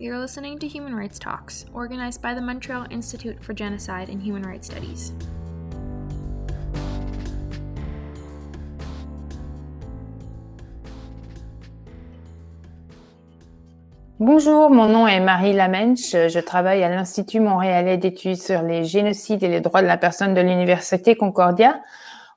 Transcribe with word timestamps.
You're 0.00 0.18
listening 0.18 0.58
to 0.58 0.66
Human 0.66 0.92
Rights 0.96 1.20
Talks, 1.20 1.66
organized 1.72 2.20
by 2.20 2.34
the 2.34 2.40
Montreal 2.40 2.84
Institute 2.90 3.40
for 3.40 3.54
Genocide 3.54 4.08
and 4.08 4.20
Human 4.20 4.42
Rights 4.42 4.66
Studies. 4.66 5.12
Bonjour, 14.18 14.68
mon 14.68 14.88
nom 14.88 15.06
est 15.06 15.20
Marie 15.20 15.52
Lamenche. 15.52 16.10
Je 16.10 16.40
travaille 16.40 16.82
à 16.82 16.88
l'Institut 16.88 17.38
montréalais 17.38 17.96
d'études 17.96 18.42
sur 18.42 18.62
les 18.62 18.82
génocides 18.82 19.44
et 19.44 19.48
les 19.48 19.60
droits 19.60 19.82
de 19.82 19.86
la 19.86 19.96
personne 19.96 20.34
de 20.34 20.40
l'Université 20.40 21.14
Concordia. 21.14 21.80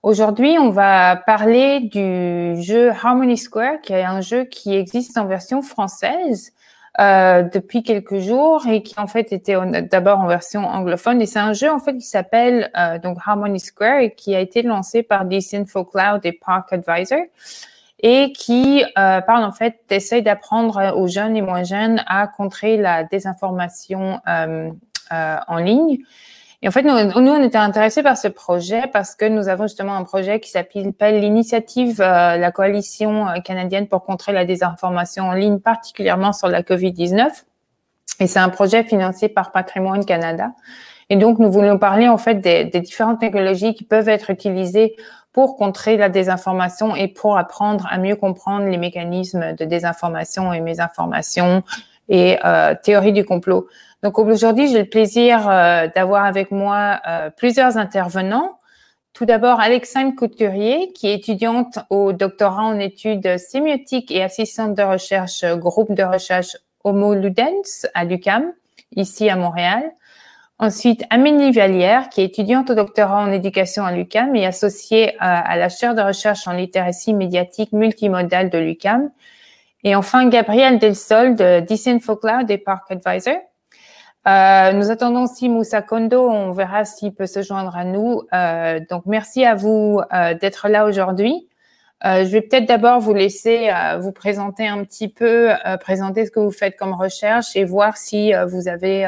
Aujourd'hui, 0.03 0.59
on 0.59 0.69
va 0.69 1.15
parler 1.15 1.79
du 1.79 2.61
jeu 2.61 2.91
Harmony 2.91 3.35
Square, 3.35 3.81
qui 3.81 3.93
est 3.93 4.03
un 4.03 4.21
jeu 4.21 4.43
qui 4.43 4.75
existe 4.75 5.17
en 5.17 5.25
version 5.25 5.63
française 5.63 6.53
euh, 6.99 7.43
depuis 7.43 7.83
quelques 7.83 8.17
jours 8.17 8.65
et 8.67 8.81
qui 8.81 8.99
en 8.99 9.07
fait 9.07 9.31
était 9.31 9.55
d'abord 9.83 10.19
en 10.19 10.27
version 10.27 10.65
anglophone. 10.65 11.21
Et 11.21 11.25
c'est 11.25 11.39
un 11.39 11.53
jeu 11.53 11.71
en 11.71 11.79
fait 11.79 11.95
qui 11.95 12.07
s'appelle 12.07 12.71
euh, 12.77 12.97
donc 12.99 13.17
Harmony 13.25 13.59
Square 13.59 13.99
et 13.99 14.15
qui 14.15 14.35
a 14.35 14.39
été 14.39 14.61
lancé 14.61 15.03
par 15.03 15.25
Disinfo 15.25 15.83
Cloud 15.85 16.21
et 16.23 16.31
Park 16.31 16.73
Advisor 16.73 17.19
et 17.99 18.31
qui 18.31 18.83
euh, 18.97 19.21
parle 19.21 19.43
en 19.43 19.51
fait 19.51 19.79
d'essayer 19.89 20.21
d'apprendre 20.21 20.95
aux 20.95 21.07
jeunes 21.07 21.35
et 21.35 21.41
moins 21.41 21.63
jeunes 21.63 22.03
à 22.07 22.27
contrer 22.27 22.77
la 22.77 23.03
désinformation 23.03 24.19
euh, 24.27 24.69
euh, 25.11 25.37
en 25.47 25.57
ligne. 25.57 25.99
Et 26.63 26.67
en 26.67 26.71
fait, 26.71 26.81
nous, 26.81 27.21
nous, 27.21 27.31
on 27.31 27.43
était 27.43 27.57
intéressés 27.57 28.01
par 28.01 28.17
ce 28.17 28.27
projet 28.27 28.83
parce 28.91 29.15
que 29.15 29.25
nous 29.25 29.47
avons 29.47 29.65
justement 29.65 29.95
un 29.95 30.03
projet 30.03 30.39
qui 30.39 30.49
s'appelle 30.49 31.19
l'initiative 31.19 32.01
euh, 32.01 32.37
la 32.37 32.51
coalition 32.51 33.27
euh, 33.27 33.39
canadienne 33.41 33.87
pour 33.87 34.03
contrer 34.03 34.31
la 34.31 34.43
désinformation 34.43 35.25
en 35.25 35.33
ligne, 35.33 35.59
particulièrement 35.59 36.33
sur 36.33 36.47
la 36.47 36.63
COVID-19. 36.63 37.27
Et 38.19 38.25
c'est 38.25 38.39
un 38.39 38.49
projet 38.49 38.83
financé 38.83 39.29
par 39.29 39.51
Patrimoine 39.51 40.03
Canada. 40.03 40.51
Et 41.09 41.15
donc, 41.15 41.37
nous 41.37 41.51
voulons 41.51 41.77
parler 41.77 42.09
en 42.09 42.17
fait 42.17 42.35
des, 42.35 42.65
des, 42.65 42.81
différentes 42.81 43.19
technologies 43.19 43.75
qui 43.75 43.83
peuvent 43.83 44.09
être 44.09 44.31
utilisées 44.31 44.95
pour 45.31 45.57
contrer 45.57 45.95
la 45.95 46.09
désinformation 46.09 46.95
et 46.95 47.07
pour 47.07 47.37
apprendre 47.37 47.87
à 47.91 47.99
mieux 47.99 48.15
comprendre 48.15 48.65
les 48.65 48.77
mécanismes 48.77 49.53
de 49.53 49.63
désinformation 49.63 50.51
et 50.51 50.59
mésinformation 50.59 51.63
et 52.09 52.37
euh, 52.45 52.73
théorie 52.81 53.13
du 53.13 53.25
complot. 53.25 53.67
Donc 54.03 54.19
aujourd'hui, 54.19 54.67
j'ai 54.67 54.79
le 54.79 54.89
plaisir 54.89 55.49
euh, 55.49 55.87
d'avoir 55.95 56.25
avec 56.25 56.51
moi 56.51 57.01
euh, 57.07 57.29
plusieurs 57.29 57.77
intervenants. 57.77 58.59
Tout 59.13 59.25
d'abord, 59.25 59.59
Alexandre 59.59 60.15
Couturier, 60.15 60.91
qui 60.93 61.07
est 61.07 61.15
étudiante 61.15 61.79
au 61.89 62.13
doctorat 62.13 62.65
en 62.65 62.79
études 62.79 63.37
sémiotiques 63.39 64.11
et 64.11 64.21
assistante 64.21 64.75
de 64.75 64.83
recherche 64.83 65.43
groupe 65.55 65.93
de 65.93 66.03
recherche 66.03 66.55
Homo 66.83 67.15
Ludens 67.15 67.87
à 67.95 68.05
l'UCAM, 68.05 68.53
ici 68.95 69.27
à 69.29 69.35
Montréal. 69.35 69.91
Ensuite, 70.59 71.03
Amélie 71.09 71.51
Vallière, 71.51 72.09
qui 72.09 72.21
est 72.21 72.25
étudiante 72.25 72.69
au 72.69 72.75
doctorat 72.75 73.21
en 73.21 73.31
éducation 73.31 73.83
à 73.85 73.91
l'UCAM 73.91 74.35
et 74.35 74.45
associée 74.45 75.15
à, 75.19 75.39
à 75.39 75.55
la 75.55 75.69
chaire 75.69 75.95
de 75.95 76.01
recherche 76.01 76.47
en 76.47 76.53
littératie 76.53 77.15
médiatique 77.15 77.71
multimodale 77.71 78.51
de 78.51 78.59
l'UCAM. 78.59 79.09
Et 79.83 79.95
enfin, 79.95 80.27
Gabriel 80.29 80.77
Delsol 80.79 81.35
de 81.35 81.59
Disinfocloud 81.61 82.49
et 82.51 82.57
Park 82.57 82.91
Advisor. 82.91 83.37
Euh, 84.27 84.73
nous 84.73 84.91
attendons 84.91 85.23
aussi 85.23 85.47
Moussa 85.47 85.81
Kondo. 85.81 86.29
On 86.29 86.51
verra 86.51 86.85
s'il 86.85 87.13
peut 87.13 87.27
se 87.27 87.41
joindre 87.41 87.75
à 87.77 87.85
nous. 87.85 88.23
Euh, 88.33 88.79
donc, 88.89 89.03
merci 89.05 89.45
à 89.45 89.55
vous 89.55 90.01
euh, 90.13 90.33
d'être 90.33 90.67
là 90.67 90.85
aujourd'hui. 90.85 91.47
Euh, 92.05 92.25
je 92.25 92.29
vais 92.29 92.41
peut-être 92.41 92.67
d'abord 92.67 92.99
vous 92.99 93.13
laisser 93.13 93.69
euh, 93.69 93.97
vous 93.97 94.11
présenter 94.11 94.67
un 94.67 94.83
petit 94.83 95.07
peu, 95.07 95.51
présenter 95.79 96.25
ce 96.25 96.31
que 96.31 96.39
vous 96.39 96.51
faites 96.51 96.77
comme 96.77 96.93
recherche 96.93 97.55
et 97.55 97.63
voir 97.63 97.97
si 97.97 98.33
vous 98.47 98.67
avez 98.67 99.05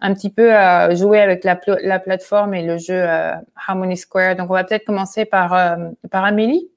un 0.00 0.14
petit 0.14 0.30
peu 0.30 0.50
joué 0.94 1.20
avec 1.20 1.44
la, 1.44 1.58
la, 1.82 1.98
plateforme 1.98 2.54
et 2.54 2.62
le 2.62 2.78
jeu 2.78 3.06
Harmony 3.68 3.96
Square. 3.96 4.36
Donc, 4.36 4.50
on 4.50 4.54
va 4.54 4.64
peut-être 4.64 4.84
commencer 4.84 5.24
par, 5.24 5.76
par 6.10 6.24
Amélie. 6.24 6.70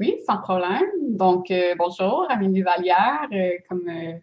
Oui, 0.00 0.16
sans 0.26 0.38
problème. 0.38 0.82
Donc, 1.10 1.50
euh, 1.52 1.74
bonjour, 1.78 2.26
Amélie 2.28 2.62
Vallière. 2.62 3.28
Euh, 3.32 3.52
comme 3.68 3.88
euh, 3.88 4.14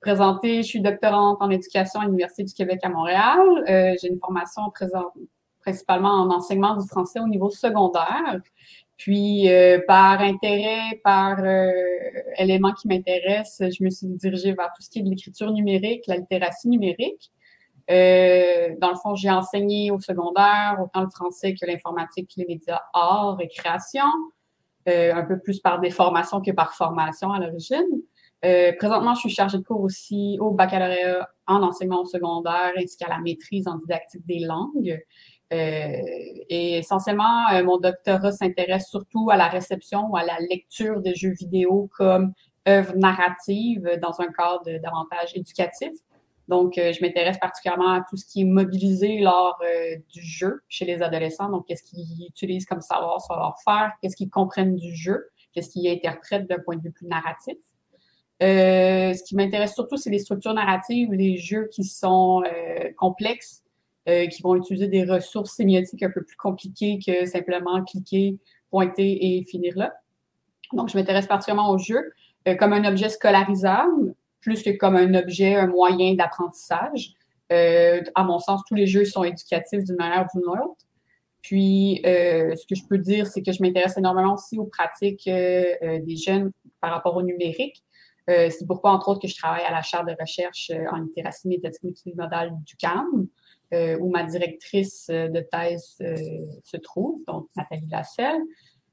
présenté, 0.00 0.62
je 0.62 0.68
suis 0.68 0.80
doctorante 0.80 1.38
en 1.40 1.50
éducation 1.50 2.00
à 2.00 2.06
l'Université 2.06 2.42
du 2.42 2.52
Québec 2.52 2.80
à 2.82 2.88
Montréal. 2.88 3.38
Euh, 3.68 3.94
j'ai 4.00 4.08
une 4.08 4.18
formation 4.18 4.62
présente, 4.70 5.12
principalement 5.60 6.10
en 6.10 6.30
enseignement 6.30 6.76
du 6.76 6.88
français 6.88 7.20
au 7.20 7.28
niveau 7.28 7.48
secondaire. 7.48 8.40
Puis, 8.96 9.48
euh, 9.48 9.80
par 9.86 10.20
intérêt, 10.20 11.00
par 11.04 11.38
élément 12.38 12.72
qui 12.72 12.88
m'intéresse, 12.88 13.60
je 13.60 13.84
me 13.84 13.90
suis 13.90 14.08
dirigée 14.08 14.52
vers 14.52 14.72
tout 14.74 14.82
ce 14.82 14.90
qui 14.90 14.98
est 14.98 15.02
de 15.02 15.10
l'écriture 15.10 15.52
numérique, 15.52 16.04
la 16.08 16.16
littératie 16.16 16.68
numérique. 16.68 17.30
dans 17.88 18.90
le 18.90 18.96
fond, 19.00 19.14
j'ai 19.14 19.30
enseigné 19.30 19.92
au 19.92 20.00
secondaire 20.00 20.78
autant 20.82 21.02
le 21.02 21.10
français 21.10 21.54
que 21.54 21.66
l'informatique, 21.66 22.32
les 22.36 22.46
médias, 22.46 22.82
arts 22.92 23.38
et 23.40 23.48
création. 23.48 24.02
Euh, 24.86 25.14
un 25.14 25.24
peu 25.24 25.38
plus 25.38 25.60
par 25.60 25.80
déformation 25.80 26.42
que 26.42 26.50
par 26.50 26.74
formation 26.74 27.32
à 27.32 27.38
l'origine. 27.38 27.86
Euh, 28.44 28.70
présentement, 28.76 29.14
je 29.14 29.20
suis 29.20 29.30
chargée 29.30 29.56
de 29.56 29.62
cours 29.62 29.80
aussi 29.80 30.36
au 30.40 30.50
baccalauréat 30.50 31.26
en 31.46 31.62
enseignement 31.62 32.04
secondaire 32.04 32.72
ainsi 32.76 32.98
qu'à 32.98 33.08
la 33.08 33.18
maîtrise 33.18 33.66
en 33.66 33.76
didactique 33.78 34.26
des 34.26 34.40
langues. 34.40 35.00
Euh, 35.54 36.02
et 36.50 36.78
essentiellement, 36.78 37.62
mon 37.64 37.78
doctorat 37.78 38.32
s'intéresse 38.32 38.90
surtout 38.90 39.30
à 39.30 39.38
la 39.38 39.48
réception 39.48 40.10
ou 40.10 40.18
à 40.18 40.22
la 40.22 40.38
lecture 40.50 41.00
de 41.00 41.14
jeux 41.14 41.32
vidéo 41.32 41.88
comme 41.96 42.34
œuvre 42.68 42.94
narrative 42.94 43.98
dans 44.02 44.20
un 44.20 44.30
cadre 44.32 44.82
davantage 44.82 45.34
éducatif. 45.34 45.92
Donc, 46.48 46.76
euh, 46.76 46.92
je 46.92 47.00
m'intéresse 47.02 47.38
particulièrement 47.38 47.92
à 47.92 48.04
tout 48.08 48.16
ce 48.16 48.26
qui 48.26 48.42
est 48.42 48.44
mobilisé 48.44 49.18
lors 49.20 49.58
euh, 49.62 49.96
du 50.12 50.22
jeu 50.22 50.62
chez 50.68 50.84
les 50.84 51.02
adolescents. 51.02 51.48
Donc, 51.48 51.66
qu'est-ce 51.66 51.82
qu'ils 51.82 52.26
utilisent 52.28 52.66
comme 52.66 52.82
savoir, 52.82 53.20
savoir-faire, 53.20 53.92
qu'est-ce 54.00 54.16
qu'ils 54.16 54.30
comprennent 54.30 54.76
du 54.76 54.94
jeu, 54.94 55.30
qu'est-ce 55.52 55.70
qu'ils 55.70 55.88
interprètent 55.88 56.46
d'un 56.46 56.58
point 56.58 56.76
de 56.76 56.82
vue 56.82 56.92
plus 56.92 57.06
narratif. 57.06 57.56
Euh, 58.42 59.14
ce 59.14 59.22
qui 59.22 59.36
m'intéresse 59.36 59.74
surtout, 59.74 59.96
c'est 59.96 60.10
les 60.10 60.18
structures 60.18 60.52
narratives, 60.52 61.12
les 61.12 61.38
jeux 61.38 61.68
qui 61.72 61.84
sont 61.84 62.42
complexes, 62.98 63.62
qui 64.06 64.42
vont 64.42 64.56
utiliser 64.56 64.88
des 64.88 65.04
ressources 65.04 65.52
sémiotiques 65.52 66.02
un 66.02 66.10
peu 66.10 66.22
plus 66.22 66.36
compliquées 66.36 66.98
que 67.04 67.24
simplement 67.24 67.82
cliquer, 67.84 68.36
pointer 68.70 69.38
et 69.38 69.44
finir 69.44 69.72
là. 69.76 69.94
Donc, 70.72 70.90
je 70.90 70.98
m'intéresse 70.98 71.26
particulièrement 71.26 71.70
aux 71.70 71.78
jeux 71.78 72.12
comme 72.58 72.74
un 72.74 72.84
objet 72.84 73.08
scolarisable, 73.08 74.14
plus 74.44 74.62
que 74.62 74.70
comme 74.70 74.94
un 74.94 75.14
objet, 75.14 75.54
un 75.54 75.66
moyen 75.66 76.14
d'apprentissage. 76.14 77.14
Euh, 77.50 78.02
à 78.14 78.24
mon 78.24 78.38
sens, 78.38 78.60
tous 78.68 78.74
les 78.74 78.86
jeux 78.86 79.04
sont 79.04 79.24
éducatifs 79.24 79.82
d'une 79.82 79.96
manière 79.96 80.26
ou 80.34 80.38
d'une 80.38 80.48
autre. 80.48 80.86
Puis, 81.40 82.02
euh, 82.06 82.54
ce 82.54 82.66
que 82.66 82.74
je 82.74 82.86
peux 82.86 82.98
dire, 82.98 83.26
c'est 83.26 83.42
que 83.42 83.52
je 83.52 83.62
m'intéresse 83.62 83.96
énormément 83.96 84.34
aussi 84.34 84.58
aux 84.58 84.66
pratiques 84.66 85.26
euh, 85.28 86.00
des 86.00 86.16
jeunes 86.16 86.52
par 86.80 86.92
rapport 86.92 87.16
au 87.16 87.22
numérique. 87.22 87.82
C'est 88.26 88.66
pourquoi, 88.66 88.92
entre 88.92 89.10
autres, 89.10 89.20
que 89.20 89.28
je 89.28 89.36
travaille 89.36 89.64
à 89.64 89.70
la 89.70 89.82
chaire 89.82 90.02
de 90.02 90.14
recherche 90.18 90.72
en 90.90 90.96
littératie 90.96 91.46
médiatique 91.46 91.82
multimodale 91.82 92.52
du 92.64 92.74
CAM, 92.76 93.28
où 94.00 94.10
ma 94.10 94.22
directrice 94.22 95.08
de 95.10 95.40
thèse 95.40 95.98
se 96.62 96.76
trouve, 96.78 97.22
donc 97.26 97.48
Nathalie 97.54 97.86
Lasselle. 97.90 98.40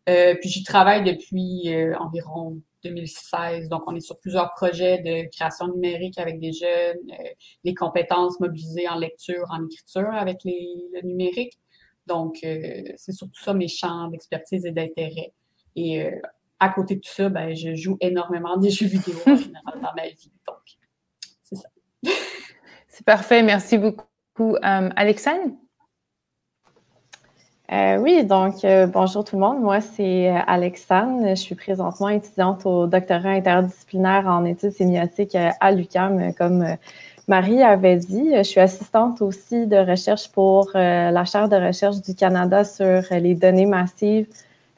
puis, 0.05 0.49
j'y 0.49 0.63
travaille 0.63 1.05
depuis 1.05 1.73
environ 1.97 2.59
2016. 2.83 3.69
Donc, 3.69 3.83
on 3.87 3.95
est 3.95 4.01
sur 4.01 4.19
plusieurs 4.19 4.51
projets 4.53 4.99
de 4.99 5.29
création 5.29 5.67
numérique 5.67 6.17
avec 6.17 6.39
des 6.39 6.51
jeunes, 6.51 6.97
euh, 7.11 7.29
les 7.63 7.73
compétences 7.73 8.39
mobilisées 8.39 8.87
en 8.87 8.97
lecture, 8.97 9.45
en 9.51 9.65
écriture 9.65 10.11
avec 10.13 10.39
le 10.45 11.01
numérique. 11.01 11.59
Donc, 12.07 12.37
euh, 12.43 12.83
c'est 12.97 13.11
surtout 13.11 13.41
ça 13.41 13.53
mes 13.53 13.67
champs 13.67 14.07
d'expertise 14.07 14.65
et 14.65 14.71
d'intérêt. 14.71 15.33
Et 15.75 16.03
euh, 16.03 16.11
à 16.59 16.69
côté 16.69 16.95
de 16.95 17.01
tout 17.01 17.11
ça, 17.11 17.29
ben, 17.29 17.55
je 17.55 17.75
joue 17.75 17.97
énormément 18.01 18.57
des 18.57 18.69
jeux 18.71 18.87
vidéo 18.87 19.15
en 19.25 19.35
général 19.35 19.81
dans 19.81 19.93
ma 19.95 20.07
vie. 20.07 20.31
Donc, 20.47 20.57
c'est 21.43 21.55
ça. 21.55 21.69
c'est 22.87 23.05
parfait. 23.05 23.43
Merci 23.43 23.77
beaucoup. 23.77 24.05
Alexandre? 24.61 25.60
Euh, 27.71 27.97
oui, 27.99 28.25
donc 28.25 28.65
euh, 28.65 28.85
bonjour 28.85 29.23
tout 29.23 29.37
le 29.37 29.41
monde. 29.41 29.61
Moi, 29.61 29.79
c'est 29.79 30.29
euh, 30.29 30.39
Alexandre. 30.45 31.29
Je 31.29 31.35
suis 31.35 31.55
présentement 31.55 32.09
étudiante 32.09 32.65
au 32.65 32.85
doctorat 32.85 33.29
interdisciplinaire 33.29 34.27
en 34.27 34.43
études 34.43 34.71
sémiotiques 34.71 35.37
à 35.37 35.71
l'UCAM, 35.71 36.33
comme 36.33 36.65
Marie 37.29 37.63
avait 37.63 37.95
dit. 37.95 38.31
Je 38.35 38.43
suis 38.43 38.59
assistante 38.59 39.21
aussi 39.21 39.67
de 39.67 39.77
recherche 39.77 40.29
pour 40.33 40.71
la 40.73 41.23
chaire 41.23 41.47
de 41.47 41.55
recherche 41.55 42.01
du 42.01 42.13
Canada 42.13 42.65
sur 42.65 43.03
les 43.11 43.35
données 43.35 43.65
massives 43.65 44.27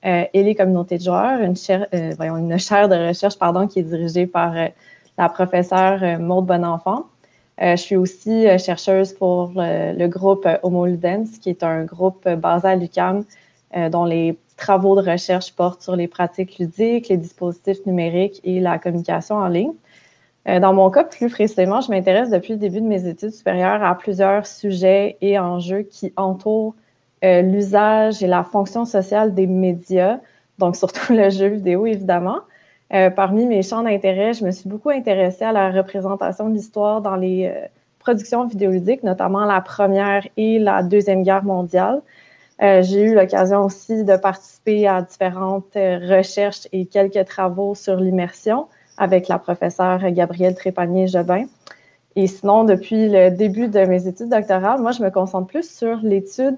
et 0.03 0.29
les 0.43 0.53
communautés 0.53 0.99
de 0.99 1.03
joueurs, 1.03 1.41
une 1.41 1.55
chaire, 1.55 1.87
voyons, 2.17 2.37
une 2.37 2.59
chaire 2.59 2.89
de 2.89 3.07
recherche 3.07 3.39
pardon, 3.39 3.67
qui 3.67 3.79
est 3.79 3.83
dirigée 3.83 4.27
par 4.27 4.53
la 5.17 5.29
professeure 5.29 6.19
Maude 6.19 6.45
Bonenfant. 6.45 7.05
Euh, 7.61 7.75
je 7.75 7.81
suis 7.81 7.95
aussi 7.95 8.47
euh, 8.47 8.57
chercheuse 8.57 9.13
pour 9.13 9.51
le, 9.55 10.07
groupe 10.07 10.47
Homo 10.63 10.85
Ludens, 10.85 11.39
qui 11.41 11.49
est 11.49 11.63
un 11.63 11.83
groupe 11.85 12.27
basé 12.27 12.67
à 12.67 12.75
l'UQAM, 12.75 13.23
euh, 13.75 13.89
dont 13.89 14.05
les 14.05 14.37
travaux 14.57 14.99
de 14.99 15.09
recherche 15.09 15.53
portent 15.53 15.81
sur 15.81 15.95
les 15.95 16.07
pratiques 16.07 16.59
ludiques, 16.59 17.09
les 17.09 17.17
dispositifs 17.17 17.85
numériques 17.85 18.39
et 18.43 18.59
la 18.59 18.77
communication 18.77 19.35
en 19.35 19.47
ligne. 19.47 19.73
Euh, 20.47 20.59
dans 20.59 20.73
mon 20.73 20.89
cas, 20.91 21.03
plus 21.05 21.29
précisément, 21.29 21.81
je 21.81 21.89
m'intéresse 21.89 22.29
depuis 22.29 22.53
le 22.53 22.59
début 22.59 22.81
de 22.81 22.85
mes 22.85 23.07
études 23.07 23.31
supérieures 23.31 23.83
à 23.83 23.97
plusieurs 23.97 24.45
sujets 24.45 25.17
et 25.21 25.39
enjeux 25.39 25.83
qui 25.83 26.13
entourent 26.17 26.75
euh, 27.23 27.41
l'usage 27.41 28.21
et 28.21 28.27
la 28.27 28.43
fonction 28.43 28.85
sociale 28.85 29.33
des 29.33 29.47
médias, 29.47 30.19
donc 30.59 30.75
surtout 30.75 31.13
le 31.13 31.29
jeu 31.29 31.47
vidéo, 31.47 31.85
évidemment. 31.85 32.39
Euh, 32.91 33.09
parmi 33.09 33.45
mes 33.45 33.61
champs 33.61 33.83
d'intérêt, 33.83 34.33
je 34.33 34.43
me 34.43 34.51
suis 34.51 34.67
beaucoup 34.67 34.89
intéressée 34.89 35.45
à 35.45 35.51
la 35.51 35.71
représentation 35.71 36.49
de 36.49 36.55
l'histoire 36.55 37.01
dans 37.01 37.15
les 37.15 37.51
productions 37.99 38.45
vidéoludiques, 38.45 39.03
notamment 39.03 39.45
la 39.45 39.61
Première 39.61 40.27
et 40.37 40.59
la 40.59 40.83
Deuxième 40.83 41.23
Guerre 41.23 41.43
mondiale. 41.43 42.01
J'ai 42.59 43.01
eu 43.01 43.15
l'occasion 43.15 43.63
aussi 43.63 44.03
de 44.03 44.15
participer 44.15 44.87
à 44.87 45.01
différentes 45.01 45.73
recherches 45.73 46.67
et 46.71 46.85
quelques 46.85 47.25
travaux 47.25 47.75
sur 47.75 47.95
l'immersion, 47.95 48.67
avec 48.97 49.27
la 49.27 49.39
professeure 49.39 49.99
Gabrielle 50.11 50.55
Trépanier-Jobin. 50.55 51.45
Et 52.15 52.27
sinon, 52.27 52.63
depuis 52.63 53.09
le 53.09 53.31
début 53.31 53.67
de 53.67 53.79
mes 53.85 54.07
études 54.07 54.29
doctorales, 54.29 54.79
moi, 54.79 54.91
je 54.91 55.01
me 55.01 55.09
concentre 55.09 55.47
plus 55.47 55.69
sur 55.69 55.97
l'étude 56.03 56.57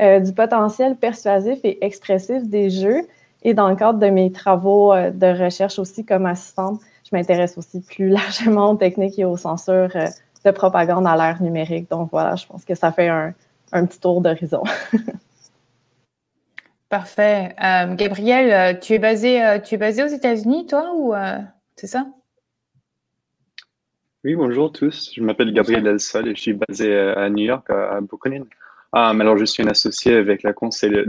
euh, 0.00 0.20
du 0.20 0.32
potentiel 0.32 0.96
persuasif 0.96 1.58
et 1.64 1.84
expressif 1.84 2.48
des 2.48 2.70
jeux. 2.70 3.02
Et 3.46 3.54
dans 3.54 3.68
le 3.68 3.76
cadre 3.76 4.00
de 4.00 4.08
mes 4.08 4.32
travaux 4.32 4.92
euh, 4.92 5.10
de 5.10 5.26
recherche 5.26 5.78
aussi 5.78 6.04
comme 6.04 6.26
assistante, 6.26 6.80
je 7.08 7.16
m'intéresse 7.16 7.56
aussi 7.56 7.80
plus 7.80 8.08
largement 8.20 8.72
aux 8.72 8.76
techniques 8.76 9.18
et 9.20 9.24
aux 9.24 9.36
censures 9.36 9.94
euh, 9.94 10.08
de 10.44 10.50
propagande 10.50 11.06
à 11.06 11.16
l'ère 11.16 11.40
numérique. 11.40 11.88
Donc 11.88 12.10
voilà, 12.10 12.34
je 12.34 12.44
pense 12.44 12.64
que 12.64 12.74
ça 12.74 12.90
fait 12.90 13.08
un, 13.08 13.32
un 13.72 13.86
petit 13.86 14.00
tour 14.00 14.20
d'horizon. 14.20 14.64
Parfait. 16.88 17.54
Gabrielle, 17.96 18.78
tu 18.78 18.92
es 18.92 19.00
basée, 19.00 19.60
tu 19.64 19.74
es 19.74 19.76
basée 19.76 20.04
aux 20.04 20.08
États-Unis, 20.08 20.66
toi, 20.66 20.92
ou 20.94 21.14
c'est 21.74 21.88
ça? 21.88 22.06
Oui, 24.26 24.34
bonjour 24.34 24.72
tous. 24.72 25.12
Je 25.14 25.22
m'appelle 25.22 25.52
Gabriel 25.52 25.84
Delsol 25.84 26.26
et 26.26 26.34
je 26.34 26.40
suis 26.40 26.52
basé 26.52 26.92
euh, 26.92 27.16
à 27.16 27.30
New 27.30 27.44
York, 27.44 27.70
à 27.70 28.00
Brooklyn. 28.00 28.42
Um, 28.96 29.20
alors, 29.20 29.36
je 29.36 29.44
suis 29.44 29.62
un 29.62 29.66
associé 29.66 30.14
avec 30.14 30.42
la, 30.42 30.54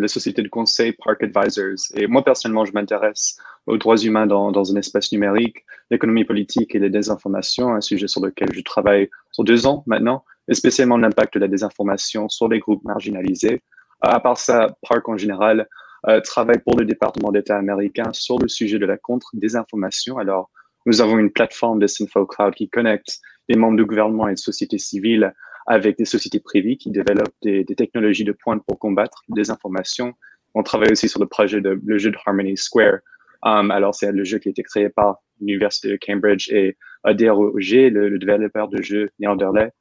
société 0.10 0.42
de 0.42 0.50
conseil 0.50 0.92
Park 0.92 1.24
Advisors. 1.24 1.80
Et 1.95 2.06
moi, 2.06 2.22
personnellement, 2.22 2.66
je 2.66 2.74
m'intéresse 2.74 3.38
aux 3.66 3.78
droits 3.78 3.95
humains 3.95 4.28
dans, 4.28 4.51
dans, 4.51 4.74
un 4.74 4.75
espace 4.75 5.10
numérique, 5.13 5.63
l'économie 5.89 6.25
politique 6.25 6.75
et 6.75 6.80
les 6.80 6.89
désinformations, 6.89 7.74
un 7.74 7.80
sujet 7.80 8.10
sur 8.10 8.22
lequel 8.22 8.50
je 8.51 8.60
travaille 8.60 9.10
sur 9.31 9.45
deux 9.45 9.68
ans 9.68 9.86
maintenant, 9.88 10.25
et 10.50 10.54
spécialement 10.54 10.98
l'impact 10.98 11.36
de 11.36 11.39
la 11.39 11.48
désinformation 11.48 12.28
sur 12.28 12.50
les 12.50 12.60
groupes 12.60 12.84
marginalisés. 12.84 13.62
À 14.01 14.19
part 14.19 14.38
ça, 14.38 14.75
Park 14.81 15.07
en 15.07 15.16
général 15.16 15.69
euh, 16.10 16.19
travaille 16.19 16.60
pour 16.60 16.78
le 16.78 16.83
département 16.83 17.31
d'État 17.31 17.57
américain 17.57 18.12
sur 18.12 18.38
le 18.38 18.50
sujet 18.50 18.80
de 18.80 18.86
la 18.86 18.98
contre-désinformation. 18.98 20.18
Alors, 20.18 20.50
nous 20.86 21.00
avons 21.00 21.19
une 21.19 21.31
plateforme 21.31 21.80
de 21.80 21.88
Sinfo 21.88 22.25
Cloud 22.25 22.54
qui 22.54 22.68
connecte 22.68 23.22
les 23.48 23.56
membres 23.56 23.78
du 23.78 23.86
gouvernement 23.86 24.28
et 24.28 24.33
de 24.33 24.40
sociétés 24.40 24.78
civiles 24.78 25.33
avec 25.68 25.98
des 25.98 26.06
sociétés 26.06 26.40
privées 26.40 26.78
qui 26.78 26.90
développent 26.90 27.36
des, 27.44 27.66
technologies 27.66 28.24
de 28.24 28.31
pointe 28.31 28.64
pour 28.66 28.80
combattre 28.80 29.22
la 29.30 29.36
désinformation. 29.36 30.14
On 30.56 30.64
travaille 30.64 30.92
aussi 30.92 31.10
sur 31.10 31.19
le 31.19 31.28
projet 31.28 31.62
de 31.62 31.80
le 31.86 31.98
jeu 31.98 32.10
de 32.10 32.18
Harmony 32.25 32.58
Square. 32.58 33.00
Um, 33.44 33.69
alors, 33.69 33.94
c'est 33.94 34.12
le 34.12 34.24
jeu 34.24 34.40
qui 34.40 34.48
a 34.48 34.52
été 34.52 34.64
créé 34.64 34.90
par 34.90 35.18
l'Université 35.40 35.90
de 35.90 36.00
Cambridge 36.04 36.50
et 36.52 36.78
DROG, 37.06 37.92
le, 37.92 38.10
le 38.10 38.18
développeur 38.18 38.69
de 38.69 38.81
jeux 38.81 39.10
néerlandais. 39.19 39.72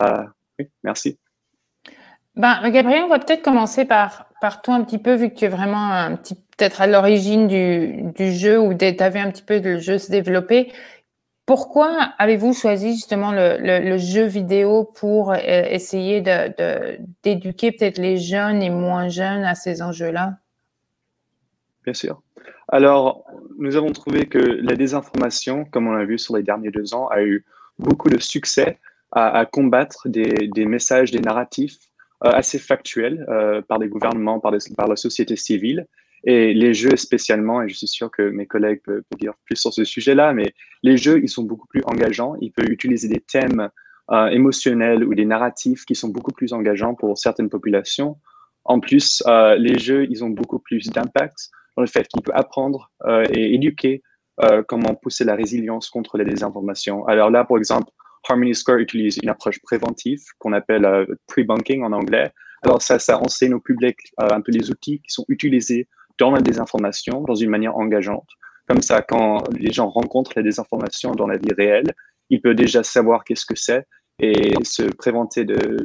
Uh, 0.00 0.26
oui, 0.58 0.68
merci. 0.84 1.18
Ben, 2.36 2.70
Gabriel, 2.70 3.02
on 3.04 3.08
va 3.08 3.18
peut-être 3.18 3.42
commencer 3.42 3.84
par, 3.84 4.26
par 4.40 4.62
toi 4.62 4.74
un 4.74 4.84
petit 4.84 4.98
peu, 4.98 5.14
vu 5.14 5.30
que 5.30 5.34
tu 5.34 5.46
es 5.46 5.48
vraiment 5.48 6.16
peut-être 6.56 6.80
à 6.80 6.86
l'origine 6.86 7.48
du, 7.48 8.12
du, 8.14 8.32
jeu 8.32 8.60
ou 8.60 8.72
tu 8.74 8.84
avais 8.84 9.18
un 9.18 9.30
petit 9.30 9.42
peu 9.42 9.58
le 9.58 9.78
jeu 9.78 9.98
se 9.98 10.10
développer. 10.10 10.72
Pourquoi 11.50 12.12
avez-vous 12.18 12.54
choisi 12.54 12.92
justement 12.92 13.32
le, 13.32 13.98
jeu 13.98 14.22
vidéo 14.22 14.84
pour 14.84 15.32
euh, 15.32 15.36
essayer 15.36 16.22
d'éduquer 17.24 17.72
peut-être 17.72 17.98
les 17.98 18.18
jeunes 18.18 18.62
et 18.62 18.70
moins 18.70 19.08
jeunes 19.08 19.42
à 19.42 19.56
ces 19.56 19.82
enjeux-là? 19.82 20.38
Bien 21.82 21.92
sûr. 21.92 22.22
Alors, 22.68 23.24
nous 23.58 23.74
avons 23.74 23.90
trouvé 23.90 24.26
que 24.26 24.38
la 24.38 24.76
désinformation, 24.76 25.64
comme 25.64 25.88
on 25.88 25.92
l'a 25.92 26.04
vu 26.04 26.20
sur 26.20 26.36
les 26.36 26.44
derniers 26.44 26.70
deux 26.70 26.94
ans, 26.94 27.08
a 27.08 27.20
eu 27.20 27.44
beaucoup 27.80 28.10
de 28.10 28.20
succès 28.20 28.78
à, 29.10 29.44
combattre 29.44 30.08
des, 30.08 30.66
messages, 30.66 31.10
des 31.10 31.18
narratifs 31.18 31.78
euh, 32.24 32.30
assez 32.30 32.60
factuels 32.60 33.26
euh, 33.28 33.60
par 33.60 33.80
des 33.80 33.88
gouvernements, 33.88 34.38
par 34.38 34.52
la 34.52 34.94
société 34.94 35.34
civile, 35.34 35.88
et 36.24 36.52
les 36.52 36.74
jeux 36.74 36.96
spécialement, 36.96 37.62
et 37.62 37.68
je 37.68 37.74
suis 37.74 37.88
sûr 37.88 38.10
que 38.10 38.22
mes 38.22 38.46
collègues 38.46 38.82
peuvent, 38.84 39.02
dire 39.18 39.32
plus 39.44 39.56
sur 39.56 39.72
ce 39.72 39.84
sujet-là, 39.84 40.32
mais 40.34 40.52
les 40.82 40.96
jeux, 40.96 41.20
ils 41.22 41.28
sont 41.28 41.44
beaucoup 41.44 41.66
plus 41.66 41.82
engageants. 41.84 42.34
Ils 42.40 42.52
peuvent 42.52 42.68
utiliser 42.70 43.08
des 43.08 43.20
thèmes 43.20 43.70
euh, 44.12 44.26
émotionnels 44.26 45.04
ou 45.04 45.14
des 45.14 45.24
narratifs 45.24 45.84
qui 45.84 45.94
sont 45.94 46.08
beaucoup 46.08 46.32
plus 46.32 46.52
engageants 46.52 46.94
pour 46.94 47.16
certaines 47.16 47.48
populations. 47.48 48.18
En 48.64 48.80
plus, 48.80 49.22
euh, 49.26 49.56
les 49.56 49.78
jeux, 49.78 50.06
ils 50.10 50.22
ont 50.22 50.28
beaucoup 50.28 50.58
plus 50.58 50.90
d'impact 50.90 51.50
dans 51.76 51.82
le 51.82 51.88
fait 51.88 52.06
qu'ils 52.06 52.20
peuvent 52.22 52.36
apprendre 52.36 52.90
euh, 53.06 53.24
et 53.30 53.54
éduquer 53.54 54.02
comment 54.68 54.94
pousser 54.94 55.24
la 55.24 55.34
résilience 55.34 55.90
contre 55.90 56.16
les 56.16 56.24
désinformations. 56.24 57.06
Alors 57.06 57.28
là, 57.30 57.44
par 57.44 57.58
exemple, 57.58 57.90
Harmony 58.26 58.54
Square 58.54 58.78
utilise 58.78 59.18
une 59.22 59.28
approche 59.28 59.60
préventive 59.60 60.22
qu'on 60.38 60.54
appelle 60.54 61.06
pre-bunking 61.26 61.82
en 61.82 61.92
anglais. 61.92 62.32
Alors 62.62 62.80
ça, 62.80 62.98
ça 62.98 63.18
enseigne 63.18 63.52
au 63.52 63.60
public 63.60 63.98
un 64.16 64.40
peu 64.40 64.50
les 64.50 64.70
outils 64.70 65.02
qui 65.02 65.12
sont 65.12 65.26
utilisés 65.28 65.88
dans 66.20 66.30
la 66.30 66.40
désinformation 66.40 67.22
dans 67.22 67.34
une 67.34 67.50
manière 67.50 67.76
engageante. 67.76 68.28
Comme 68.68 68.82
ça, 68.82 69.02
quand 69.02 69.42
les 69.58 69.72
gens 69.72 69.88
rencontrent 69.88 70.32
la 70.36 70.42
désinformation 70.42 71.12
dans 71.12 71.26
la 71.26 71.38
vie 71.38 71.52
réelle, 71.56 71.92
ils 72.28 72.40
peuvent 72.40 72.54
déjà 72.54 72.84
savoir 72.84 73.24
qu'est-ce 73.24 73.46
que 73.46 73.56
c'est 73.56 73.84
et 74.20 74.52
se 74.62 74.82
préventer 74.82 75.44
de, 75.44 75.78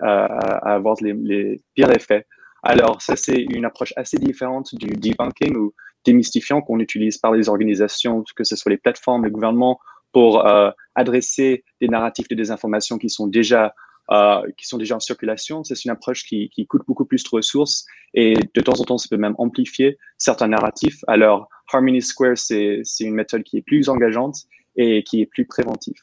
à, 0.00 0.74
avoir 0.74 0.96
les, 1.02 1.60
pires 1.74 1.90
effets. 1.90 2.24
Alors, 2.62 3.02
ça, 3.02 3.16
c'est 3.16 3.40
une 3.40 3.64
approche 3.64 3.92
assez 3.96 4.16
différente 4.16 4.74
du 4.74 4.86
debunking 4.86 5.56
ou 5.56 5.74
démystifiant 6.06 6.62
qu'on 6.62 6.78
utilise 6.78 7.18
par 7.18 7.32
les 7.32 7.48
organisations, 7.48 8.24
que 8.36 8.44
ce 8.44 8.54
soit 8.54 8.70
les 8.70 8.78
plateformes, 8.78 9.24
les 9.24 9.30
gouvernements, 9.30 9.80
pour 10.12 10.46
euh, 10.46 10.70
adresser 10.94 11.64
des 11.80 11.88
narratifs 11.88 12.28
de 12.28 12.36
désinformation 12.36 12.96
qui 12.96 13.10
sont 13.10 13.26
déjà 13.26 13.74
euh, 14.12 14.42
qui 14.56 14.66
sont 14.66 14.76
déjà 14.76 14.96
en 14.96 15.00
circulation. 15.00 15.62
C'est 15.62 15.84
une 15.84 15.92
approche 15.92 16.24
qui, 16.24 16.50
coûte 16.68 16.82
beaucoup 16.86 17.04
plus 17.04 17.22
de 17.22 17.28
ressources 17.30 17.86
et 18.12 18.34
de 18.34 18.60
temps 18.60 18.80
en 18.80 18.84
temps, 18.84 18.98
ça 18.98 19.06
peut 19.08 19.16
même 19.16 19.36
amplifier 19.38 19.98
certains 20.18 20.48
narratifs. 20.48 21.04
Alors, 21.06 21.48
Harmony 21.72 22.02
Square, 22.02 22.36
c'est 22.36 22.82
une 22.98 23.14
méthode 23.14 23.44
qui 23.44 23.58
est 23.58 23.62
plus 23.62 23.88
engageante 23.88 24.36
et 24.74 25.04
qui 25.04 25.20
est 25.20 25.26
plus 25.26 25.46
préventive. 25.46 26.02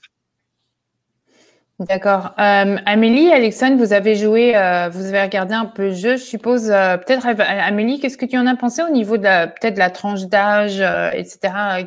D'accord. 1.79 2.31
Euh, 2.39 2.77
Amélie, 2.85 3.29
Alexandre, 3.29 3.75
vous 3.77 3.91
avez 3.91 4.15
joué, 4.15 4.55
euh, 4.55 4.87
vous 4.87 5.05
avez 5.05 5.21
regardé 5.21 5.53
un 5.53 5.65
peu 5.65 5.89
le 5.89 5.93
jeu, 5.93 6.15
je 6.15 6.23
suppose. 6.23 6.67
Peut-être, 6.67 7.27
Amélie, 7.27 7.99
qu'est-ce 7.99 8.17
que 8.17 8.25
tu 8.25 8.37
en 8.37 8.47
as 8.47 8.55
pensé 8.55 8.83
au 8.83 8.89
niveau 8.89 9.17
de 9.17 9.45
peut-être 9.47 9.77
la 9.77 9.89
tranche 9.89 10.27
d'âge, 10.27 10.79
etc. 11.13 11.85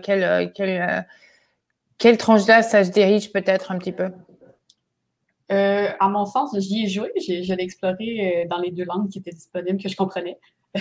Quelle 1.97 2.19
tranche 2.19 2.45
d'âge 2.45 2.65
ça 2.65 2.85
se 2.85 2.91
dirige 2.91 3.33
peut-être 3.33 3.73
un 3.73 3.79
petit 3.79 3.93
peu? 3.93 4.11
Euh, 5.51 5.89
à 5.99 6.09
mon 6.09 6.27
sens, 6.27 6.57
j'y 6.59 6.85
ai 6.85 6.89
joué. 6.89 7.13
Je 7.17 7.55
l'ai 7.55 7.63
exploré 7.65 8.45
euh, 8.45 8.49
dans 8.49 8.59
les 8.59 8.71
deux 8.71 8.85
langues 8.85 9.09
qui 9.09 9.19
étaient 9.19 9.31
disponibles, 9.31 9.83
que 9.83 9.89
je 9.89 9.97
comprenais. 9.97 10.39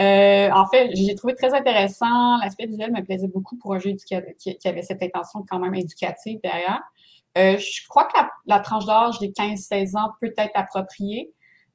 euh, 0.00 0.50
en 0.50 0.66
fait, 0.66 0.90
j'ai 0.94 1.14
trouvé 1.14 1.34
très 1.34 1.54
intéressant. 1.54 2.38
L'aspect 2.38 2.66
visuel 2.66 2.92
me 2.92 3.02
plaisait 3.02 3.28
beaucoup 3.28 3.56
pour 3.56 3.74
un 3.74 3.78
jeu 3.78 3.92
qui, 3.92 4.14
avait 4.14 4.82
cette 4.82 5.02
intention 5.02 5.44
quand 5.48 5.58
même 5.58 5.74
éducative 5.74 6.40
derrière. 6.42 6.82
Euh, 7.36 7.56
je 7.58 7.86
crois 7.88 8.04
que 8.04 8.16
la, 8.16 8.30
la 8.46 8.60
tranche 8.60 8.86
d'âge 8.86 9.18
des 9.18 9.30
15-16 9.30 9.96
ans 9.96 10.10
peut 10.20 10.32
être 10.36 10.52
appropriée. 10.54 11.32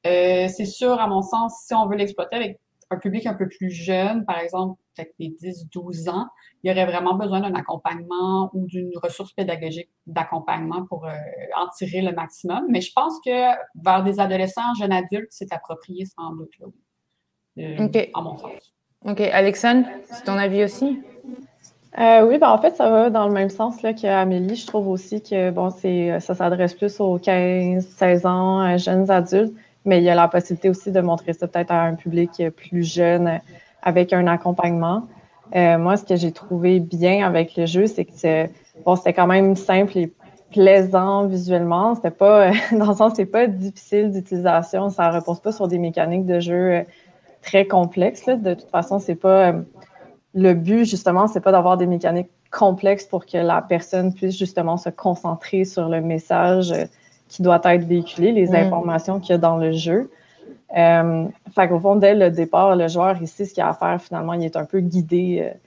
Euh, 0.07 0.47
c'est 0.47 0.65
sûr, 0.65 0.99
à 0.99 1.07
mon 1.07 1.21
sens, 1.21 1.63
si 1.65 1.73
on 1.73 1.87
veut 1.87 1.97
l'exploiter 1.97 2.35
avec 2.35 2.59
un 2.91 2.97
public 2.97 3.25
un 3.27 3.33
peu 3.33 3.47
plus 3.47 3.69
jeune, 3.69 4.25
par 4.25 4.39
exemple, 4.39 4.79
peut-être 4.95 5.13
des 5.19 5.29
10-12 5.29 6.09
ans, 6.09 6.27
il 6.63 6.69
y 6.69 6.73
aurait 6.73 6.85
vraiment 6.85 7.15
besoin 7.15 7.39
d'un 7.39 7.53
accompagnement 7.53 8.49
ou 8.53 8.65
d'une 8.65 8.91
ressource 9.01 9.31
pédagogique 9.33 9.89
d'accompagnement 10.07 10.85
pour 10.85 11.05
euh, 11.05 11.11
en 11.55 11.67
tirer 11.69 12.01
le 12.01 12.11
maximum. 12.11 12.65
Mais 12.69 12.81
je 12.81 12.91
pense 12.93 13.13
que 13.25 13.55
vers 13.75 14.03
des 14.03 14.19
adolescents, 14.19 14.73
jeunes 14.79 14.91
adultes, 14.91 15.29
c'est 15.29 15.53
approprié 15.53 16.05
sans 16.05 16.31
doute, 16.35 16.51
là, 16.59 16.67
euh, 17.59 18.05
à 18.13 18.21
mon 18.21 18.37
sens. 18.37 18.73
OK. 19.05 19.21
Alexandre, 19.21 19.85
c'est 20.05 20.25
ton 20.25 20.33
avis 20.33 20.63
aussi? 20.63 21.01
Euh, 21.97 22.27
oui, 22.27 22.37
ben 22.37 22.49
en 22.49 22.59
fait, 22.59 22.75
ça 22.75 22.89
va 22.89 23.09
dans 23.09 23.27
le 23.27 23.33
même 23.33 23.49
sens 23.49 23.81
là, 23.81 23.93
qu'Amélie. 23.93 24.55
Je 24.55 24.67
trouve 24.67 24.87
aussi 24.89 25.21
que 25.21 25.51
bon, 25.51 25.69
c'est 25.69 26.19
ça 26.19 26.35
s'adresse 26.35 26.73
plus 26.73 26.99
aux 26.99 27.17
15, 27.17 27.87
16 27.87 28.25
ans, 28.25 28.77
jeunes 28.77 29.09
adultes, 29.09 29.53
mais 29.85 29.99
il 29.99 30.03
y 30.03 30.09
a 30.09 30.15
la 30.15 30.27
possibilité 30.27 30.69
aussi 30.69 30.91
de 30.91 31.01
montrer 31.01 31.33
ça 31.33 31.47
peut-être 31.47 31.71
à 31.71 31.83
un 31.83 31.95
public 31.95 32.43
plus 32.55 32.83
jeune 32.83 33.39
avec 33.81 34.13
un 34.13 34.27
accompagnement. 34.27 35.07
Euh, 35.55 35.77
moi, 35.77 35.97
ce 35.97 36.03
que 36.03 36.15
j'ai 36.15 36.31
trouvé 36.31 36.79
bien 36.79 37.25
avec 37.25 37.55
le 37.55 37.65
jeu, 37.65 37.87
c'est 37.87 38.05
que 38.05 38.47
bon, 38.85 38.95
c'était 38.95 39.13
quand 39.13 39.27
même 39.27 39.55
simple 39.55 39.97
et 39.97 40.13
plaisant 40.51 41.27
visuellement. 41.27 41.95
C'était 41.95 42.11
pas, 42.11 42.51
dans 42.71 42.89
le 42.89 42.95
sens, 42.95 43.13
c'est 43.15 43.25
pas 43.25 43.47
difficile 43.47 44.11
d'utilisation. 44.11 44.89
Ça 44.89 45.09
repose 45.11 45.39
pas 45.39 45.51
sur 45.51 45.67
des 45.67 45.79
mécaniques 45.79 46.25
de 46.25 46.39
jeu 46.39 46.85
très 47.41 47.65
complexe. 47.65 48.25
De 48.25 48.53
toute 48.53 48.69
façon, 48.69 48.99
c'est 48.99 49.15
pas 49.15 49.55
le 50.35 50.53
but, 50.53 50.85
justement, 50.85 51.27
c'est 51.27 51.41
pas 51.41 51.51
d'avoir 51.51 51.77
des 51.77 51.87
mécaniques 51.87 52.29
complexes 52.51 53.05
pour 53.05 53.25
que 53.25 53.37
la 53.37 53.61
personne 53.61 54.13
puisse 54.13 54.37
justement 54.37 54.77
se 54.77 54.89
concentrer 54.89 55.65
sur 55.65 55.87
le 55.87 56.01
message 56.01 56.73
qui 57.29 57.43
doit 57.43 57.61
être 57.63 57.85
véhiculé, 57.85 58.33
les 58.33 58.47
mm. 58.47 58.55
informations 58.55 59.19
qu'il 59.19 59.31
y 59.31 59.35
a 59.35 59.37
dans 59.37 59.55
le 59.55 59.71
jeu. 59.71 60.09
Euh, 60.77 61.25
fait 61.55 61.67
qu'au 61.67 61.79
fond, 61.79 61.95
dès 61.95 62.15
le 62.15 62.29
départ, 62.29 62.75
le 62.75 62.87
joueur 62.87 63.21
ici, 63.21 63.45
ce 63.45 63.53
qu'il 63.53 63.63
a 63.63 63.69
à 63.69 63.73
faire, 63.73 64.01
finalement, 64.01 64.33
il 64.33 64.43
est 64.43 64.55
un 64.55 64.65
peu 64.65 64.81
guidé, 64.81 65.41
euh, 65.41 65.57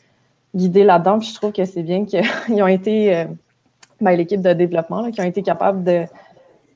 guidé 0.55 0.85
là-dedans. 0.85 1.19
Puis 1.19 1.29
je 1.29 1.35
trouve 1.35 1.53
que 1.53 1.65
c'est 1.65 1.83
bien 1.83 2.05
qu'ils 2.05 2.23
ont 2.63 2.67
été, 2.67 3.17
euh, 3.17 3.25
ben, 4.01 4.13
l'équipe 4.13 4.43
de 4.43 4.53
développement, 4.53 5.11
qui 5.11 5.21
ont 5.21 5.25
été 5.25 5.43
capables 5.43 5.83
de, 5.83 6.05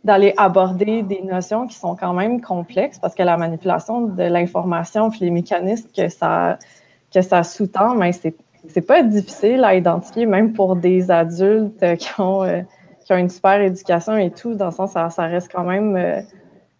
d'aller 0.04 0.32
aborder 0.36 1.02
des 1.02 1.20
notions 1.22 1.66
qui 1.66 1.76
sont 1.76 1.96
quand 1.96 2.14
même 2.14 2.40
complexes 2.40 2.98
parce 2.98 3.14
que 3.14 3.24
la 3.24 3.36
manipulation 3.36 4.02
de 4.02 4.22
l'information 4.22 5.10
puis 5.10 5.20
les 5.22 5.30
mécanismes 5.30 5.88
que 5.96 6.08
ça, 6.08 6.58
que 7.12 7.22
ça 7.22 7.42
sous-tend, 7.42 7.94
mais 7.94 8.10
ben, 8.10 8.18
c'est, 8.20 8.36
c'est 8.68 8.86
pas 8.86 9.02
difficile 9.02 9.62
à 9.64 9.74
identifier, 9.74 10.26
même 10.26 10.52
pour 10.52 10.74
des 10.74 11.10
adultes 11.10 11.96
qui 11.96 12.20
ont, 12.20 12.44
qui 13.06 13.12
ont 13.14 13.16
une 13.16 13.30
super 13.30 13.60
éducation 13.60 14.18
et 14.18 14.30
tout, 14.30 14.54
dans 14.54 14.66
le 14.66 14.72
sens 14.72 14.92
ça, 14.92 15.08
ça 15.08 15.22
reste 15.22 15.50
quand 15.50 15.64
même 15.64 16.24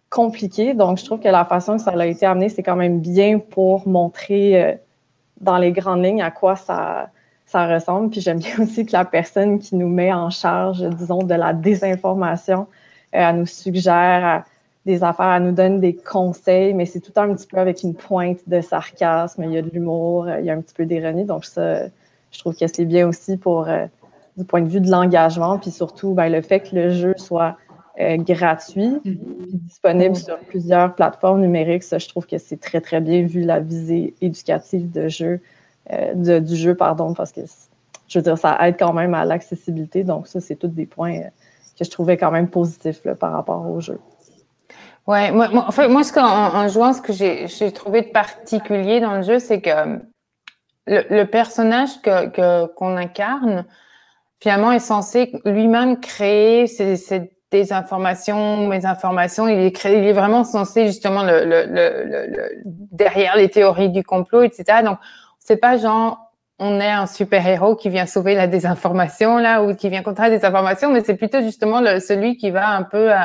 compliqué. 0.09 0.73
Donc, 0.73 0.97
je 0.97 1.05
trouve 1.05 1.19
que 1.19 1.27
la 1.27 1.45
façon 1.45 1.77
que 1.77 1.81
ça 1.81 1.91
a 1.91 2.05
été 2.05 2.25
amené, 2.25 2.49
c'est 2.49 2.63
quand 2.63 2.75
même 2.75 2.99
bien 2.99 3.39
pour 3.39 3.87
montrer 3.87 4.63
euh, 4.63 4.75
dans 5.41 5.57
les 5.57 5.71
grandes 5.71 6.03
lignes 6.03 6.21
à 6.21 6.31
quoi 6.31 6.55
ça, 6.55 7.09
ressemble. 7.53 8.09
Puis 8.09 8.21
j'aime 8.21 8.39
bien 8.39 8.55
aussi 8.59 8.85
que 8.85 8.93
la 8.93 9.05
personne 9.05 9.59
qui 9.59 9.75
nous 9.75 9.89
met 9.89 10.13
en 10.13 10.29
charge, 10.29 10.81
disons, 10.81 11.23
de 11.23 11.33
la 11.33 11.53
désinformation, 11.53 12.61
euh, 12.61 12.65
elle 13.11 13.37
nous 13.37 13.45
suggère 13.45 14.43
des 14.85 15.03
affaires, 15.03 15.33
elle 15.33 15.43
nous 15.43 15.51
donne 15.51 15.81
des 15.81 15.93
conseils, 15.93 16.73
mais 16.73 16.85
c'est 16.85 17.01
tout 17.01 17.11
un 17.17 17.33
petit 17.33 17.47
peu 17.47 17.57
avec 17.57 17.83
une 17.83 17.93
pointe 17.93 18.39
de 18.47 18.61
sarcasme, 18.61 19.43
il 19.43 19.51
y 19.51 19.57
a 19.57 19.61
de 19.61 19.69
l'humour, 19.69 20.29
il 20.29 20.45
y 20.45 20.49
a 20.49 20.53
un 20.53 20.61
petit 20.61 20.73
peu 20.73 20.85
d'ironie. 20.85 21.25
Donc, 21.25 21.43
ça, 21.43 21.87
je 22.31 22.39
trouve 22.39 22.55
que 22.55 22.65
c'est 22.67 22.85
bien 22.85 23.05
aussi 23.05 23.35
pour, 23.35 23.67
euh, 23.67 23.87
du 24.37 24.45
point 24.45 24.61
de 24.61 24.69
vue 24.69 24.81
de 24.81 24.89
l'engagement, 24.89 25.57
puis 25.57 25.71
surtout, 25.71 26.13
ben, 26.13 26.29
le 26.29 26.41
fait 26.41 26.61
que 26.61 26.75
le 26.75 26.91
jeu 26.91 27.13
soit 27.17 27.57
euh, 27.99 28.17
gratuit, 28.17 29.01
mhm. 29.03 29.17
disponible 29.51 30.15
sur 30.15 30.37
plusieurs 30.37 30.93
plateformes 30.93 31.41
numériques. 31.41 31.81
Ça, 31.81 31.97
je 31.97 32.07
trouve 32.07 32.27
que 32.27 32.37
c'est 32.37 32.59
très, 32.59 32.79
très 32.79 33.01
bien 33.01 33.23
vu 33.23 33.41
la 33.41 33.59
visée 33.59 34.13
éducative 34.21 34.91
de 34.91 35.07
jeu, 35.07 35.41
euh, 35.91 36.39
du 36.39 36.55
jeu, 36.55 36.75
pardon, 36.75 37.15
parce 37.15 37.31
que 37.31 37.41
je 38.07 38.19
veux 38.19 38.23
dire, 38.23 38.37
ça 38.37 38.55
aide 38.61 38.75
quand 38.77 38.93
même 38.93 39.15
à 39.15 39.25
l'accessibilité. 39.25 40.03
Donc, 40.03 40.27
ça, 40.27 40.39
c'est 40.39 40.55
tous 40.55 40.67
des 40.67 40.85
points 40.85 41.17
euh, 41.17 41.29
que 41.77 41.83
je 41.83 41.89
trouvais 41.89 42.17
quand 42.17 42.29
même 42.29 42.49
positifs 42.49 43.01
par 43.19 43.31
rapport 43.31 43.67
au 43.67 43.79
jeu. 43.79 43.99
Ouais, 45.07 45.31
moi, 45.31 45.49
moi, 45.49 45.65
en 45.67 45.71
fait, 45.71 45.87
moi, 45.87 46.03
ce 46.03 46.19
en, 46.19 46.67
jouant, 46.67 46.93
ce 46.93 47.01
que 47.01 47.13
j'ai 47.13 47.71
trouvé 47.71 48.03
de 48.03 48.09
particulier 48.09 48.99
dans 48.99 49.15
le 49.15 49.23
jeu, 49.23 49.39
c'est 49.39 49.61
que 49.61 49.99
le, 50.85 51.23
personnage 51.23 52.01
que 52.01 52.67
qu'on 52.67 52.95
incarne, 52.95 53.65
finalement, 54.39 54.71
est 54.71 54.79
censé 54.79 55.31
lui-même 55.45 55.99
créer 55.99 56.67
cette 56.67 57.37
des 57.51 57.71
informations, 57.71 58.67
mes 58.67 58.85
informations. 58.85 59.47
Il 59.47 59.59
est, 59.59 59.71
créé, 59.71 59.97
il 59.97 60.05
est 60.05 60.13
vraiment 60.13 60.43
censé 60.43 60.87
justement 60.87 61.23
le, 61.23 61.45
le, 61.45 61.65
le, 61.65 62.61
derrière 62.65 63.37
les 63.37 63.49
théories 63.49 63.89
du 63.89 64.03
complot, 64.03 64.43
etc. 64.43 64.83
Donc, 64.83 64.97
c'est 65.39 65.57
pas 65.57 65.77
genre 65.77 66.23
on 66.59 66.79
est 66.79 66.89
un 66.89 67.05
super 67.05 67.45
héros 67.45 67.75
qui 67.75 67.89
vient 67.89 68.07
sauver 68.07 68.33
la 68.33 68.47
désinformation 68.47 69.37
là 69.37 69.61
ou 69.61 69.75
qui 69.75 69.89
vient 69.89 70.01
contrer 70.01 70.31
des 70.31 70.43
informations, 70.43 70.91
mais 70.91 71.03
c'est 71.03 71.15
plutôt 71.15 71.41
justement 71.41 71.81
le, 71.81 71.99
celui 71.99 72.35
qui 72.35 72.49
va 72.49 72.69
un 72.69 72.81
peu 72.81 73.13
euh, 73.13 73.17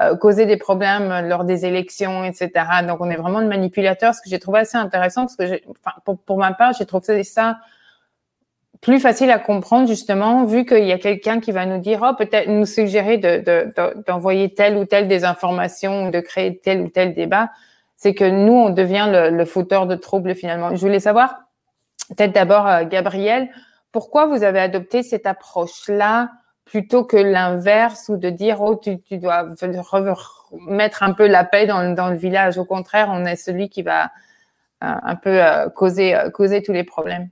euh, 0.00 0.16
causer 0.16 0.46
des 0.46 0.56
problèmes 0.56 1.28
lors 1.28 1.44
des 1.44 1.66
élections, 1.66 2.24
etc. 2.24 2.50
Donc, 2.88 3.00
on 3.00 3.10
est 3.10 3.16
vraiment 3.16 3.40
le 3.40 3.46
manipulateur, 3.46 4.14
ce 4.14 4.22
que 4.22 4.30
j'ai 4.30 4.38
trouvé 4.38 4.60
assez 4.60 4.78
intéressant 4.78 5.26
parce 5.26 5.36
que, 5.36 5.60
enfin, 5.68 5.96
pour, 6.04 6.18
pour 6.18 6.38
ma 6.38 6.52
part, 6.52 6.72
j'ai 6.72 6.86
trouvé 6.86 7.22
ça 7.24 7.58
plus 8.82 8.98
facile 8.98 9.30
à 9.30 9.38
comprendre 9.38 9.86
justement, 9.86 10.44
vu 10.44 10.66
qu'il 10.66 10.84
y 10.84 10.92
a 10.92 10.98
quelqu'un 10.98 11.38
qui 11.40 11.52
va 11.52 11.64
nous 11.66 11.78
dire, 11.78 12.00
oh, 12.02 12.14
peut-être 12.18 12.48
nous 12.48 12.66
suggérer 12.66 13.16
d'envoyer 14.06 14.48
de, 14.48 14.54
telle 14.54 14.76
ou 14.76 14.84
telle 14.84 15.06
désinformation 15.06 16.08
ou 16.08 16.10
de 16.10 16.18
créer 16.18 16.58
tel 16.58 16.82
ou 16.82 16.88
tel 16.88 17.14
débat, 17.14 17.50
c'est 17.96 18.12
que 18.12 18.24
nous, 18.24 18.52
on 18.52 18.70
devient 18.70 19.08
le, 19.08 19.44
fauteur 19.44 19.86
de 19.86 19.94
troubles 19.94 20.34
finalement. 20.34 20.74
Je 20.74 20.80
voulais 20.80 20.98
savoir, 20.98 21.44
peut-être 22.08 22.32
d'abord, 22.32 22.66
euh, 22.66 22.84
Gabriel, 22.84 23.50
pourquoi 23.92 24.26
vous 24.26 24.42
avez 24.42 24.58
adopté 24.58 25.04
cette 25.04 25.26
approche-là 25.26 26.30
plutôt 26.64 27.04
que 27.04 27.16
l'inverse 27.16 28.08
ou 28.08 28.16
de 28.16 28.30
dire, 28.30 28.62
oh, 28.62 28.74
tu, 28.74 29.00
tu 29.00 29.18
dois 29.18 29.46
mettre 30.66 31.04
un 31.04 31.12
peu 31.12 31.28
la 31.28 31.44
paix 31.44 31.66
dans, 31.66 31.94
dans, 31.94 32.08
le 32.08 32.16
village? 32.16 32.58
Au 32.58 32.64
contraire, 32.64 33.10
on 33.12 33.24
est 33.26 33.36
celui 33.36 33.68
qui 33.68 33.82
va 33.82 34.06
euh, 34.06 34.08
un 34.80 35.14
peu 35.14 35.40
euh, 35.40 35.68
causer, 35.68 36.16
causer 36.34 36.64
tous 36.64 36.72
les 36.72 36.82
problèmes. 36.82 37.30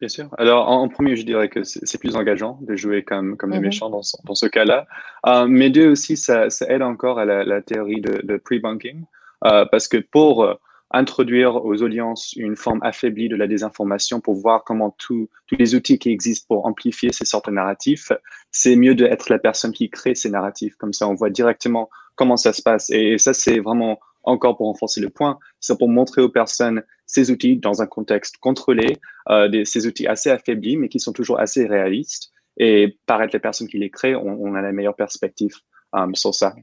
Bien 0.00 0.08
sûr. 0.08 0.28
Alors, 0.38 0.68
en, 0.68 0.88
premier, 0.88 1.16
je 1.16 1.24
dirais 1.24 1.48
que 1.48 1.64
c'est 1.64 1.98
plus 1.98 2.14
engageant 2.14 2.58
de 2.62 2.76
jouer 2.76 3.02
comme, 3.02 3.36
comme 3.36 3.50
le 3.50 3.56
mhm. 3.56 3.64
méchant 3.64 3.90
dans, 3.90 4.02
dans 4.24 4.34
ce 4.34 4.46
cas-là. 4.46 4.86
Euh, 5.26 5.46
mais 5.48 5.70
deux 5.70 5.90
aussi, 5.90 6.16
ça, 6.16 6.50
ça, 6.50 6.66
aide 6.68 6.82
encore 6.82 7.18
à 7.18 7.24
la, 7.24 7.44
la 7.44 7.60
théorie 7.62 8.00
de, 8.00 8.20
de 8.24 8.36
pre-bunking. 8.36 9.02
Euh, 9.44 9.64
parce 9.70 9.88
que 9.88 9.96
pour 9.96 10.44
euh, 10.44 10.54
introduire 10.90 11.64
aux 11.64 11.82
audiences 11.82 12.32
une 12.34 12.56
forme 12.56 12.80
affaiblie 12.82 13.28
de 13.28 13.36
la 13.36 13.46
désinformation 13.46 14.20
pour 14.20 14.34
voir 14.34 14.64
comment 14.64 14.94
tous 14.98 15.28
les 15.50 15.74
outils 15.74 15.98
qui 15.98 16.10
existent 16.10 16.46
pour 16.48 16.66
amplifier 16.66 17.12
ces 17.12 17.24
sortes 17.24 17.46
de 17.46 17.54
narratifs, 17.54 18.12
c'est 18.50 18.76
mieux 18.76 18.94
d'être 18.94 19.30
la 19.30 19.38
personne 19.38 19.72
qui 19.72 19.90
crée 19.90 20.14
ces 20.14 20.30
narratifs. 20.30 20.76
Comme 20.76 20.92
ça, 20.92 21.08
on 21.08 21.14
voit 21.14 21.30
directement 21.30 21.90
comment 22.14 22.36
ça 22.36 22.52
se 22.52 22.62
passe. 22.62 22.90
Et 22.90 23.18
ça, 23.18 23.34
c'est 23.34 23.58
vraiment 23.58 23.98
encore 24.28 24.56
pour 24.56 24.66
renforcer 24.66 25.00
le 25.00 25.08
point, 25.08 25.38
c'est 25.60 25.76
pour 25.78 25.88
montrer 25.88 26.22
aux 26.22 26.28
personnes 26.28 26.82
ces 27.06 27.30
outils 27.30 27.56
dans 27.56 27.82
un 27.82 27.86
contexte 27.86 28.36
contrôlé, 28.36 28.98
euh, 29.30 29.64
ces 29.64 29.86
outils 29.86 30.06
assez 30.06 30.30
affaiblis, 30.30 30.76
mais 30.76 30.88
qui 30.88 31.00
sont 31.00 31.12
toujours 31.12 31.40
assez 31.40 31.66
réalistes. 31.66 32.30
Et 32.58 32.98
paraître 33.06 33.32
les 33.32 33.38
personnes 33.38 33.68
qui 33.68 33.78
les 33.78 33.88
créent, 33.88 34.16
on, 34.16 34.54
a 34.54 34.60
la 34.60 34.72
meilleure 34.72 34.96
perspective 34.96 35.54
um, 35.92 36.14
sur 36.14 36.34
ça. 36.34 36.54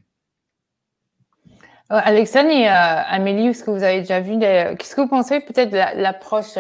Euh, 1.92 2.00
Alexandre 2.04 2.50
et 2.50 2.68
euh, 2.68 2.72
Amélie, 2.72 3.48
est-ce 3.48 3.64
que 3.64 3.72
vous 3.72 3.82
avez 3.82 4.02
déjà 4.02 4.20
vu 4.20 4.38
Qu'est-ce 4.38 4.96
que 4.96 5.02
vous 5.02 5.08
pensez 5.08 5.40
peut-être 5.40 5.72
de 5.72 6.02
l'approche 6.02 6.58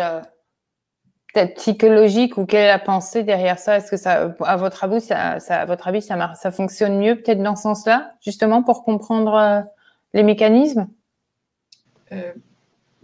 psychologique 1.58 2.38
ou 2.38 2.46
quelle 2.46 2.64
est 2.64 2.68
la 2.68 2.80
pensée 2.80 3.24
derrière 3.24 3.60
ça? 3.60 3.76
Est-ce 3.76 3.92
que 3.92 3.98
ça, 3.98 4.34
à 4.40 4.56
votre 4.56 4.86
avis, 4.86 5.02
ça 5.02 6.52
fonctionne 6.52 6.98
mieux 6.98 7.16
peut-être 7.16 7.44
dans 7.44 7.58
ce 7.58 7.64
sens-là, 7.64 8.14
justement 8.22 8.64
pour 8.64 8.86
comprendre 8.86 9.66
les 10.16 10.24
mécanismes? 10.24 10.88
Euh, 12.12 12.34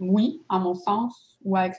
Oui, 0.00 0.42
à 0.48 0.58
mon 0.58 0.74
sens. 0.74 1.38
Ou 1.44 1.56
avec... 1.56 1.74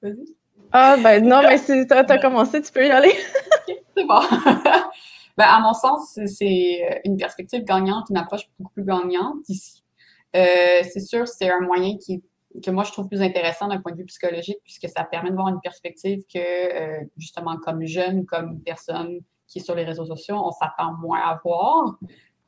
Vas-y. 0.00 0.24
Ah, 0.70 0.96
ben 1.02 1.26
non, 1.26 1.42
mais 1.42 1.58
si 1.58 1.86
tu 1.86 1.92
as, 1.92 2.18
commencé, 2.18 2.62
tu 2.62 2.72
peux 2.72 2.86
y 2.86 2.90
aller. 2.90 3.12
c'est 3.96 4.04
bon. 4.04 4.20
ben, 5.36 5.44
à 5.44 5.60
mon 5.60 5.74
sens, 5.74 6.18
c'est 6.26 7.02
une 7.04 7.16
perspective 7.16 7.64
gagnante, 7.64 8.06
une 8.08 8.16
approche 8.16 8.48
beaucoup 8.58 8.72
plus 8.72 8.84
gagnante 8.84 9.46
ici. 9.48 9.82
Euh, 10.34 10.82
c'est 10.90 11.00
sûr, 11.00 11.28
c'est 11.28 11.50
un 11.50 11.60
moyen 11.60 11.98
qui, 11.98 12.22
que 12.64 12.70
moi, 12.70 12.84
je 12.84 12.92
trouve 12.92 13.08
plus 13.08 13.20
intéressant 13.20 13.68
d'un 13.68 13.80
point 13.80 13.92
de 13.92 13.98
vue 13.98 14.06
psychologique, 14.06 14.58
puisque 14.64 14.88
ça 14.88 15.04
permet 15.04 15.30
de 15.30 15.34
voir 15.34 15.48
une 15.48 15.60
perspective 15.60 16.22
que, 16.32 16.38
euh, 16.38 17.04
justement, 17.18 17.58
comme 17.58 17.84
jeune, 17.84 18.24
comme 18.24 18.60
personne 18.60 19.18
qui 19.48 19.58
est 19.58 19.62
sur 19.62 19.74
les 19.74 19.84
réseaux 19.84 20.06
sociaux, 20.06 20.36
on 20.42 20.52
s'attend 20.52 20.94
moins 20.94 21.20
à 21.20 21.40
voir. 21.44 21.98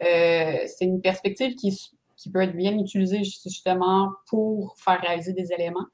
c'est 0.01 0.85
une 0.85 1.03
perspective 1.03 1.57
qui, 1.57 1.77
qui 2.25 2.31
peut 2.31 2.41
être 2.41 2.57
bien 2.57 2.73
utilisé 2.79 3.23
justement 3.23 4.11
pour 4.31 4.75
faire 4.79 4.99
réaliser 4.99 5.35
des 5.35 5.53
éléments. 5.53 5.85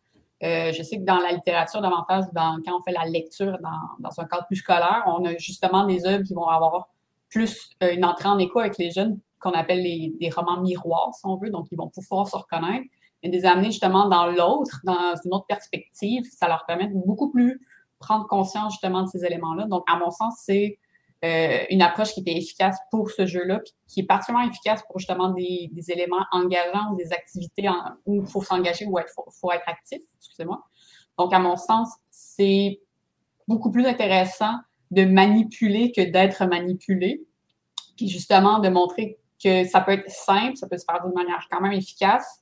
Euh, 0.45 0.73
je 0.73 0.81
sais 0.85 0.99
que 0.99 1.05
dans 1.05 1.19
la 1.19 1.33
littérature, 1.33 1.83
davantage, 1.83 2.23
dans, 2.33 2.57
quand 2.65 2.79
on 2.79 2.83
fait 2.85 2.93
la 2.93 3.05
lecture 3.05 3.59
dans, 3.61 3.81
dans 3.99 4.21
un 4.21 4.25
cadre 4.27 4.47
plus 4.47 4.57
scolaire, 4.57 5.03
on 5.09 5.25
a 5.25 5.37
justement 5.39 5.85
des 5.87 6.07
œuvres 6.07 6.23
qui 6.23 6.33
vont 6.33 6.47
avoir 6.47 6.89
plus 7.31 7.71
euh, 7.83 7.93
une 7.93 8.05
entrée 8.05 8.29
en 8.29 8.39
écho 8.39 8.61
avec 8.61 8.79
les 8.79 8.93
jeunes, 8.93 9.19
qu'on 9.41 9.51
appelle 9.51 9.83
les, 9.83 10.31
romans 10.31 10.61
miroirs, 10.61 11.13
si 11.15 11.23
on 11.25 11.37
veut, 11.37 11.51
donc 11.51 11.67
ils 11.73 11.77
vont 11.77 11.89
pouvoir 11.89 12.29
se 12.29 12.37
reconnaître, 12.37 12.87
et 13.25 13.29
des 13.29 13.45
amener 13.45 13.73
justement 13.73 14.09
dans 14.09 14.27
l'autre, 14.27 14.81
dans 14.85 15.15
une 15.25 15.35
autre 15.35 15.47
perspective, 15.49 16.23
ça 16.31 16.47
leur 16.47 16.65
permet 16.65 16.87
de 16.87 16.95
beaucoup 16.95 17.33
plus 17.33 17.61
prendre 17.99 18.29
conscience 18.29 18.75
justement 18.75 19.03
de 19.03 19.09
ces 19.09 19.25
éléments-là. 19.25 19.67
Donc, 19.67 19.83
à 19.91 19.99
mon 19.99 20.13
sens, 20.13 20.37
c'est 20.45 20.79
euh, 21.23 21.59
une 21.69 21.83
approche 21.83 22.15
qui 22.15 22.21
était 22.21 22.37
efficace 22.37 22.79
pour 22.91 23.11
ce 23.11 23.27
jeu-là, 23.27 23.61
qui 23.87 24.01
est 24.01 24.05
particulièrement 24.05 24.49
efficace 24.51 24.83
pour 24.87 24.99
justement 24.99 25.31
des, 25.31 25.69
des 25.73 25.91
éléments 25.91 26.25
engageants 26.33 26.95
des 26.95 27.13
activités 27.13 27.69
où 28.07 28.23
il 28.23 28.27
faut 28.27 28.43
s'engager 28.43 28.87
ou 28.87 28.99
il 28.99 29.05
faut, 29.41 29.53
être 29.53 29.69
actif, 29.69 30.01
excusez-moi. 30.17 30.63
Donc, 31.19 31.35
à 31.35 31.39
mon 31.39 31.57
sens, 31.57 31.91
c'est 32.11 32.81
beaucoup 33.47 33.71
plus 33.71 33.85
intéressant 33.87 34.55
de 34.91 35.05
manipuler 35.05 35.93
que 35.93 36.01
d'être 36.01 36.47
manipulé. 36.47 37.23
Puis 37.97 38.09
justement, 38.09 38.59
de 38.59 38.71
montrer 38.71 39.19
que 39.43 39.65
ça 39.65 39.83
peut 39.83 39.93
être 39.93 40.11
simple, 40.11 40.57
ça 40.57 40.69
peut 40.69 40.79
se 40.79 40.85
faire 40.85 41.03
d'une 41.05 41.15
manière 41.15 41.47
quand 41.51 41.61
même 41.61 41.73
efficace. 41.73 42.41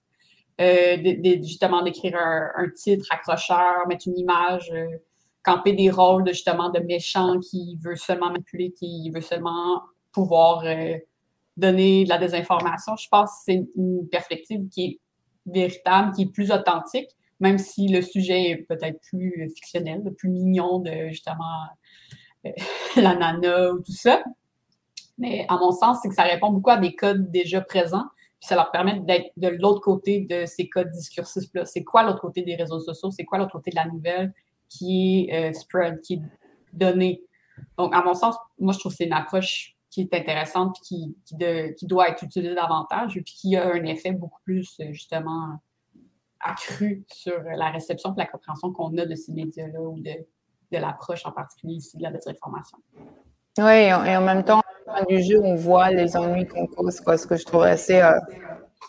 Euh, 0.60 0.96
de, 0.96 1.40
justement 1.40 1.82
d'écrire 1.82 2.16
un, 2.16 2.50
un, 2.56 2.68
titre 2.70 3.06
accrocheur, 3.10 3.86
mettre 3.86 4.08
une 4.08 4.18
image 4.18 4.72
euh, 4.72 4.88
camper 5.42 5.72
des 5.72 5.90
rôles 5.90 6.24
de, 6.24 6.32
justement 6.32 6.70
de 6.70 6.80
méchant 6.80 7.38
qui 7.40 7.78
veut 7.82 7.96
seulement 7.96 8.30
manipuler, 8.30 8.72
qui 8.72 9.10
veut 9.10 9.20
seulement 9.20 9.82
pouvoir 10.12 10.64
euh, 10.64 10.96
donner 11.56 12.04
de 12.04 12.08
la 12.08 12.18
désinformation. 12.18 12.96
Je 12.96 13.08
pense 13.08 13.30
que 13.30 13.36
c'est 13.46 13.66
une 13.76 14.08
perspective 14.10 14.68
qui 14.68 14.84
est 14.84 15.00
véritable, 15.46 16.12
qui 16.14 16.22
est 16.22 16.32
plus 16.32 16.50
authentique, 16.50 17.10
même 17.40 17.58
si 17.58 17.88
le 17.88 18.02
sujet 18.02 18.50
est 18.50 18.56
peut-être 18.56 19.00
plus 19.00 19.48
fictionnel, 19.54 20.02
plus 20.16 20.28
mignon 20.28 20.80
de 20.80 21.08
justement 21.08 21.44
euh, 22.46 22.50
la 22.96 23.14
nana 23.14 23.72
ou 23.72 23.80
tout 23.80 23.92
ça. 23.92 24.22
Mais 25.18 25.46
à 25.48 25.56
mon 25.56 25.72
sens, 25.72 25.98
c'est 26.02 26.08
que 26.08 26.14
ça 26.14 26.22
répond 26.22 26.50
beaucoup 26.50 26.70
à 26.70 26.76
des 26.76 26.94
codes 26.94 27.30
déjà 27.30 27.60
présents, 27.60 28.06
puis 28.40 28.48
ça 28.48 28.54
leur 28.54 28.70
permet 28.70 29.00
d'être 29.00 29.32
de 29.36 29.48
l'autre 29.48 29.80
côté 29.80 30.26
de 30.30 30.46
ces 30.46 30.68
codes 30.68 30.90
discursifs-là. 30.90 31.64
C'est 31.64 31.82
quoi 31.82 32.04
l'autre 32.04 32.20
côté 32.20 32.42
des 32.42 32.54
réseaux 32.54 32.78
sociaux? 32.78 33.10
C'est 33.10 33.24
quoi 33.24 33.38
l'autre 33.38 33.52
côté 33.52 33.70
de 33.70 33.76
la 33.76 33.86
nouvelle? 33.86 34.32
Qui 34.68 35.28
est 35.28 35.50
euh, 35.50 35.52
spread, 35.52 36.00
qui 36.00 36.14
est 36.14 36.22
donnée? 36.72 37.22
Donc, 37.76 37.94
à 37.94 38.02
mon 38.02 38.14
sens, 38.14 38.36
moi, 38.58 38.72
je 38.72 38.78
trouve 38.78 38.92
que 38.92 38.98
c'est 38.98 39.06
une 39.06 39.12
approche 39.12 39.76
qui 39.90 40.02
est 40.02 40.14
intéressante 40.14 40.76
puis 40.76 41.16
qui, 41.26 41.76
qui, 41.76 41.86
doit 41.86 42.10
être 42.10 42.22
utilisée 42.22 42.54
davantage 42.54 43.16
et 43.16 43.22
puis 43.22 43.34
qui 43.34 43.56
a 43.56 43.66
un 43.66 43.84
effet 43.84 44.12
beaucoup 44.12 44.40
plus, 44.44 44.78
euh, 44.80 44.92
justement, 44.92 45.58
accru 46.40 47.04
sur 47.12 47.40
la 47.56 47.70
réception 47.70 48.14
et 48.14 48.18
la 48.18 48.26
compréhension 48.26 48.72
qu'on 48.72 48.96
a 48.98 49.06
de 49.06 49.14
ces 49.14 49.32
médias-là 49.32 49.80
ou 49.80 49.98
de, 49.98 50.12
de 50.72 50.78
l'approche 50.78 51.26
en 51.26 51.32
particulier 51.32 51.74
ici 51.74 51.96
de 51.96 52.02
la 52.02 52.12
désinformation. 52.12 52.78
Oui, 53.58 53.64
et 53.64 53.92
en 53.92 54.22
même 54.22 54.44
temps, 54.44 54.62
du 55.08 55.22
jeu, 55.22 55.40
on 55.42 55.56
voit 55.56 55.90
les 55.90 56.16
ennuis 56.16 56.46
qu'on 56.46 56.66
cause, 56.66 57.00
quoi, 57.00 57.18
ce 57.18 57.26
que 57.26 57.36
je 57.36 57.44
trouve 57.44 57.62
assez, 57.62 58.00
euh, 58.00 58.18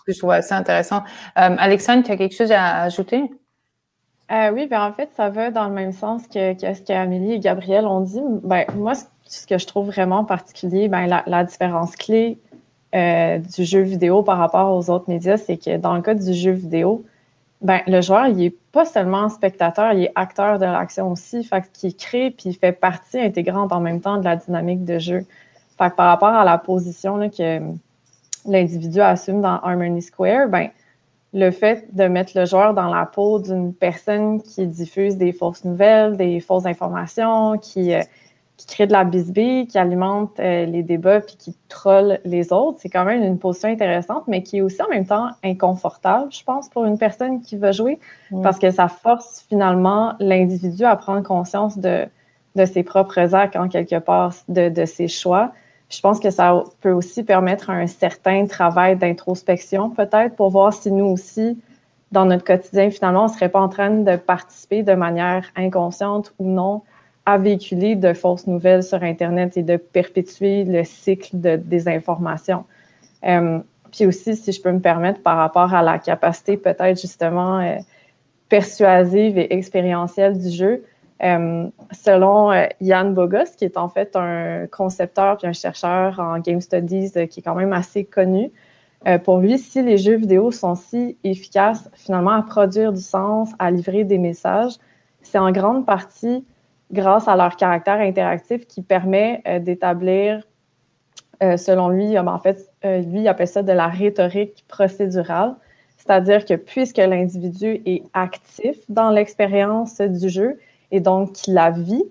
je 0.07 0.17
trouve 0.17 0.31
assez 0.31 0.53
intéressant. 0.53 1.03
Alexandre, 1.35 2.03
tu 2.03 2.11
as 2.11 2.17
quelque 2.17 2.35
chose 2.35 2.51
à 2.51 2.81
ajouter? 2.83 3.23
Euh, 4.31 4.51
oui, 4.51 4.67
ben 4.67 4.81
en 4.81 4.93
fait, 4.93 5.09
ça 5.15 5.29
va 5.29 5.49
dans 5.51 5.67
le 5.67 5.73
même 5.73 5.91
sens 5.91 6.27
que, 6.27 6.53
ce 6.53 6.81
qu'Amélie 6.81 7.33
et 7.33 7.39
Gabriel 7.39 7.87
ont 7.87 8.01
dit. 8.01 8.21
Ben, 8.43 8.65
moi, 8.75 8.93
ce 9.25 9.47
que 9.47 9.57
je 9.57 9.65
trouve 9.65 9.87
vraiment 9.87 10.23
particulier, 10.23 10.87
ben, 10.87 11.07
la, 11.25 11.43
différence 11.43 11.95
clé 11.95 12.37
du 12.93 13.63
jeu 13.65 13.81
vidéo 13.81 14.23
par 14.23 14.37
rapport 14.37 14.75
aux 14.75 14.89
autres 14.89 15.09
médias, 15.09 15.37
c'est 15.37 15.57
que 15.57 15.77
dans 15.77 15.95
le 15.95 16.01
cas 16.01 16.13
du 16.13 16.33
jeu 16.33 16.51
vidéo, 16.51 17.03
ben, 17.61 17.81
le 17.87 18.01
joueur, 18.01 18.27
il 18.27 18.37
n'est 18.37 18.55
pas 18.71 18.85
seulement 18.85 19.27
spectateur, 19.29 19.91
il 19.93 20.05
est 20.05 20.11
acteur 20.15 20.59
de 20.59 20.65
l'action 20.65 21.11
aussi, 21.11 21.43
fait 21.43 21.69
qu'il 21.73 21.95
crée 21.95 22.31
puis 22.31 22.49
il 22.49 22.53
fait 22.53 22.71
partie 22.71 23.19
intégrante 23.19 23.73
en 23.73 23.81
même 23.81 23.99
temps 23.99 24.17
de 24.17 24.23
la 24.23 24.37
dynamique 24.37 24.85
de 24.85 24.97
jeu. 24.97 25.25
Fait 25.77 25.93
par 25.95 26.07
rapport 26.07 26.29
à 26.29 26.45
la 26.45 26.57
position 26.57 27.29
que 27.29 27.59
l'individu 28.45 29.01
assume 29.01 29.41
dans 29.41 29.59
Harmony 29.61 30.01
Square, 30.01 30.47
ben, 30.47 30.69
le 31.33 31.51
fait 31.51 31.93
de 31.95 32.05
mettre 32.05 32.31
le 32.35 32.45
joueur 32.45 32.73
dans 32.73 32.93
la 32.93 33.05
peau 33.05 33.39
d'une 33.39 33.73
personne 33.73 34.41
qui 34.41 34.65
diffuse 34.65 35.17
des 35.17 35.31
fausses 35.31 35.63
nouvelles, 35.63 36.17
des 36.17 36.39
fausses 36.39 36.65
informations, 36.65 37.57
qui, 37.57 37.93
euh, 37.93 38.01
qui 38.57 38.65
crée 38.65 38.87
de 38.87 38.91
la 38.91 39.03
bisbille, 39.03 39.67
qui 39.67 39.77
alimente 39.77 40.39
euh, 40.39 40.65
les 40.65 40.81
débats 40.81 41.21
puis 41.21 41.35
qui 41.37 41.55
troll 41.67 42.19
les 42.25 42.51
autres. 42.51 42.79
C'est 42.81 42.89
quand 42.89 43.05
même 43.05 43.23
une 43.23 43.37
position 43.37 43.69
intéressante, 43.69 44.23
mais 44.27 44.41
qui 44.41 44.57
est 44.57 44.61
aussi 44.61 44.81
en 44.81 44.89
même 44.89 45.05
temps 45.05 45.29
inconfortable, 45.43 46.31
je 46.31 46.43
pense, 46.43 46.67
pour 46.67 46.85
une 46.85 46.97
personne 46.97 47.41
qui 47.41 47.57
veut 47.57 47.71
jouer, 47.71 47.99
parce 48.43 48.57
que 48.57 48.71
ça 48.71 48.87
force 48.87 49.45
finalement 49.47 50.15
l'individu 50.19 50.83
à 50.83 50.95
prendre 50.95 51.21
conscience 51.21 51.77
de, 51.77 52.07
de 52.55 52.65
ses 52.65 52.83
propres 52.83 53.35
actes, 53.35 53.55
en 53.55 53.69
quelque 53.69 53.99
part, 53.99 54.33
de, 54.47 54.69
de 54.69 54.85
ses 54.85 55.07
choix. 55.07 55.51
Je 55.89 56.01
pense 56.01 56.19
que 56.19 56.29
ça 56.29 56.63
peut 56.81 56.91
aussi 56.91 57.23
permettre 57.23 57.69
un 57.69 57.87
certain 57.87 58.45
travail 58.45 58.95
d'introspection, 58.95 59.89
peut-être, 59.89 60.35
pour 60.35 60.49
voir 60.49 60.71
si 60.71 60.91
nous 60.91 61.05
aussi, 61.05 61.59
dans 62.11 62.25
notre 62.25 62.43
quotidien, 62.43 62.91
finalement, 62.91 63.23
on 63.23 63.27
ne 63.27 63.33
serait 63.33 63.49
pas 63.49 63.59
en 63.59 63.69
train 63.69 63.89
de 63.89 64.15
participer 64.15 64.83
de 64.83 64.93
manière 64.93 65.45
inconsciente 65.55 66.33
ou 66.39 66.47
non 66.47 66.83
à 67.25 67.37
véhiculer 67.37 67.95
de 67.95 68.13
fausses 68.13 68.47
nouvelles 68.47 68.83
sur 68.83 69.03
Internet 69.03 69.57
et 69.57 69.63
de 69.63 69.77
perpétuer 69.77 70.63
le 70.63 70.83
cycle 70.83 71.39
de 71.39 71.55
désinformation. 71.55 72.65
Euh, 73.25 73.59
puis 73.91 74.05
aussi, 74.05 74.35
si 74.35 74.51
je 74.51 74.61
peux 74.61 74.71
me 74.71 74.79
permettre, 74.79 75.21
par 75.21 75.37
rapport 75.37 75.73
à 75.73 75.81
la 75.81 75.99
capacité 75.99 76.57
peut-être 76.57 76.99
justement 76.99 77.59
euh, 77.59 77.75
persuasive 78.47 79.37
et 79.37 79.53
expérientielle 79.53 80.37
du 80.37 80.49
jeu, 80.49 80.83
selon 81.21 82.51
Yann 82.79 83.13
Bogos, 83.13 83.55
qui 83.57 83.65
est 83.65 83.77
en 83.77 83.89
fait 83.89 84.15
un 84.15 84.67
concepteur 84.67 85.37
puis 85.37 85.47
un 85.47 85.53
chercheur 85.53 86.19
en 86.19 86.39
Game 86.39 86.61
Studies 86.61 87.11
qui 87.29 87.39
est 87.39 87.43
quand 87.43 87.55
même 87.55 87.73
assez 87.73 88.05
connu, 88.05 88.51
pour 89.25 89.39
lui, 89.39 89.57
si 89.57 89.81
les 89.81 89.97
jeux 89.97 90.15
vidéo 90.15 90.51
sont 90.51 90.75
si 90.75 91.17
efficaces 91.23 91.89
finalement 91.93 92.31
à 92.31 92.41
produire 92.41 92.93
du 92.93 93.01
sens, 93.01 93.49
à 93.59 93.69
livrer 93.69 94.05
des 94.05 94.17
messages, 94.17 94.73
c'est 95.21 95.37
en 95.37 95.51
grande 95.51 95.85
partie 95.85 96.45
grâce 96.91 97.27
à 97.27 97.35
leur 97.35 97.55
caractère 97.55 97.99
interactif 97.99 98.65
qui 98.67 98.81
permet 98.81 99.41
euh, 99.47 99.59
d'établir, 99.59 100.43
euh, 101.43 101.57
selon 101.57 101.89
lui, 101.89 102.17
euh, 102.17 102.25
en 102.25 102.39
fait, 102.39 102.71
lui, 102.83 103.21
il 103.21 103.27
appelle 103.27 103.47
ça 103.47 103.63
de 103.63 103.71
la 103.71 103.87
rhétorique 103.87 104.65
procédurale. 104.67 105.55
C'est-à-dire 105.97 106.45
que 106.45 106.55
puisque 106.55 106.97
l'individu 106.97 107.81
est 107.85 108.03
actif 108.13 108.77
dans 108.89 109.11
l'expérience 109.11 109.99
du 110.01 110.29
jeu 110.29 110.57
et 110.91 110.99
donc 110.99 111.33
qu'il 111.33 111.53
la 111.53 111.71
vit 111.71 112.03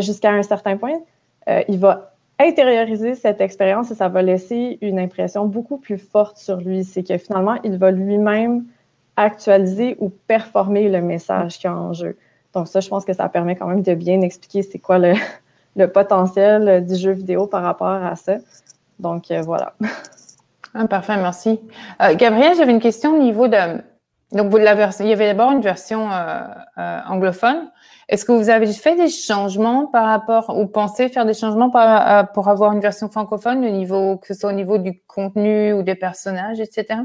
jusqu'à 0.00 0.30
un 0.30 0.42
certain 0.42 0.76
point, 0.76 0.98
il 1.68 1.78
va 1.78 2.14
intérioriser 2.38 3.14
cette 3.14 3.40
expérience 3.40 3.90
et 3.90 3.94
ça 3.94 4.08
va 4.08 4.22
laisser 4.22 4.78
une 4.80 4.98
impression 4.98 5.46
beaucoup 5.46 5.78
plus 5.78 5.98
forte 5.98 6.36
sur 6.38 6.56
lui. 6.56 6.84
C'est 6.84 7.02
que 7.02 7.16
finalement, 7.18 7.56
il 7.62 7.78
va 7.78 7.90
lui-même 7.90 8.64
actualiser 9.16 9.96
ou 10.00 10.10
performer 10.26 10.88
le 10.88 11.00
message 11.00 11.58
qu'il 11.58 11.70
y 11.70 11.72
a 11.72 11.76
en 11.76 11.92
jeu. 11.92 12.16
Donc 12.52 12.68
ça, 12.68 12.80
je 12.80 12.88
pense 12.88 13.04
que 13.04 13.12
ça 13.12 13.28
permet 13.28 13.56
quand 13.56 13.66
même 13.66 13.82
de 13.82 13.94
bien 13.94 14.20
expliquer 14.22 14.62
c'est 14.62 14.78
quoi 14.78 14.98
le, 15.76 15.86
potentiel 15.86 16.84
du 16.86 16.96
jeu 16.96 17.12
vidéo 17.12 17.46
par 17.46 17.62
rapport 17.62 17.88
à 17.88 18.16
ça. 18.16 18.36
Donc 18.98 19.30
euh, 19.30 19.42
voilà. 19.42 19.74
Ah, 20.74 20.86
parfait, 20.88 21.16
merci. 21.16 21.60
Euh, 22.02 22.14
Gabriel, 22.16 22.56
j'avais 22.56 22.72
une 22.72 22.80
question 22.80 23.14
au 23.14 23.22
niveau 23.22 23.46
de. 23.46 23.80
Donc, 24.32 24.50
vous 24.50 24.58
il 24.58 24.64
y 24.64 25.12
avait 25.12 25.26
d'abord 25.26 25.52
une 25.52 25.60
version 25.60 26.10
euh, 26.10 27.00
anglophone. 27.06 27.70
Est-ce 28.08 28.24
que 28.24 28.32
vous 28.32 28.50
avez 28.50 28.72
fait 28.72 28.96
des 28.96 29.08
changements 29.08 29.86
par 29.86 30.06
rapport, 30.06 30.58
ou 30.58 30.66
pensez 30.66 31.08
faire 31.08 31.24
des 31.24 31.34
changements 31.34 31.70
pour 31.70 32.48
avoir 32.48 32.72
une 32.72 32.80
version 32.80 33.08
francophone, 33.08 33.64
au 33.64 33.70
niveau, 33.70 34.16
que 34.18 34.26
ce 34.26 34.34
soit 34.34 34.50
au 34.50 34.54
niveau 34.54 34.78
du 34.78 35.00
contenu 35.06 35.72
ou 35.72 35.82
des 35.82 35.94
personnages, 35.94 36.60
etc.? 36.60 37.00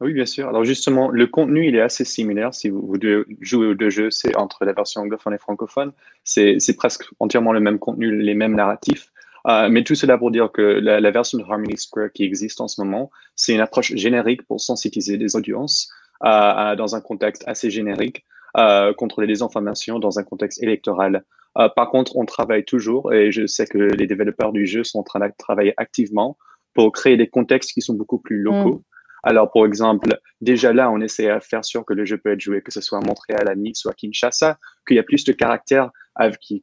Oui, 0.00 0.12
bien 0.12 0.26
sûr. 0.26 0.48
Alors 0.48 0.64
justement, 0.64 1.08
le 1.08 1.26
contenu, 1.26 1.66
il 1.66 1.74
est 1.74 1.80
assez 1.80 2.04
similaire. 2.04 2.54
Si 2.54 2.68
vous, 2.68 2.94
jouez 3.40 3.66
aux 3.66 3.74
deux 3.74 3.90
jeux, 3.90 4.10
c'est 4.10 4.36
entre 4.36 4.64
la 4.64 4.72
version 4.72 5.00
anglophone 5.00 5.34
et 5.34 5.38
francophone. 5.38 5.92
C'est 6.22 6.76
presque 6.76 7.04
entièrement 7.18 7.52
le 7.52 7.60
même 7.60 7.80
contenu, 7.80 8.16
les 8.16 8.34
mêmes 8.34 8.54
narratifs. 8.54 9.12
Euh, 9.48 9.68
mais 9.70 9.82
tout 9.82 9.94
cela 9.94 10.18
pour 10.18 10.30
dire 10.30 10.50
que 10.52 10.62
la, 10.62 11.10
version 11.10 11.38
de 11.38 11.44
Harmony 11.44 11.78
Square 11.78 12.12
qui 12.12 12.24
existe 12.24 12.60
en 12.60 12.68
ce 12.68 12.80
moment, 12.82 13.10
c'est 13.34 13.54
une 13.54 13.60
approche 13.60 13.94
générique 13.94 14.46
pour 14.46 14.60
sensibiliser 14.60 15.16
les 15.16 15.36
audiences 15.36 15.88
euh, 16.24 16.76
dans 16.76 16.96
un 16.96 17.00
contexte 17.00 17.44
assez 17.46 17.70
générique, 17.70 18.24
euh, 18.56 18.92
contre 18.92 19.20
les 19.20 19.26
désinformations 19.26 19.98
dans 19.98 20.18
un 20.18 20.24
contexte 20.24 20.62
électoral. 20.62 21.24
Euh, 21.58 21.68
par 21.68 21.90
contre, 21.90 22.16
on 22.16 22.24
travaille 22.24 22.64
toujours, 22.64 23.12
et 23.12 23.30
je 23.30 23.46
sais 23.46 23.66
que 23.66 23.78
les 23.78 24.06
développeurs 24.06 24.52
du 24.52 24.66
jeu 24.66 24.84
sont 24.84 25.00
en 25.00 25.02
train 25.02 25.20
de 25.20 25.32
travailler 25.38 25.74
activement 25.76 26.36
pour 26.74 26.92
créer 26.92 27.16
des 27.16 27.28
contextes 27.28 27.72
qui 27.72 27.82
sont 27.82 27.94
beaucoup 27.94 28.18
plus 28.18 28.38
locaux. 28.38 28.76
Mm. 28.76 28.82
Alors, 29.24 29.50
par 29.52 29.66
exemple, 29.66 30.18
déjà 30.40 30.72
là, 30.72 30.90
on 30.90 31.00
essaie 31.00 31.28
à 31.28 31.40
faire 31.40 31.64
sûr 31.64 31.84
que 31.84 31.92
le 31.92 32.04
jeu 32.04 32.18
peut 32.18 32.32
être 32.32 32.40
joué, 32.40 32.62
que 32.62 32.72
ce 32.72 32.80
soit 32.80 32.98
à 32.98 33.06
Montréal, 33.06 33.48
à 33.48 33.54
Nice 33.54 33.84
ou 33.84 33.90
à 33.90 33.92
Kinshasa, 33.92 34.58
qu'il 34.86 34.96
y 34.96 35.00
a 35.00 35.02
plus 35.02 35.24
de 35.24 35.32
caractères, 35.32 35.90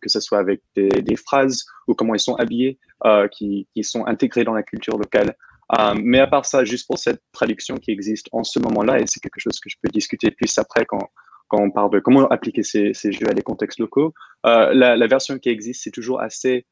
que 0.01 0.09
ce 0.09 0.19
soit 0.19 0.39
avec 0.39 0.61
des, 0.75 1.15
phrases 1.15 1.65
ou 1.87 1.93
comment 1.93 2.13
ils 2.15 2.19
sont 2.19 2.35
habillés, 2.35 2.77
euh, 3.05 3.27
qui, 3.27 3.67
sont 3.83 4.05
intégrés 4.05 4.43
dans 4.43 4.53
la 4.53 4.63
culture 4.63 4.97
locale. 4.97 5.35
Euh, 5.79 5.95
mais 5.97 6.19
à 6.19 6.27
part 6.27 6.45
ça, 6.45 6.63
juste 6.63 6.87
pour 6.87 6.99
cette 6.99 7.21
traduction 7.31 7.77
qui 7.77 7.91
existe 7.91 8.27
en 8.31 8.43
ce 8.43 8.59
moment-là, 8.59 8.99
et 8.99 9.07
c'est 9.07 9.19
quelque 9.19 9.39
chose 9.39 9.59
que 9.59 9.69
je 9.69 9.77
peux 9.81 9.89
discuter 9.89 10.31
plus 10.31 10.57
après 10.57 10.85
quand, 10.85 11.09
on 11.51 11.71
parle 11.71 11.91
de 11.91 11.99
comment 11.99 12.27
appliquer 12.27 12.63
ces, 12.63 12.93
jeux 12.93 13.29
à 13.29 13.33
des 13.33 13.41
contextes 13.41 13.79
locaux, 13.79 14.13
euh, 14.45 14.73
la, 14.73 15.07
version 15.07 15.39
qui 15.39 15.49
existe, 15.49 15.83
c'est 15.83 15.91
toujours 15.91 16.19
assez, 16.19 16.65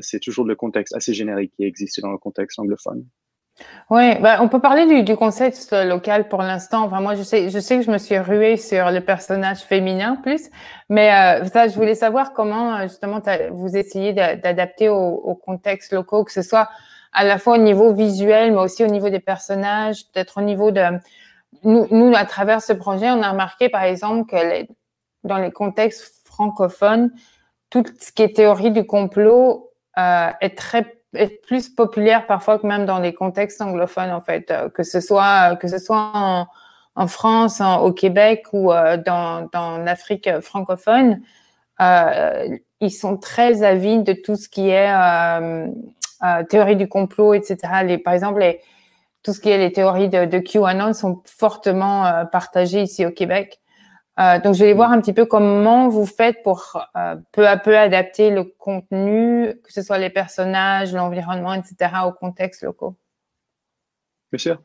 c'est 0.00 0.20
toujours 0.20 0.46
le 0.46 0.56
contexte 0.56 0.94
assez 0.94 1.12
générique 1.12 1.52
qui 1.56 1.64
existe 1.64 2.00
dans 2.00 2.10
le 2.10 2.18
contexte 2.18 2.58
anglophone. 2.58 3.04
Oui, 3.90 4.18
bah, 4.20 4.38
on 4.40 4.48
peut 4.48 4.60
parler 4.60 4.86
du, 4.86 5.02
du 5.02 5.16
contexte 5.16 5.72
local 5.72 6.28
pour 6.28 6.42
l'instant. 6.42 6.84
Enfin, 6.84 7.00
moi, 7.00 7.14
je 7.14 7.22
sais, 7.22 7.50
je 7.50 7.58
sais 7.58 7.76
que 7.76 7.82
je 7.82 7.90
me 7.90 7.98
suis 7.98 8.18
ruée 8.18 8.56
sur 8.56 8.90
le 8.90 9.00
personnage 9.00 9.60
féminin 9.60 10.16
plus, 10.16 10.48
mais 10.88 11.12
euh, 11.12 11.44
ça, 11.44 11.68
je 11.68 11.74
voulais 11.74 11.94
savoir 11.94 12.32
comment 12.32 12.74
euh, 12.74 12.82
justement 12.84 13.20
vous 13.50 13.76
essayez 13.76 14.12
d'adapter 14.12 14.88
au, 14.88 14.96
au 14.96 15.34
contexte 15.34 15.92
locaux, 15.92 16.24
que 16.24 16.32
ce 16.32 16.42
soit 16.42 16.68
à 17.12 17.24
la 17.24 17.38
fois 17.38 17.54
au 17.54 17.58
niveau 17.58 17.92
visuel, 17.92 18.52
mais 18.52 18.58
aussi 18.58 18.82
au 18.84 18.88
niveau 18.88 19.10
des 19.10 19.20
personnages, 19.20 20.04
peut-être 20.12 20.38
au 20.38 20.42
niveau 20.42 20.70
de 20.70 20.82
nous, 21.64 21.86
nous, 21.90 22.14
à 22.16 22.24
travers 22.24 22.62
ce 22.62 22.72
projet, 22.72 23.10
on 23.10 23.22
a 23.22 23.30
remarqué 23.30 23.68
par 23.68 23.82
exemple 23.82 24.30
que 24.30 24.36
les, 24.36 24.68
dans 25.24 25.38
les 25.38 25.52
contextes 25.52 26.22
francophones, 26.24 27.12
tout 27.70 27.84
ce 28.00 28.12
qui 28.12 28.22
est 28.22 28.34
théorie 28.34 28.70
du 28.70 28.86
complot 28.86 29.70
euh, 29.98 30.30
est 30.40 30.56
très 30.56 31.01
est 31.14 31.44
plus 31.46 31.68
populaire 31.68 32.26
parfois 32.26 32.58
que 32.58 32.66
même 32.66 32.86
dans 32.86 32.98
les 32.98 33.12
contextes 33.12 33.60
anglophones 33.60 34.10
en 34.10 34.20
fait, 34.20 34.50
euh, 34.50 34.68
que 34.68 34.82
ce 34.82 35.00
soit 35.00 35.56
que 35.56 35.68
ce 35.68 35.78
soit 35.78 36.46
en, 36.94 37.06
France, 37.08 37.60
au 37.60 37.92
Québec 37.92 38.44
ou 38.52 38.70
euh, 38.72 38.98
dans, 38.98 39.48
dans 39.52 39.78
l'Afrique 39.78 40.28
francophone. 40.40 41.22
Euh, 41.80 42.48
ils 42.80 42.90
sont 42.90 43.16
très 43.16 43.62
avides 43.62 44.04
de 44.04 44.12
tout 44.12 44.36
ce 44.36 44.48
qui 44.48 44.68
est 44.68 44.92
théorie 46.48 46.76
du 46.76 46.88
complot, 46.88 47.34
etc. 47.34 47.56
Les, 47.84 47.98
par 47.98 48.12
exemple, 48.12 48.40
les, 48.40 48.60
tout 49.22 49.32
ce 49.32 49.40
qui 49.40 49.48
est 49.48 49.58
les 49.58 49.72
théories 49.72 50.08
de 50.08 50.38
QAnon 50.38 50.92
sont 50.92 51.22
fortement 51.24 52.26
partagées 52.30 52.82
ici 52.82 53.06
au 53.06 53.10
Québec. 53.10 53.61
Euh, 54.20 54.40
donc, 54.40 54.54
je 54.54 54.64
vais 54.64 54.74
voir 54.74 54.92
un 54.92 55.00
petit 55.00 55.14
peu 55.14 55.24
comment 55.24 55.88
vous 55.88 56.04
faites 56.04 56.42
pour 56.42 56.78
euh, 56.96 57.16
peu 57.32 57.48
à 57.48 57.56
peu 57.56 57.76
adapter 57.76 58.30
le 58.30 58.44
contenu, 58.44 59.54
que 59.64 59.72
ce 59.72 59.82
soit 59.82 59.98
les 59.98 60.10
personnages, 60.10 60.92
l'environnement, 60.92 61.54
etc., 61.54 61.92
au 62.06 62.12
contexte 62.12 62.62
locaux. 62.62 62.94
Bien 64.30 64.38
sûr. 64.38 64.62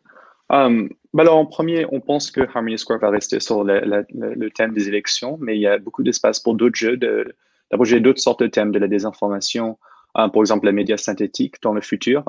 Um, 0.49 0.89
bah 1.13 1.23
alors, 1.23 1.37
en 1.37 1.45
premier, 1.45 1.85
on 1.91 2.01
pense 2.01 2.29
que 2.29 2.41
Harmony 2.41 2.77
Square 2.77 2.99
va 2.99 3.09
rester 3.09 3.39
sur 3.39 3.63
le, 3.63 4.49
thème 4.49 4.73
des 4.73 4.87
élections, 4.87 5.37
mais 5.41 5.55
il 5.55 5.61
y 5.61 5.67
a 5.67 5.77
beaucoup 5.77 6.03
d'espace 6.03 6.39
pour 6.39 6.55
d'autres 6.55 6.75
jeux, 6.77 6.97
d'abroger 6.97 7.99
d'autres 7.99 8.19
sortes 8.19 8.41
de 8.41 8.47
thèmes, 8.47 8.71
de 8.71 8.79
la 8.79 8.87
désinformation, 8.87 9.77
par 10.13 10.31
exemple, 10.37 10.65
la 10.65 10.71
média 10.71 10.97
synthétique 10.97 11.61
dans 11.61 11.73
le 11.73 11.81
futur. 11.81 12.23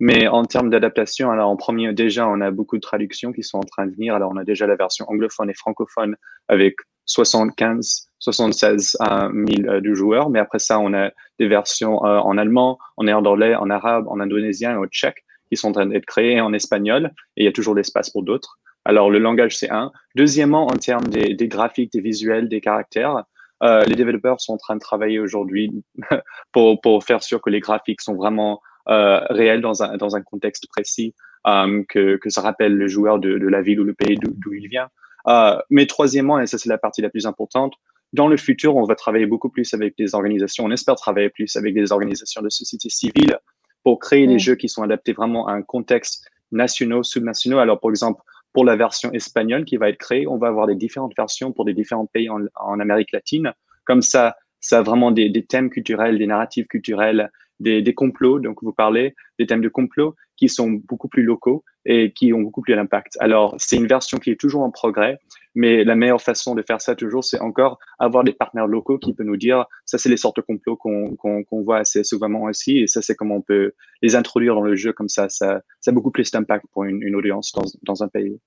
Mais 0.00 0.26
en 0.26 0.44
termes 0.44 0.70
d'adaptation, 0.70 1.30
alors 1.30 1.48
en 1.48 1.56
premier, 1.56 1.92
déjà, 1.92 2.28
on 2.28 2.40
a 2.40 2.50
beaucoup 2.50 2.76
de 2.76 2.80
traductions 2.80 3.32
qui 3.32 3.42
sont 3.42 3.58
en 3.58 3.62
train 3.64 3.86
de 3.86 3.92
venir. 3.92 4.14
Alors, 4.14 4.32
on 4.32 4.36
a 4.36 4.44
déjà 4.44 4.66
la 4.66 4.76
version 4.76 5.04
anglophone 5.08 5.50
et 5.50 5.54
francophone 5.54 6.16
avec 6.48 6.76
75, 7.06 8.08
76 8.18 8.96
000 9.00 9.80
de 9.80 9.94
joueurs. 9.94 10.30
Mais 10.30 10.38
après 10.38 10.58
ça, 10.58 10.78
on 10.78 10.94
a 10.94 11.10
des 11.38 11.48
versions 11.48 12.04
euh, 12.04 12.18
en 12.18 12.38
allemand, 12.38 12.78
en 12.96 13.04
néerlandais, 13.04 13.54
en 13.54 13.70
arabe, 13.70 14.08
en 14.08 14.20
indonésien 14.20 14.72
et 14.72 14.76
au 14.76 14.86
tchèque 14.86 15.24
qui 15.48 15.56
sont 15.56 15.68
en 15.68 15.72
train 15.72 15.86
d'être 15.86 16.06
créées 16.06 16.40
en 16.40 16.52
espagnol. 16.52 17.12
Et 17.36 17.42
il 17.42 17.44
y 17.44 17.48
a 17.48 17.52
toujours 17.52 17.74
l'espace 17.74 18.10
pour 18.10 18.22
d'autres. 18.22 18.58
Alors, 18.84 19.10
le 19.10 19.18
langage, 19.18 19.56
c'est 19.56 19.70
un. 19.70 19.92
Deuxièmement, 20.14 20.66
en 20.66 20.76
termes 20.76 21.06
des, 21.08 21.34
des 21.34 21.48
graphiques, 21.48 21.92
des 21.92 22.00
visuels, 22.00 22.48
des 22.48 22.60
caractères, 22.60 23.24
euh, 23.62 23.84
les 23.84 23.94
développeurs 23.94 24.40
sont 24.40 24.54
en 24.54 24.58
train 24.58 24.74
de 24.74 24.80
travailler 24.80 25.20
aujourd'hui 25.20 25.70
pour, 26.52 26.80
pour 26.80 27.04
faire 27.04 27.22
sûr 27.22 27.40
que 27.40 27.50
les 27.50 27.60
graphiques 27.60 28.00
sont 28.00 28.14
vraiment 28.14 28.54
euh, 28.54 28.73
réel 28.86 29.60
dans 29.60 29.82
un, 29.82 29.96
dans 29.96 30.16
un 30.16 30.22
contexte 30.22 30.68
précis, 30.68 31.14
euh, 31.46 31.82
que, 31.90 32.16
que 32.16 32.30
ça 32.30 32.40
rappelle 32.40 32.74
le 32.74 32.88
joueur 32.88 33.18
de, 33.18 33.36
de 33.36 33.48
la 33.48 33.60
ville 33.60 33.78
ou 33.78 33.84
le 33.84 33.92
pays 33.92 34.16
d'où 34.16 34.54
il 34.54 34.66
vient. 34.68 34.88
Euh, 35.28 35.58
mais 35.68 35.84
troisièmement, 35.84 36.40
et 36.40 36.46
ça 36.46 36.56
c'est 36.56 36.70
la 36.70 36.78
partie 36.78 37.02
la 37.02 37.10
plus 37.10 37.26
importante, 37.26 37.74
dans 38.14 38.28
le 38.28 38.38
futur, 38.38 38.76
on 38.76 38.84
va 38.84 38.94
travailler 38.94 39.26
beaucoup 39.26 39.50
plus 39.50 39.74
avec 39.74 39.94
des 39.98 40.14
organisations, 40.14 40.64
on 40.64 40.70
espère 40.70 40.94
travailler 40.94 41.28
plus 41.28 41.54
avec 41.56 41.74
des 41.74 41.92
organisations 41.92 42.40
de 42.40 42.48
société 42.48 42.88
civile 42.88 43.38
pour 43.82 43.98
créer 43.98 44.26
des 44.26 44.38
jeux 44.38 44.54
qui 44.54 44.70
sont 44.70 44.82
adaptés 44.82 45.12
vraiment 45.12 45.46
à 45.48 45.52
un 45.52 45.60
contexte 45.60 46.26
national, 46.50 47.04
sous-national. 47.04 47.60
Alors, 47.60 47.78
par 47.78 47.90
exemple, 47.90 48.22
pour 48.54 48.64
la 48.64 48.76
version 48.76 49.12
espagnole 49.12 49.66
qui 49.66 49.76
va 49.76 49.90
être 49.90 49.98
créée, 49.98 50.26
on 50.26 50.38
va 50.38 50.48
avoir 50.48 50.66
des 50.66 50.76
différentes 50.76 51.14
versions 51.14 51.52
pour 51.52 51.66
des 51.66 51.74
différents 51.74 52.06
pays 52.06 52.30
en, 52.30 52.40
en 52.54 52.80
Amérique 52.80 53.12
latine. 53.12 53.52
Comme 53.84 54.00
ça, 54.00 54.36
ça 54.60 54.78
a 54.78 54.82
vraiment 54.82 55.10
des, 55.10 55.28
des, 55.28 55.44
thèmes 55.44 55.68
culturels, 55.68 56.16
des 56.16 56.26
narratifs 56.26 56.68
culturels, 56.68 57.30
des, 57.60 57.82
des, 57.82 57.94
complots, 57.94 58.40
donc 58.40 58.62
vous 58.62 58.72
parlez 58.72 59.14
des 59.38 59.46
thèmes 59.46 59.60
de 59.60 59.68
complots 59.68 60.14
qui 60.36 60.48
sont 60.48 60.70
beaucoup 60.70 61.08
plus 61.08 61.22
locaux 61.22 61.64
et 61.86 62.12
qui 62.12 62.32
ont 62.32 62.40
beaucoup 62.40 62.62
plus 62.62 62.74
d'impact. 62.74 63.16
Alors, 63.20 63.54
c'est 63.58 63.76
une 63.76 63.86
version 63.86 64.18
qui 64.18 64.30
est 64.30 64.40
toujours 64.40 64.62
en 64.62 64.70
progrès, 64.70 65.18
mais 65.54 65.84
la 65.84 65.94
meilleure 65.94 66.20
façon 66.20 66.54
de 66.54 66.62
faire 66.62 66.80
ça 66.80 66.94
toujours, 66.96 67.24
c'est 67.24 67.40
encore 67.40 67.78
avoir 67.98 68.24
des 68.24 68.32
partenaires 68.32 68.66
locaux 68.66 68.98
qui 68.98 69.14
peuvent 69.14 69.26
nous 69.26 69.36
dire, 69.36 69.64
ça, 69.84 69.98
c'est 69.98 70.08
les 70.08 70.16
sortes 70.16 70.36
de 70.36 70.42
complots 70.42 70.76
qu'on 70.76 71.14
qu'on 71.16 71.62
voit 71.62 71.78
assez 71.78 72.02
souvent 72.02 72.48
aussi, 72.48 72.78
et 72.78 72.86
ça, 72.86 73.02
c'est 73.02 73.14
comment 73.14 73.36
on 73.36 73.42
peut 73.42 73.72
les 74.02 74.16
introduire 74.16 74.54
dans 74.54 74.62
le 74.62 74.74
jeu, 74.74 74.92
comme 74.92 75.08
ça, 75.08 75.28
ça, 75.28 75.60
ça 75.80 75.90
a 75.90 75.94
beaucoup 75.94 76.10
plus 76.10 76.30
d'impact 76.30 76.64
pour 76.72 76.84
une, 76.84 77.02
une 77.02 77.14
audience 77.14 77.52
dans, 77.52 77.64
dans 77.82 78.02
un 78.02 78.08
pays. 78.08 78.38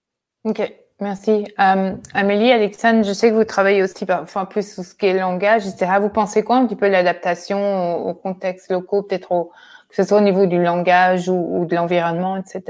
OK. 0.44 0.87
Merci. 1.00 1.46
Euh, 1.60 1.94
Amélie, 2.16 2.52
Alexandre, 2.52 3.06
je 3.06 3.14
sais 3.14 3.30
que 3.30 3.36
vous 3.36 3.44
travaillez 3.44 3.84
aussi 3.84 4.04
enfin, 4.10 4.46
plus 4.46 4.74
sur 4.74 4.84
ce 4.84 4.96
qui 4.96 5.06
est 5.06 5.14
langage, 5.14 5.68
etc. 5.68 5.98
Vous 6.02 6.10
pensez 6.10 6.44
quoi 6.44 6.58
un 6.58 6.66
petit 6.66 6.76
peu 6.76 6.88
l'adaptation 6.90 8.08
au, 8.08 8.16
contexte 8.16 8.72
locaux, 8.72 9.04
peut-être 9.04 9.52
que 9.90 9.96
ce 9.96 10.04
soit 10.04 10.18
au 10.18 10.22
niveau 10.22 10.48
du 10.48 10.62
langage 10.62 11.30
ou, 11.30 11.66
de 11.70 11.76
l'environnement, 11.76 12.36
etc. 12.36 12.64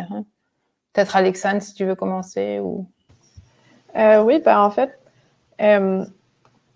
Peut-être 0.91 1.15
Alexandre, 1.15 1.61
si 1.61 1.73
tu 1.73 1.85
veux 1.85 1.95
commencer. 1.95 2.59
Ou... 2.59 2.85
Euh, 3.95 4.21
oui, 4.21 4.41
ben, 4.43 4.59
en 4.59 4.71
fait, 4.71 4.99
euh, 5.61 6.03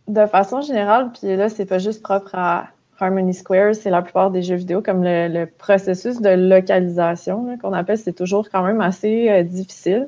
de 0.07 0.25
façon 0.27 0.61
générale, 0.61 1.11
puis 1.11 1.35
là, 1.35 1.49
c'est 1.49 1.65
pas 1.65 1.79
juste 1.79 2.01
propre 2.01 2.33
à 2.33 2.67
Harmony 2.97 3.33
Square, 3.33 3.75
c'est 3.75 3.89
la 3.89 4.01
plupart 4.01 4.31
des 4.31 4.41
jeux 4.41 4.55
vidéo, 4.55 4.81
comme 4.81 5.03
le, 5.03 5.45
processus 5.45 6.21
de 6.21 6.29
localisation 6.29 7.57
qu'on 7.57 7.73
appelle, 7.73 7.97
c'est 7.97 8.13
toujours 8.13 8.49
quand 8.49 8.63
même 8.63 8.79
assez 8.79 9.43
difficile. 9.43 10.07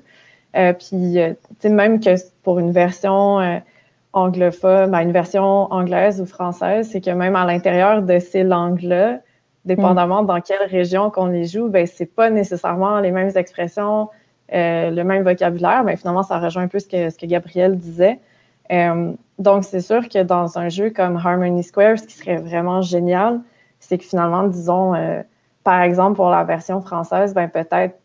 Euh, 0.56 0.74
puis, 0.74 1.20
euh, 1.20 1.34
tu 1.34 1.56
sais, 1.62 1.70
même 1.70 2.00
que 2.00 2.12
pour 2.44 2.60
une 2.60 2.72
version 2.72 3.40
euh, 3.40 3.58
anglophone, 4.14 4.92
ben, 4.92 5.02
une 5.02 5.12
version 5.12 5.72
anglaise 5.72 6.22
ou 6.22 6.26
française, 6.26 6.90
c'est 6.92 7.02
que 7.02 7.10
même 7.10 7.36
à 7.36 7.46
l'intérieur 7.46 8.04
de 8.04 8.20
ces 8.20 8.44
langues-là, 8.44 9.20
dépendamment 9.66 10.24
mm. 10.24 10.28
dans 10.28 10.42
quelle 10.42 10.68
région 10.68 11.10
qu'on 11.10 11.28
les 11.28 11.46
joue, 11.46 11.70
ben 11.70 11.88
c'est 11.88 12.06
pas 12.06 12.30
nécessairement 12.30 13.00
les 13.00 13.12
mêmes 13.12 13.32
expressions, 13.36 14.10
le 14.52 15.02
même 15.02 15.24
vocabulaire. 15.24 15.84
Mais 15.84 15.96
finalement, 15.96 16.22
ça 16.22 16.38
rejoint 16.38 16.64
un 16.64 16.68
peu 16.68 16.80
ce 16.80 16.88
que, 16.88 17.10
ce 17.10 17.18
que 17.18 17.26
Gabriel 17.26 17.78
disait. 17.78 18.20
donc, 19.40 19.64
c'est 19.64 19.82
sûr 19.82 20.08
que 20.10 20.22
dans 20.22 20.60
un 20.60 20.70
jeu 20.70 20.92
comme 20.92 21.18
Harmony 21.18 21.64
Square, 21.64 21.98
ce 21.98 22.04
qui 22.04 22.14
serait 22.14 22.38
vraiment 22.38 22.82
génial, 22.82 23.42
c'est 23.80 23.98
que 23.98 24.04
finalement, 24.04 24.44
disons, 24.44 24.94
par 25.64 25.82
exemple, 25.82 26.18
pour 26.18 26.30
la 26.30 26.44
version 26.44 26.82
française, 26.82 27.34
ben 27.34 27.50
peut-être 27.50 27.96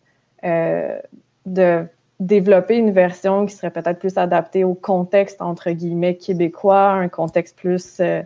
de 1.45 1.87
développer 2.21 2.77
une 2.77 2.91
version 2.91 3.47
qui 3.47 3.55
serait 3.55 3.71
peut-être 3.71 3.99
plus 3.99 4.17
adaptée 4.19 4.65
au 4.65 4.75
contexte, 4.75 5.41
entre 5.41 5.71
guillemets, 5.71 6.17
québécois, 6.17 6.91
un 6.91 7.09
contexte 7.09 7.57
plus 7.57 8.01
euh, 8.01 8.23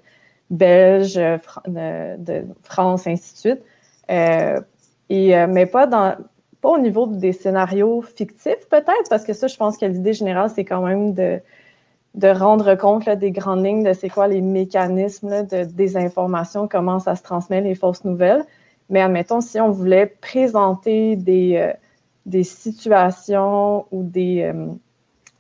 belge, 0.51 1.19
euh, 1.19 2.17
de, 2.17 2.45
France, 2.63 3.07
ainsi 3.07 3.35
de 3.35 3.39
suite. 3.39 3.63
Euh, 4.11 4.61
et, 5.11 5.47
mais 5.47 5.67
pas, 5.67 5.87
dans, 5.87 6.17
pas 6.63 6.71
au 6.71 6.79
niveau 6.79 7.07
des 7.07 7.33
scénarios 7.33 8.01
fictifs, 8.01 8.67
peut-être, 8.71 9.11
parce 9.11 9.25
que 9.25 9.35
ça, 9.35 9.47
je 9.47 9.57
pense 9.57 9.77
que 9.77 9.85
l'idée 9.85 10.15
générale, 10.15 10.49
c'est 10.49 10.65
quand 10.65 10.81
même 10.81 11.13
de, 11.13 11.39
de 12.15 12.29
rendre 12.29 12.75
compte 12.77 13.05
là, 13.05 13.15
des 13.15 13.31
grandes 13.31 13.63
lignes 13.63 13.83
de 13.83 13.93
c'est 13.93 14.09
quoi 14.09 14.27
les 14.27 14.41
mécanismes 14.41 15.47
de 15.47 15.65
désinformation, 15.65 16.67
comment 16.67 16.99
ça 16.99 17.15
se 17.15 17.23
transmet 17.23 17.61
les 17.61 17.75
fausses 17.75 18.05
nouvelles. 18.05 18.43
Mais 18.89 19.03
admettons, 19.03 19.43
si 19.43 19.61
on 19.61 19.71
voulait 19.71 20.07
présenter 20.07 21.17
des 21.17 21.75
des 22.27 22.45
situations 22.45 23.87
ou 23.91 24.03
des, 24.03 24.43
euh, 24.43 24.67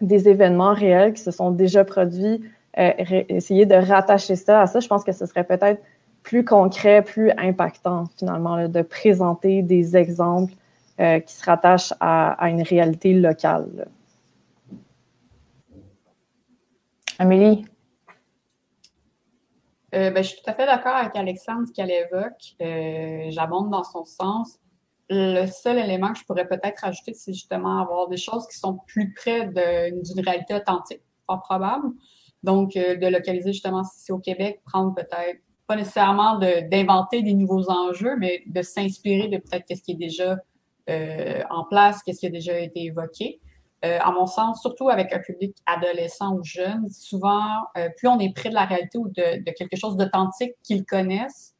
des 0.01 0.29
événements 0.29 0.75
réels 0.75 1.15
qui 1.15 1.23
se 1.23 1.31
sont 1.31 1.51
déjà 1.51 1.85
produits, 1.85 2.43
euh, 2.79 2.93
essayer 3.29 3.67
de 3.67 3.75
rattacher 3.75 4.37
ça 4.37 4.63
à 4.63 4.67
ça, 4.67 4.81
je 4.81 4.89
pense 4.89 5.05
que 5.05 5.13
ce 5.13 5.27
serait 5.27 5.45
peut-être 5.45 5.83
plus 6.23 6.45
concret, 6.45 7.03
plus 7.03 7.31
impactant 7.33 8.07
finalement, 8.17 8.69
de 8.69 8.83
présenter 8.83 9.63
des 9.63 9.97
exemples 9.97 10.55
euh, 11.01 11.21
qui 11.21 11.35
se 11.35 11.45
rattachent 11.45 11.95
à, 12.01 12.49
une 12.49 12.63
réalité 12.63 13.13
locale. 13.13 13.89
Amélie? 17.19 17.65
ben, 19.93 20.17
je 20.17 20.23
suis 20.23 20.41
tout 20.43 20.51
à 20.51 20.55
fait 20.55 20.65
d'accord 20.65 20.95
avec 20.95 21.15
Alexandre, 21.15 21.67
ce 21.69 21.73
qu'elle 21.73 21.91
évoque. 21.91 22.57
J'abonde 23.31 23.69
dans 23.69 23.85
son 23.85 24.05
sens 24.05 24.59
le 25.11 25.47
seul 25.47 25.79
élément 25.79 26.13
que 26.13 26.19
je 26.19 26.25
pourrais 26.25 26.47
peut-être 26.47 26.85
ajouter, 26.85 27.15
c'est 27.15 27.33
justement 27.33 27.81
avoir 27.81 28.09
des 28.09 28.17
choses 28.17 28.47
qui 28.47 28.59
sont 28.59 28.79
plus 28.87 29.13
près 29.13 29.47
d'une 29.47 30.25
réalité 30.25 30.55
authentique, 30.55 31.03
pas 31.27 31.39
probable. 31.39 31.89
Donc, 32.43 32.77
euh, 32.77 32.97
de 32.97 33.07
localiser 33.07 33.53
justement 33.53 33.85
si 33.85 34.01
c'est 34.01 34.13
au 34.13 34.19
Québec, 34.19 34.61
prendre 34.65 34.95
peut-être, 34.95 35.41
pas 35.67 35.77
nécessairement 35.77 36.39
d'inventer 36.39 37.23
des 37.23 37.35
nouveaux 37.35 37.71
enjeux, 37.71 38.17
mais 38.19 38.43
de 38.47 38.63
s'inspirer 38.63 39.29
de 39.29 39.39
peut-être 39.39 39.65
qu'est-ce 39.65 39.83
qui 39.83 39.93
est 39.93 39.97
déjà 39.97 40.37
euh, 40.91 41.43
en 41.51 41.65
place, 41.65 42.03
qu'est-ce 42.03 42.21
qui 42.21 42.27
a 42.27 42.31
déjà 42.31 42.59
été 42.59 42.85
évoqué. 42.85 43.41
Euh, 43.85 43.99
à 44.01 44.11
mon 44.13 44.27
sens, 44.27 44.61
surtout 44.61 44.89
avec 44.89 45.13
un 45.13 45.21
public 45.21 45.57
adolescent 45.67 46.35
ou 46.35 46.45
jeune, 46.45 46.89
souvent, 46.91 47.63
plus 47.97 48.09
on 48.09 48.19
est 48.19 48.35
près 48.35 48.49
de 48.49 48.55
la 48.55 48.65
réalité 48.65 48.99
ou 48.99 49.09
de, 49.09 49.43
de 49.43 49.51
quelque 49.53 49.77
chose 49.77 49.97
d'authentique 49.97 50.53
qu'ils 50.63 50.85
connaissent, 50.85 51.55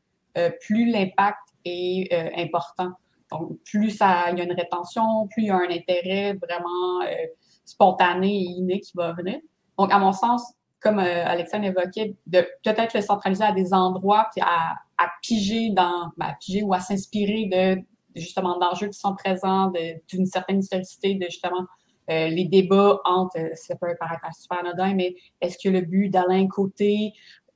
plus 0.61 0.91
l'impact 0.91 1.39
est 1.65 2.13
important. 2.37 2.93
Donc, 3.33 3.59
plus 3.65 3.95
il 4.01 4.39
y 4.39 4.41
a 4.41 4.45
une 4.45 4.53
rétention, 4.53 5.29
plus 5.29 5.45
il 5.45 5.47
y 5.47 5.51
a 5.51 5.57
un 5.57 5.71
intérêt 5.71 6.35
vraiment 6.35 7.03
euh, 7.03 7.27
spontané 7.65 8.29
et 8.29 8.45
inné 8.59 8.81
qui 8.81 8.93
va 8.95 9.13
venir. 9.13 9.39
Donc, 9.79 9.93
à 9.93 9.99
mon 9.99 10.13
sens, 10.13 10.55
comme 10.81 10.99
euh, 10.99 11.25
Alexandre 11.27 11.65
évoquait, 11.65 12.17
de 12.27 12.47
peut-être 12.65 12.95
le 12.95 13.01
centraliser 13.01 13.45
à 13.45 13.53
des 13.53 13.73
endroits, 13.73 14.29
puis 14.33 14.43
à, 14.45 14.77
piger 15.23 15.71
dans, 15.71 16.11
ben, 16.17 16.27
à 16.27 16.35
piger 16.35 16.63
ou 16.63 16.75
à 16.75 16.81
s'inspirer 16.81 17.47
de 17.47 17.83
justement 18.15 18.59
d'enjeux 18.59 18.89
qui 18.89 18.99
sont 18.99 19.15
présents, 19.15 19.73
d'une 20.09 20.27
certaine 20.27 20.61
historicité, 20.61 21.15
de 21.15 21.25
justement 21.25 21.67
euh, 22.11 22.29
les 22.29 22.45
débats 22.45 23.01
entre, 23.05 23.39
ça 23.55 23.77
peut 23.77 23.95
paraître 23.99 24.23
super 24.39 24.59
anodin, 24.59 24.95
mais 24.95 25.15
est-ce 25.41 25.57
que 25.57 25.73
le 25.73 25.83
but 25.83 26.09
d'Alain 26.09 26.49
Côté 26.49 27.13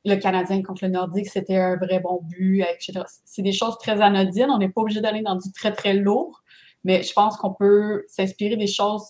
le 0.07 0.16
Canadien 0.16 0.62
contre 0.62 0.85
le 0.85 0.90
Nordique, 0.90 1.29
c'était 1.29 1.57
un 1.57 1.77
vrai 1.77 2.01
bon 2.01 2.21
but, 2.23 2.62
etc. 2.62 3.01
C'est 3.25 3.42
des 3.42 3.53
choses 3.53 3.77
très 3.79 4.01
anodines. 4.01 4.49
On 4.51 4.59
n'est 4.59 4.69
pas 4.69 4.81
obligé 4.81 5.01
d'aller 5.01 5.21
dans 5.21 5.35
du 5.35 5.51
très, 5.53 5.73
très 5.73 5.95
lourd, 5.95 6.42
mais 6.85 7.03
je 7.03 7.12
pense 7.12 7.37
qu'on 7.37 7.53
peut 7.53 8.05
s'inspirer 8.09 8.57
des 8.57 8.69
choses 8.69 9.03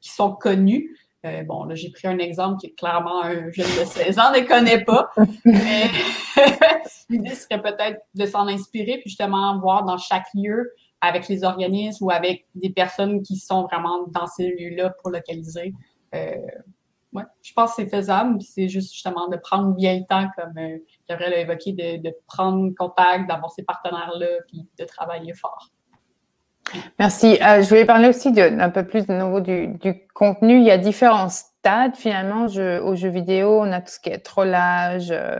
qui 0.00 0.10
sont 0.10 0.32
connues, 0.32 0.96
Euh, 1.26 1.42
bon, 1.42 1.64
là, 1.64 1.74
j'ai 1.74 1.90
pris 1.90 2.06
un 2.06 2.18
exemple 2.18 2.60
qui 2.60 2.66
est 2.66 2.74
clairement 2.74 3.22
un 3.24 3.50
jeune 3.50 3.66
de 3.80 3.84
16 3.86 4.18
ans 4.18 4.30
ne 4.30 4.40
connaît 4.40 4.84
pas. 4.84 5.10
Mais 5.46 5.90
l'idée 7.08 7.34
serait 7.34 7.62
peut-être 7.62 8.02
de 8.14 8.26
s'en 8.26 8.46
inspirer, 8.46 8.98
puis 8.98 9.08
justement 9.08 9.58
voir 9.58 9.84
dans 9.84 9.96
chaque 9.96 10.26
lieu 10.34 10.70
avec 11.00 11.28
les 11.28 11.42
organismes 11.42 12.04
ou 12.04 12.10
avec 12.10 12.46
des 12.54 12.68
personnes 12.68 13.22
qui 13.22 13.36
sont 13.36 13.62
vraiment 13.62 14.06
dans 14.08 14.26
ces 14.26 14.50
lieux-là 14.50 14.90
pour 15.00 15.10
localiser. 15.10 15.72
Euh, 16.14 16.34
ouais, 17.14 17.22
je 17.42 17.52
pense 17.52 17.70
que 17.70 17.82
c'est 17.82 17.88
faisable, 17.88 18.40
c'est 18.42 18.68
juste 18.68 18.92
justement 18.92 19.28
de 19.28 19.36
prendre 19.36 19.74
bien 19.74 19.98
le 19.98 20.04
temps, 20.06 20.28
comme 20.36 20.56
euh, 20.58 20.78
Gabriel 21.08 21.34
a 21.34 21.38
évoqué, 21.38 21.72
de, 21.72 22.02
de 22.02 22.14
prendre 22.26 22.70
contact, 22.76 23.28
d'avoir 23.28 23.50
ces 23.50 23.62
partenaires-là, 23.62 24.26
puis 24.48 24.68
de 24.78 24.84
travailler 24.84 25.32
fort. 25.34 25.70
Merci. 26.98 27.38
Euh, 27.42 27.62
je 27.62 27.68
voulais 27.68 27.84
parler 27.84 28.08
aussi 28.08 28.32
d'un 28.32 28.70
peu 28.70 28.84
plus 28.84 29.06
de 29.06 29.12
nouveau 29.12 29.40
du, 29.40 29.78
contenu. 30.14 30.58
Il 30.58 30.64
y 30.64 30.70
a 30.70 30.78
différents 30.78 31.28
stades 31.28 31.96
finalement 31.96 32.48
je, 32.48 32.80
aux 32.80 32.94
jeux 32.94 33.10
vidéo. 33.10 33.60
On 33.60 33.72
a 33.72 33.80
tout 33.80 33.92
ce 33.92 34.00
qui 34.00 34.10
est 34.10 34.18
trollage, 34.18 35.10
euh, 35.10 35.38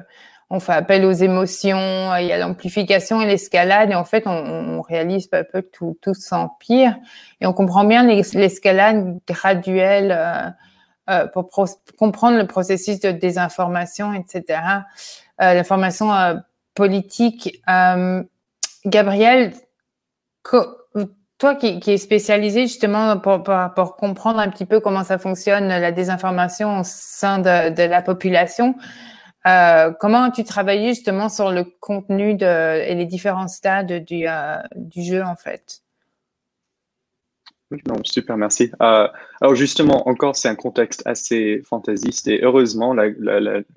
on 0.51 0.61
fait 0.61 0.73
appel 0.73 1.05
aux 1.05 1.13
émotions, 1.13 1.79
euh, 1.79 2.21
il 2.21 2.27
y 2.27 2.33
a 2.33 2.39
l'amplification 2.39 3.21
et 3.21 3.27
l'escalade. 3.27 3.91
Et 3.91 3.95
en 3.95 4.05
fait, 4.05 4.25
on, 4.27 4.31
on, 4.31 4.83
réalise 4.83 5.27
peu 5.27 5.39
à 5.39 5.45
peu 5.45 5.63
que 5.63 5.71
tout, 5.73 5.99
tout 6.03 6.15
s'empire. 6.15 6.97
Et 7.41 7.47
on 7.47 7.53
comprend 7.53 7.85
bien 7.85 8.05
l'escalade 8.05 9.19
graduelle 9.27 10.55
euh, 11.09 11.25
euh, 11.25 11.27
pour 11.27 11.51
comprendre 11.99 12.39
le 12.39 12.47
processus 12.47 13.01
de 13.01 13.11
désinformation, 13.11 14.13
etc. 14.15 14.61
L'information 15.39 16.11
politique. 16.75 17.63
Gabriel, 18.87 19.53
toi 20.43 21.55
qui, 21.57 21.81
qui 21.81 21.91
es 21.93 21.99
spécialisé 21.99 22.63
justement 22.63 23.19
pour, 23.19 23.43
pour, 23.43 23.57
pour, 23.75 23.97
comprendre 23.97 24.39
un 24.39 24.49
petit 24.49 24.67
peu 24.67 24.81
comment 24.81 25.05
ça 25.05 25.19
fonctionne, 25.19 25.69
la 25.69 25.93
désinformation 25.93 26.81
au 26.81 26.83
sein 26.85 27.39
de, 27.39 27.71
de 27.71 27.83
la 27.83 28.03
population, 28.03 28.75
euh, 29.47 29.93
comment 30.01 30.23
as-tu 30.23 30.43
travaillé 30.45 30.95
justement 30.95 31.29
sur 31.29 31.51
le 31.51 31.65
contenu 31.65 32.35
de, 32.35 32.81
et 32.81 32.95
les 32.95 33.05
différents 33.05 33.49
stades 33.49 34.05
du, 34.05 34.27
euh, 34.27 34.57
du 34.75 35.03
jeu 35.03 35.23
en 35.23 35.37
fait? 35.37 35.84
Non, 37.71 37.97
super, 38.05 38.37
merci. 38.37 38.71
Euh, 38.83 39.09
alors 39.41 39.55
justement, 39.55 40.09
encore, 40.09 40.37
c'est 40.37 40.49
un 40.49 40.55
contexte 40.55 41.03
assez 41.07 41.63
fantaisiste 41.65 42.29
et 42.29 42.41
heureusement, 42.43 42.95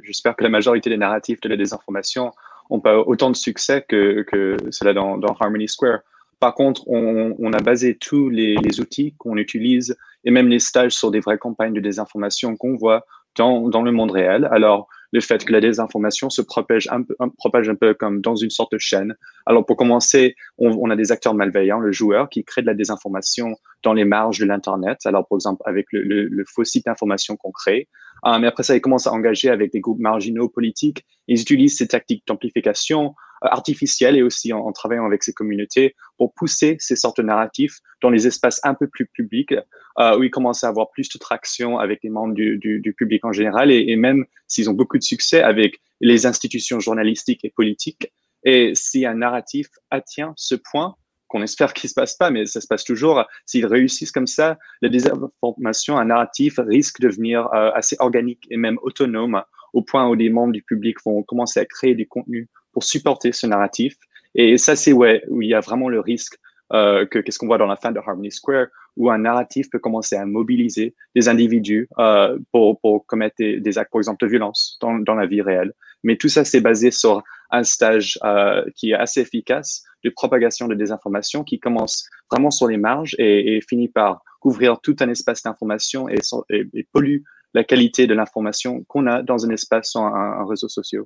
j'espère 0.04 0.36
que 0.36 0.44
la 0.44 0.50
majorité 0.50 0.90
des 0.90 0.98
narratifs 0.98 1.42
de 1.42 1.50
la 1.50 1.58
désinformation 1.58 2.32
n'ont 2.70 2.80
pas 2.80 3.00
autant 3.00 3.30
de 3.30 3.36
succès 3.36 3.86
que, 3.88 4.26
cela 4.72 4.94
dans, 4.94 5.20
Harmony 5.40 5.68
Square. 5.68 6.00
Par 6.40 6.54
contre, 6.54 6.88
on, 6.88 7.54
a 7.54 7.60
basé 7.60 7.96
tous 7.96 8.30
les, 8.30 8.56
les 8.58 8.80
outils 8.80 9.16
qu'on 9.18 9.38
utilise 9.38 9.98
et 10.24 10.32
même 10.32 10.50
les 10.50 10.60
stages 10.60 10.92
sur 10.92 11.10
des 11.10 11.20
vraies 11.20 11.40
campagnes 11.40 11.74
de 11.74 11.80
désinformation 11.80 12.56
qu'on 12.56 12.76
voit 12.76 13.06
dans, 13.36 13.70
dans, 13.70 13.82
le 13.82 13.92
monde 13.92 14.12
réel. 14.12 14.48
Alors, 14.52 14.88
le 15.12 15.22
fait 15.22 15.46
que 15.46 15.52
la 15.52 15.62
désinformation 15.62 16.30
se 16.30 16.42
propage 16.42 16.88
un 16.92 17.04
peu, 17.04 17.16
propage 17.38 17.70
un 17.70 17.76
peu 17.76 17.94
comme 17.94 18.22
dans 18.22 18.36
une 18.36 18.50
sorte 18.50 18.72
de 18.74 18.78
chaîne. 18.78 19.16
Alors, 19.46 19.66
pour 19.66 19.78
commencer, 19.78 20.36
on, 20.58 20.90
a 20.90 20.96
des 20.96 21.12
acteurs 21.12 21.34
malveillants, 21.34 21.80
le 21.80 21.92
joueur, 21.92 22.30
qui 22.30 22.44
crée 22.44 22.62
de 22.62 22.68
la 22.68 22.74
désinformation 22.74 23.56
dans 23.84 23.94
les 23.94 24.06
marges 24.06 24.40
de 24.40 24.46
l'Internet. 24.46 25.00
Alors, 25.06 25.28
par 25.28 25.38
exemple, 25.38 25.62
avec 25.66 25.88
le, 25.92 26.02
le, 26.02 26.28
le 26.28 26.46
faux 26.46 26.64
site 26.64 26.86
d'information 26.86 27.36
qu'on 27.38 27.52
crée. 27.52 27.88
Euh, 28.26 28.40
mais 28.40 28.48
après 28.48 28.64
ça, 28.64 28.76
ils 28.76 28.82
commencent 28.82 29.08
à 29.08 29.14
engager 29.14 29.50
avec 29.50 29.72
des 29.72 29.80
groupes 29.80 30.00
marginaux 30.00 30.50
politiques. 30.50 31.06
Ils 31.28 31.42
utilisent 31.42 31.78
ces 31.78 31.88
tactiques 31.88 32.24
d'amplification 32.28 33.14
artificielle 33.42 34.16
et 34.16 34.24
aussi 34.24 34.54
en, 34.54 34.72
travaillant 34.72 35.06
avec 35.06 35.24
ces 35.24 35.34
communautés 35.34 35.96
pour 36.18 36.34
pousser 36.34 36.78
ces 36.80 36.96
sortes 36.96 37.18
de 37.18 37.24
narratifs 37.24 37.80
dans 38.02 38.10
les 38.10 38.28
espaces 38.28 38.60
un 38.64 38.74
peu 38.74 38.88
plus 38.88 39.06
publics 39.06 39.54
euh, 40.00 40.18
où 40.18 40.24
ils 40.24 40.32
commencent 40.32 40.64
à 40.64 40.68
avoir 40.68 40.90
plus 40.92 41.10
de 41.10 41.18
traction 41.18 41.80
avec 41.80 42.00
les 42.04 42.10
membres 42.10 42.34
du, 42.34 42.96
public 42.98 43.26
en 43.26 43.32
général 43.32 43.72
et, 43.72 43.96
même 43.96 44.26
s'ils 44.48 44.70
ont 44.70 44.74
beaucoup 44.74 44.98
de 44.98 45.04
succès 45.04 45.42
avec 45.42 45.82
les 46.02 46.26
institutions 46.26 46.80
journalistiques 46.80 47.44
et 47.44 47.50
politiques. 47.50 48.12
Et 48.44 48.74
si 48.76 49.06
un 49.06 49.16
narratif 49.16 49.68
atteint 49.90 50.34
ce 50.36 50.56
point, 50.56 50.96
qu'on 51.28 51.42
espère 51.42 51.74
qu'il 51.74 51.90
se 51.90 51.94
passe 51.94 52.16
pas, 52.16 52.30
mais 52.30 52.46
ça 52.46 52.62
se 52.62 52.68
passe 52.68 52.84
toujours. 52.84 53.26
S'ils 53.46 53.66
réussissent 53.66 54.12
comme 54.12 54.28
ça, 54.28 54.58
la 54.82 54.90
désinformation, 54.90 55.98
un 55.98 56.06
narratif 56.06 56.56
risque 56.58 57.02
de 57.02 57.08
devenir 57.10 57.48
euh, 57.54 57.72
assez 57.74 57.98
organique 58.00 58.48
et 58.50 58.58
même 58.58 58.78
autonome 58.82 59.44
au 59.74 59.82
point 59.82 60.08
où 60.08 60.14
les 60.14 60.30
membres 60.30 60.54
du 60.54 60.64
public 60.64 60.98
vont 61.06 61.24
commencer 61.24 61.60
à 61.60 61.66
créer 61.66 61.96
du 61.96 62.08
contenu 62.08 62.50
pour 62.72 62.84
supporter 62.84 63.32
ce 63.32 63.48
narratif. 63.48 63.96
Et 64.36 64.58
ça, 64.58 64.76
c'est 64.76 64.94
ouais, 64.94 65.24
où 65.30 65.42
il 65.42 65.50
y 65.50 65.54
a 65.54 65.60
vraiment 65.60 65.90
le 65.90 66.00
risque 66.00 66.38
euh, 66.74 67.06
que 67.06 67.20
qu'est-ce 67.20 67.40
qu'on 67.40 67.48
voit 67.48 67.58
dans 67.58 67.68
la 67.68 67.78
fin 67.78 67.92
de 67.92 68.00
Harmony 68.00 68.32
Square, 68.32 68.68
où 68.98 69.10
un 69.10 69.20
narratif 69.20 69.70
peut 69.70 69.80
commencer 69.80 70.16
à 70.16 70.26
mobiliser 70.26 70.96
des 71.16 71.30
individus 71.30 71.88
euh, 71.98 72.38
pour, 72.52 72.80
pour 72.82 73.06
commettre 73.06 73.36
des, 73.40 73.60
des, 73.60 73.78
actes, 73.78 73.92
par 73.92 74.00
exemple, 74.00 74.26
de 74.26 74.30
violence 74.30 74.78
dans, 74.82 75.00
dans 75.00 75.16
la 75.16 75.26
vie 75.26 75.42
réelle. 75.42 75.74
Mais 76.04 76.18
tout 76.18 76.28
ça, 76.28 76.44
c'est 76.44 76.62
basé 76.62 76.92
sur 76.92 77.24
un 77.52 77.64
stage 77.64 78.20
euh, 78.24 78.66
qui 78.76 78.92
est 78.92 78.96
assez 78.96 79.22
efficace 79.22 79.84
de 80.04 80.10
propagation 80.10 80.68
de 80.68 80.76
désinformation 80.76 81.44
qui 81.44 81.60
commence 81.60 82.10
vraiment 82.30 82.52
sur 82.52 82.68
les 82.68 82.78
marges 82.78 83.16
et, 83.18 83.56
et 83.56 83.62
finit 83.62 83.88
par 83.88 84.22
couvrir 84.42 84.80
tout 84.82 84.96
un 85.00 85.10
espace 85.10 85.44
d'information 85.44 86.10
et, 86.10 86.20
et, 86.50 86.68
et, 86.74 86.88
pollue 86.92 87.22
la 87.54 87.64
qualité 87.64 88.08
de 88.08 88.14
l'information 88.14 88.84
qu'on 88.88 89.08
a 89.08 89.24
dans 89.24 89.46
un 89.46 89.50
espace 89.50 89.92
sur 89.92 90.02
un, 90.02 90.40
un 90.42 90.46
réseau 90.46 90.70
social. 90.70 91.04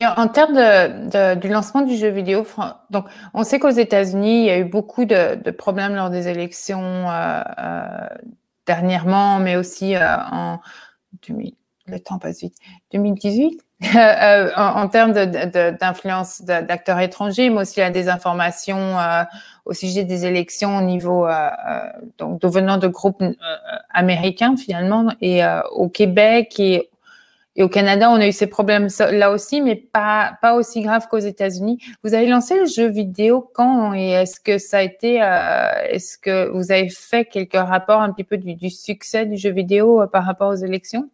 Et 0.00 0.06
en 0.06 0.28
termes 0.28 1.38
du 1.38 1.48
lancement 1.48 1.80
du 1.80 1.96
jeu 1.96 2.08
vidéo, 2.08 2.46
donc 2.90 3.06
on 3.32 3.44
sait 3.44 3.58
qu'aux 3.58 3.70
États-Unis, 3.70 4.40
il 4.40 4.44
y 4.44 4.50
a 4.50 4.58
eu 4.58 4.64
beaucoup 4.64 5.06
de, 5.06 5.50
problèmes 5.52 5.94
lors 5.94 6.10
des 6.10 6.28
élections 6.28 7.10
euh, 7.10 7.40
euh, 7.58 8.08
dernièrement, 8.66 9.38
mais 9.38 9.56
aussi 9.56 9.96
euh, 9.96 10.16
en 10.30 10.60
2000, 11.26 11.54
le 11.86 11.98
temps 11.98 12.18
passe 12.18 12.40
vite, 12.40 12.56
2018, 12.92 13.58
euh, 13.84 14.50
en, 14.56 14.82
en, 14.82 14.88
termes 14.88 15.12
d'influence 15.12 16.42
d'acteurs 16.42 16.98
étrangers, 16.98 17.50
mais 17.50 17.60
aussi 17.60 17.80
la 17.80 17.90
désinformation 17.90 18.98
euh, 18.98 19.22
au 19.66 19.74
sujet 19.74 20.04
des 20.04 20.24
élections 20.24 20.78
au 20.78 20.80
niveau 20.80 21.26
euh, 21.26 21.50
donc 22.16 22.40
devenant 22.40 22.78
de 22.78 22.88
groupes 22.88 23.22
américains 23.92 24.56
finalement 24.56 25.12
et 25.20 25.42
au 25.72 25.88
Québec 25.88 26.58
et 27.58 27.62
au 27.62 27.68
Canada, 27.70 28.10
on 28.10 28.16
a 28.16 28.28
eu 28.28 28.32
ces 28.32 28.46
problèmes 28.46 28.88
là 29.12 29.30
aussi, 29.30 29.62
mais 29.62 29.76
pas, 29.76 30.36
pas 30.42 30.54
aussi 30.54 30.82
graves 30.82 31.08
qu'aux 31.08 31.18
États-Unis. 31.18 31.78
Vous 32.04 32.12
avez 32.12 32.26
lancé 32.26 32.54
le 32.54 32.66
jeu 32.66 32.86
vidéo 32.88 33.50
quand 33.54 33.94
et 33.94 34.10
est-ce 34.10 34.40
que 34.40 34.58
ça 34.58 34.78
a 34.78 34.82
été, 34.82 35.22
euh, 35.22 35.70
est-ce 35.88 36.18
que 36.18 36.50
vous 36.50 36.70
avez 36.70 36.90
fait 36.90 37.24
quelques 37.24 37.54
rapports 37.54 38.02
un 38.02 38.12
petit 38.12 38.24
peu 38.24 38.36
du, 38.36 38.54
du 38.54 38.68
succès 38.68 39.24
du 39.24 39.38
jeu 39.38 39.50
vidéo 39.50 40.02
euh, 40.02 40.06
par 40.06 40.24
rapport 40.24 40.50
aux 40.50 40.56
élections? 40.56 41.08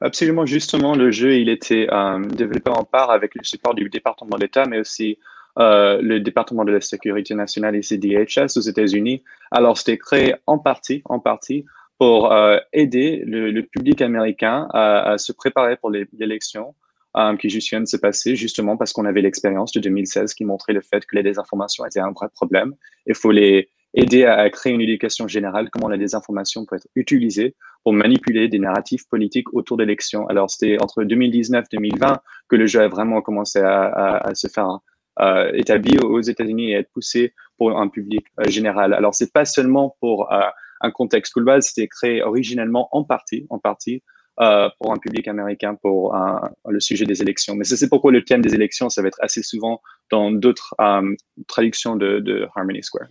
Absolument, 0.00 0.46
justement, 0.46 0.94
le 0.94 1.10
jeu, 1.10 1.34
il 1.36 1.48
était 1.48 1.86
euh, 1.90 2.18
développé 2.26 2.70
en 2.70 2.84
part 2.84 3.10
avec 3.10 3.34
le 3.34 3.44
support 3.44 3.74
du 3.74 3.88
département 3.88 4.36
d'État, 4.38 4.64
mais 4.66 4.78
aussi 4.80 5.18
euh, 5.58 6.00
le 6.00 6.20
département 6.20 6.64
de 6.64 6.72
la 6.72 6.80
sécurité 6.80 7.34
nationale 7.34 7.74
et 7.74 7.82
CDHS 7.82 8.56
aux 8.56 8.60
États-Unis. 8.60 9.22
Alors, 9.50 9.76
c'était 9.76 9.98
créé 9.98 10.34
en 10.46 10.58
partie, 10.58 11.02
en 11.06 11.18
partie 11.18 11.64
pour 11.98 12.32
euh, 12.32 12.58
aider 12.72 13.22
le, 13.26 13.60
public 13.62 14.00
américain 14.00 14.68
à, 14.72 15.18
se 15.18 15.32
préparer 15.32 15.76
pour 15.76 15.90
l'élection 15.90 16.74
euh, 17.16 17.36
qui 17.36 17.50
juste 17.50 17.68
vient 17.68 17.80
de 17.80 17.86
se 17.86 17.96
passer, 17.96 18.36
justement 18.36 18.76
parce 18.76 18.92
qu'on 18.92 19.04
avait 19.04 19.20
l'expérience 19.20 19.72
de 19.72 19.80
2016 19.80 20.32
qui 20.32 20.44
montrait 20.44 20.72
le 20.72 20.80
fait 20.80 21.04
que 21.04 21.16
la 21.16 21.22
désinformation 21.22 21.84
était 21.84 22.00
un 22.00 22.12
vrai 22.12 22.28
problème. 22.32 22.74
Il 23.06 23.14
faut 23.14 23.32
les 23.32 23.68
aider 23.94 24.24
à, 24.24 24.48
créer 24.50 24.72
une 24.72 24.80
éducation 24.80 25.26
générale, 25.26 25.68
comment 25.70 25.88
la 25.88 25.96
désinformation 25.96 26.64
peut 26.64 26.76
être 26.76 26.88
utilisée 26.94 27.56
pour 27.82 27.92
manipuler 27.92 28.48
des 28.48 28.58
narratifs 28.58 29.08
politiques 29.08 29.52
autour 29.54 29.76
d'élections. 29.76 30.26
Alors, 30.28 30.50
c'était 30.50 30.80
entre 30.80 31.04
2019 31.04 31.64
et 31.64 31.76
2020 31.76 32.20
que 32.48 32.56
le 32.56 32.66
jeu 32.66 32.80
a 32.80 32.88
vraiment 32.88 33.20
commencé 33.22 33.58
à, 33.60 34.30
se 34.34 34.48
faire 34.48 34.78
euh, 35.20 35.50
établi 35.54 35.98
aux 35.98 36.20
États-Unis 36.20 36.72
et 36.72 36.74
être 36.74 36.90
poussé 36.92 37.34
pour 37.58 37.78
un 37.78 37.88
public 37.88 38.26
euh, 38.38 38.48
général. 38.48 38.94
Alors, 38.94 39.14
c'est 39.14 39.32
pas 39.32 39.44
seulement 39.44 39.96
pour 40.00 40.32
euh, 40.32 40.40
un 40.80 40.90
contexte 40.90 41.34
global, 41.34 41.62
c'était 41.62 41.88
créé 41.88 42.22
originellement 42.22 42.88
en 42.92 43.04
partie, 43.04 43.46
en 43.50 43.58
partie 43.58 44.02
euh, 44.40 44.70
pour 44.80 44.90
un 44.90 44.96
public 44.96 45.28
américain 45.28 45.74
pour 45.74 46.14
un, 46.14 46.50
le 46.66 46.80
sujet 46.80 47.04
des 47.04 47.20
élections. 47.20 47.54
Mais 47.56 47.64
c'est 47.64 47.88
pourquoi 47.90 48.10
le 48.10 48.24
thème 48.24 48.40
des 48.40 48.54
élections, 48.54 48.88
ça 48.88 49.02
va 49.02 49.08
être 49.08 49.18
assez 49.20 49.42
souvent 49.42 49.82
dans 50.10 50.30
d'autres 50.30 50.74
euh, 50.80 51.14
traductions 51.46 51.94
de, 51.94 52.20
de, 52.20 52.48
Harmony 52.56 52.82
Square. 52.82 53.08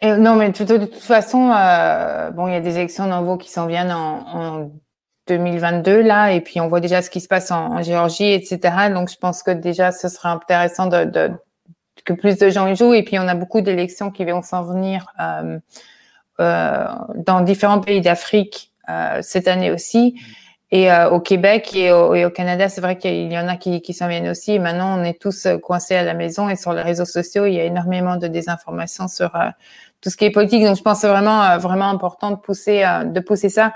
Et 0.00 0.12
non, 0.16 0.36
mais 0.36 0.50
de, 0.50 0.76
toute 0.86 0.94
façon, 0.94 1.50
euh, 1.50 2.30
bon, 2.30 2.46
il 2.46 2.52
y 2.52 2.56
a 2.56 2.60
des 2.60 2.76
élections 2.76 3.06
nouveaux 3.06 3.36
qui 3.36 3.50
s'en 3.50 3.66
viennent 3.66 3.90
en, 3.90 4.60
en 4.62 4.70
2022 5.26 6.02
là, 6.02 6.32
et 6.32 6.40
puis 6.40 6.60
on 6.60 6.68
voit 6.68 6.80
déjà 6.80 7.02
ce 7.02 7.10
qui 7.10 7.20
se 7.20 7.28
passe 7.28 7.50
en, 7.50 7.76
en, 7.76 7.82
Géorgie, 7.82 8.32
etc. 8.32 8.90
Donc 8.94 9.10
je 9.10 9.16
pense 9.16 9.42
que 9.42 9.50
déjà 9.50 9.92
ce 9.92 10.08
serait 10.08 10.28
intéressant 10.28 10.86
de, 10.86 11.04
de 11.04 11.30
que 12.04 12.12
plus 12.12 12.38
de 12.38 12.48
gens 12.48 12.66
y 12.68 12.76
jouent, 12.76 12.94
et 12.94 13.02
puis 13.02 13.18
on 13.18 13.26
a 13.28 13.34
beaucoup 13.34 13.60
d'élections 13.60 14.10
qui 14.10 14.24
vont 14.24 14.42
s'en 14.42 14.62
venir. 14.62 15.06
Euh, 15.20 15.58
euh, 16.40 16.86
dans 17.16 17.40
différents 17.40 17.80
pays 17.80 18.00
d'Afrique 18.00 18.72
euh, 18.88 19.18
cette 19.22 19.48
année 19.48 19.72
aussi. 19.72 20.14
Et 20.70 20.92
euh, 20.92 21.10
au 21.10 21.18
Québec 21.18 21.74
et 21.74 21.90
au, 21.90 22.30
Canada, 22.30 22.68
c'est 22.68 22.80
vrai 22.80 22.96
qu'il 22.96 23.32
y 23.32 23.36
en 23.36 23.48
a 23.48 23.56
qui, 23.56 23.80
qui 23.80 23.92
s'en 23.92 24.06
viennent 24.06 24.28
aussi. 24.28 24.52
Et 24.52 24.58
maintenant, 24.60 25.00
on 25.00 25.02
est 25.02 25.20
tous 25.20 25.48
coincés 25.62 25.96
à 25.96 26.04
la 26.04 26.14
maison 26.14 26.48
et 26.48 26.54
sur 26.54 26.72
les 26.72 26.82
réseaux 26.82 27.06
sociaux, 27.06 27.46
il 27.46 27.54
y 27.54 27.60
a 27.60 27.64
énormément 27.64 28.16
de 28.16 28.28
désinformation 28.28 29.08
sur 29.08 29.34
euh, 29.34 29.48
tout 30.00 30.10
ce 30.10 30.16
qui 30.16 30.24
est 30.24 30.30
politique. 30.30 30.64
Donc, 30.64 30.76
je 30.76 30.82
pense 30.82 30.98
que 30.98 31.00
c'est 31.02 31.08
vraiment, 31.08 31.58
vraiment 31.58 31.88
important 31.88 32.30
de 32.30 32.36
pousser, 32.36 32.84
de 33.04 33.20
pousser 33.20 33.48
ça. 33.48 33.72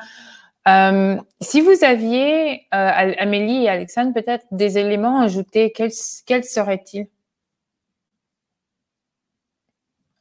si 1.40 1.60
vous 1.60 1.84
aviez, 1.84 2.66
Amélie 2.70 3.64
et 3.64 3.68
Alexandre, 3.68 4.12
peut-être 4.14 4.46
des 4.50 4.78
éléments 4.78 5.20
à 5.20 5.24
ajouter, 5.24 5.72
quels, 5.72 5.92
quels 6.26 6.44
seraient-ils? 6.44 7.08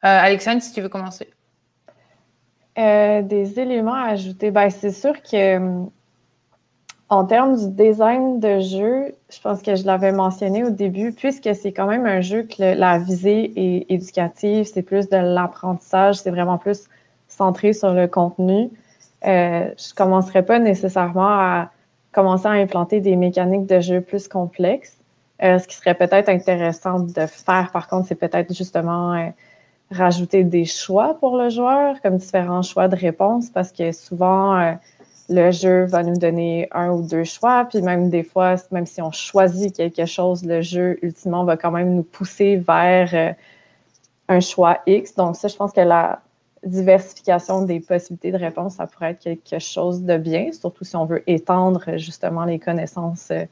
Alexandre, 0.02 0.62
si 0.62 0.74
tu 0.74 0.82
veux 0.82 0.90
commencer. 0.90 1.30
des 2.76 3.60
éléments 3.60 3.94
à 3.94 4.10
ajouter. 4.10 4.52
Ben, 4.52 4.70
c'est 4.70 4.92
sûr 4.92 5.22
que 5.22 5.88
en 7.12 7.26
termes 7.26 7.58
du 7.58 7.68
design 7.68 8.40
de 8.40 8.62
jeu, 8.62 9.14
je 9.30 9.42
pense 9.42 9.62
que 9.62 9.76
je 9.76 9.86
l'avais 9.86 10.14
mentionné 10.14 10.64
au 10.64 10.70
début, 10.70 11.12
puisque 11.12 11.54
c'est 11.54 11.74
quand 11.74 11.86
même 11.86 12.06
un 12.06 12.22
jeu 12.22 12.44
que 12.44 12.64
la 12.64 13.00
visée 13.00 13.52
est 13.58 13.92
éducative, 13.92 14.66
c'est 14.66 14.82
plus 14.82 15.10
de 15.10 15.18
l'apprentissage, 15.18 16.20
c'est 16.20 16.32
vraiment 16.32 16.58
plus 16.58 16.88
centré 17.28 17.74
sur 17.74 17.94
le 17.94 18.08
contenu. 18.08 18.70
Euh, 19.26 19.72
je 19.78 19.92
ne 19.92 19.96
commencerai 19.98 20.46
pas 20.46 20.58
nécessairement 20.58 21.28
à 21.28 21.72
commencer 22.14 22.48
à 22.48 22.52
implanter 22.52 23.02
des 23.02 23.18
mécaniques 23.18 23.66
de 23.66 23.82
jeu 23.82 24.00
plus 24.00 24.30
complexes. 24.30 24.96
Euh, 25.44 25.60
ce 25.60 25.68
qui 25.68 25.76
serait 25.76 25.96
peut-être 25.96 26.30
intéressant 26.30 27.02
de 27.02 27.26
faire, 27.26 27.72
par 27.74 27.90
contre, 27.90 28.08
c'est 28.08 28.16
peut-être 28.16 28.56
justement 28.56 29.14
euh, 29.16 29.28
rajouter 29.92 30.46
des 30.46 30.64
choix 30.64 31.18
pour 31.20 31.36
le 31.36 31.50
joueur, 31.50 32.02
comme 32.02 32.16
différents 32.16 32.62
choix 32.62 32.88
de 32.88 32.96
réponse, 32.96 33.50
parce 33.50 33.74
que 33.74 33.92
souvent, 33.92 34.78
le 35.32 35.52
jeu 35.52 35.86
va 35.86 36.04
nous 36.04 36.18
donner 36.18 36.68
un 36.72 36.92
ou 36.92 37.02
deux 37.02 37.24
choix, 37.24 37.66
puis 37.66 37.82
même 37.82 38.10
des 38.10 38.24
fois, 38.24 38.56
même 38.72 38.86
si 38.86 39.02
on 39.02 39.12
choisit 39.12 39.74
quelque 39.76 40.06
chose, 40.06 40.46
le 40.46 40.62
jeu, 40.62 41.00
ultimement, 41.02 41.46
va 41.46 41.56
quand 41.56 41.72
même 41.72 41.96
nous 41.96 42.04
pousser 42.04 42.58
vers 42.58 43.10
euh, 43.14 43.32
un 44.28 44.40
choix 44.42 44.80
X. 44.86 45.16
Donc 45.16 45.38
ça, 45.38 45.48
je 45.48 45.56
pense 45.56 45.72
que 45.72 45.82
la 45.82 46.22
diversification 46.66 47.64
des 47.64 47.80
possibilités 47.80 48.32
de 48.32 48.38
réponse, 48.38 48.76
ça 48.76 48.88
pourrait 48.88 49.12
être 49.12 49.22
quelque 49.22 49.60
chose 49.60 50.04
de 50.04 50.18
bien, 50.18 50.52
surtout 50.52 50.84
si 50.84 50.96
on 50.98 51.06
veut 51.06 51.24
étendre 51.28 51.98
justement 51.98 52.44
les 52.44 52.60
connaissances 52.60 53.32
euh, 53.32 53.46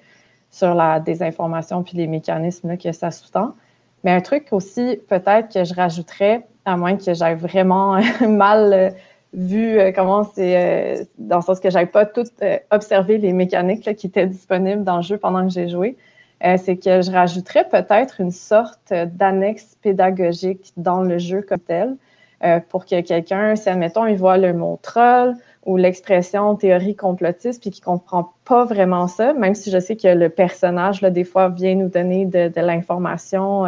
sur 0.52 0.76
la 0.76 1.00
désinformation 1.00 1.84
puis 1.84 1.98
les 1.98 2.08
mécanismes 2.08 2.78
que 2.78 2.92
ça 2.92 3.10
sous-tend. 3.10 3.54
Mais 4.04 4.12
un 4.12 4.22
truc 4.22 4.48
aussi, 4.52 5.00
peut-être 5.08 5.54
que 5.54 5.64
je 5.64 5.74
rajouterais, 5.74 6.46
à 6.66 6.76
moins 6.76 6.98
que 6.98 7.14
j'aille 7.14 7.36
vraiment 7.36 8.00
mal 8.28 8.74
euh, 8.74 8.90
vu 9.34 9.80
euh, 9.80 9.92
comment 9.92 10.24
c'est, 10.24 11.00
euh, 11.00 11.04
dans 11.18 11.38
le 11.38 11.42
sens 11.42 11.60
que 11.60 11.70
j'avais 11.70 11.86
pas 11.86 12.06
tout 12.06 12.24
euh, 12.42 12.58
observé 12.72 13.18
les 13.18 13.34
mécaniques 13.34 13.96
qui 13.96 14.08
étaient 14.08 14.28
disponibles 14.28 14.84
dans 14.84 14.98
le 14.98 15.04
jeu 15.04 15.18
pendant 15.18 15.46
que 15.48 15.54
j'ai 15.54 15.70
joué, 15.70 15.98
c'est 16.56 16.78
que 16.78 17.02
je 17.02 17.12
rajouterais 17.12 17.68
peut-être 17.68 18.22
une 18.22 18.32
sorte 18.32 18.94
d'annexe 18.94 19.76
pédagogique 19.82 20.72
dans 20.78 21.02
le 21.02 21.18
jeu 21.18 21.42
comme 21.42 21.60
tel, 21.60 21.98
pour 22.70 22.86
que 22.86 23.02
quelqu'un, 23.02 23.58
si 23.58 23.68
admettons, 23.68 24.06
il 24.06 24.16
voit 24.16 24.38
le 24.38 24.54
mot 24.54 24.80
troll 24.82 25.36
ou 25.66 25.76
l'expression 25.76 26.56
théorie 26.56 26.96
complotiste, 26.96 27.62
puis 27.62 27.72
qu'il 27.72 27.84
comprend 27.84 28.32
pas 28.46 28.64
vraiment 28.64 29.08
ça, 29.08 29.34
même 29.34 29.54
si 29.54 29.70
je 29.70 29.80
sais 29.82 29.98
que 29.98 30.08
le 30.08 30.30
personnage, 30.30 31.02
là, 31.02 31.10
des 31.10 31.26
fois, 31.26 31.50
vient 31.50 31.76
nous 31.76 31.90
donner 31.90 32.24
de, 32.24 32.48
de 32.48 32.62
l'information 32.62 33.66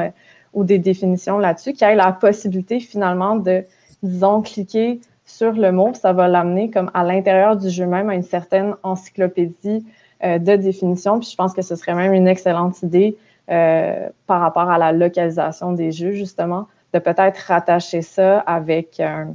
ou 0.54 0.64
des 0.64 0.80
définitions 0.80 1.40
là-dessus, 1.40 1.74
qu'il 1.74 1.86
ait 1.90 1.96
la 1.96 2.14
possibilité 2.14 2.80
finalement 2.80 3.36
de, 3.36 3.66
disons, 4.02 4.42
cliquer 4.42 5.02
sur 5.36 5.54
le 5.54 5.72
mot, 5.72 5.94
ça 5.94 6.14
va 6.14 6.28
l'amener 6.28 6.70
comme 6.70 6.92
à 6.94 7.04
l'intérieur 7.04 7.56
du 7.56 7.70
jeu 7.70 7.86
même 7.86 8.10
à 8.10 8.16
une 8.16 8.24
certaine 8.24 8.76
encyclopédie 8.84 9.86
euh, 10.24 10.38
de 10.38 10.56
définition. 10.56 11.20
Puis 11.20 11.30
je 11.32 11.36
pense 11.36 11.54
que 11.54 11.62
ce 11.62 11.76
serait 11.76 11.96
même 11.96 12.14
une 12.14 12.28
excellente 12.28 12.82
idée 12.84 13.18
euh, 13.50 14.10
par 14.28 14.42
rapport 14.42 14.70
à 14.70 14.78
la 14.78 14.92
localisation 14.92 15.72
des 15.72 15.92
jeux, 15.92 16.12
justement, 16.12 16.68
de 16.94 17.00
peut-être 17.00 17.38
rattacher 17.48 18.02
ça 18.02 18.40
avec 18.40 19.00
un, 19.00 19.34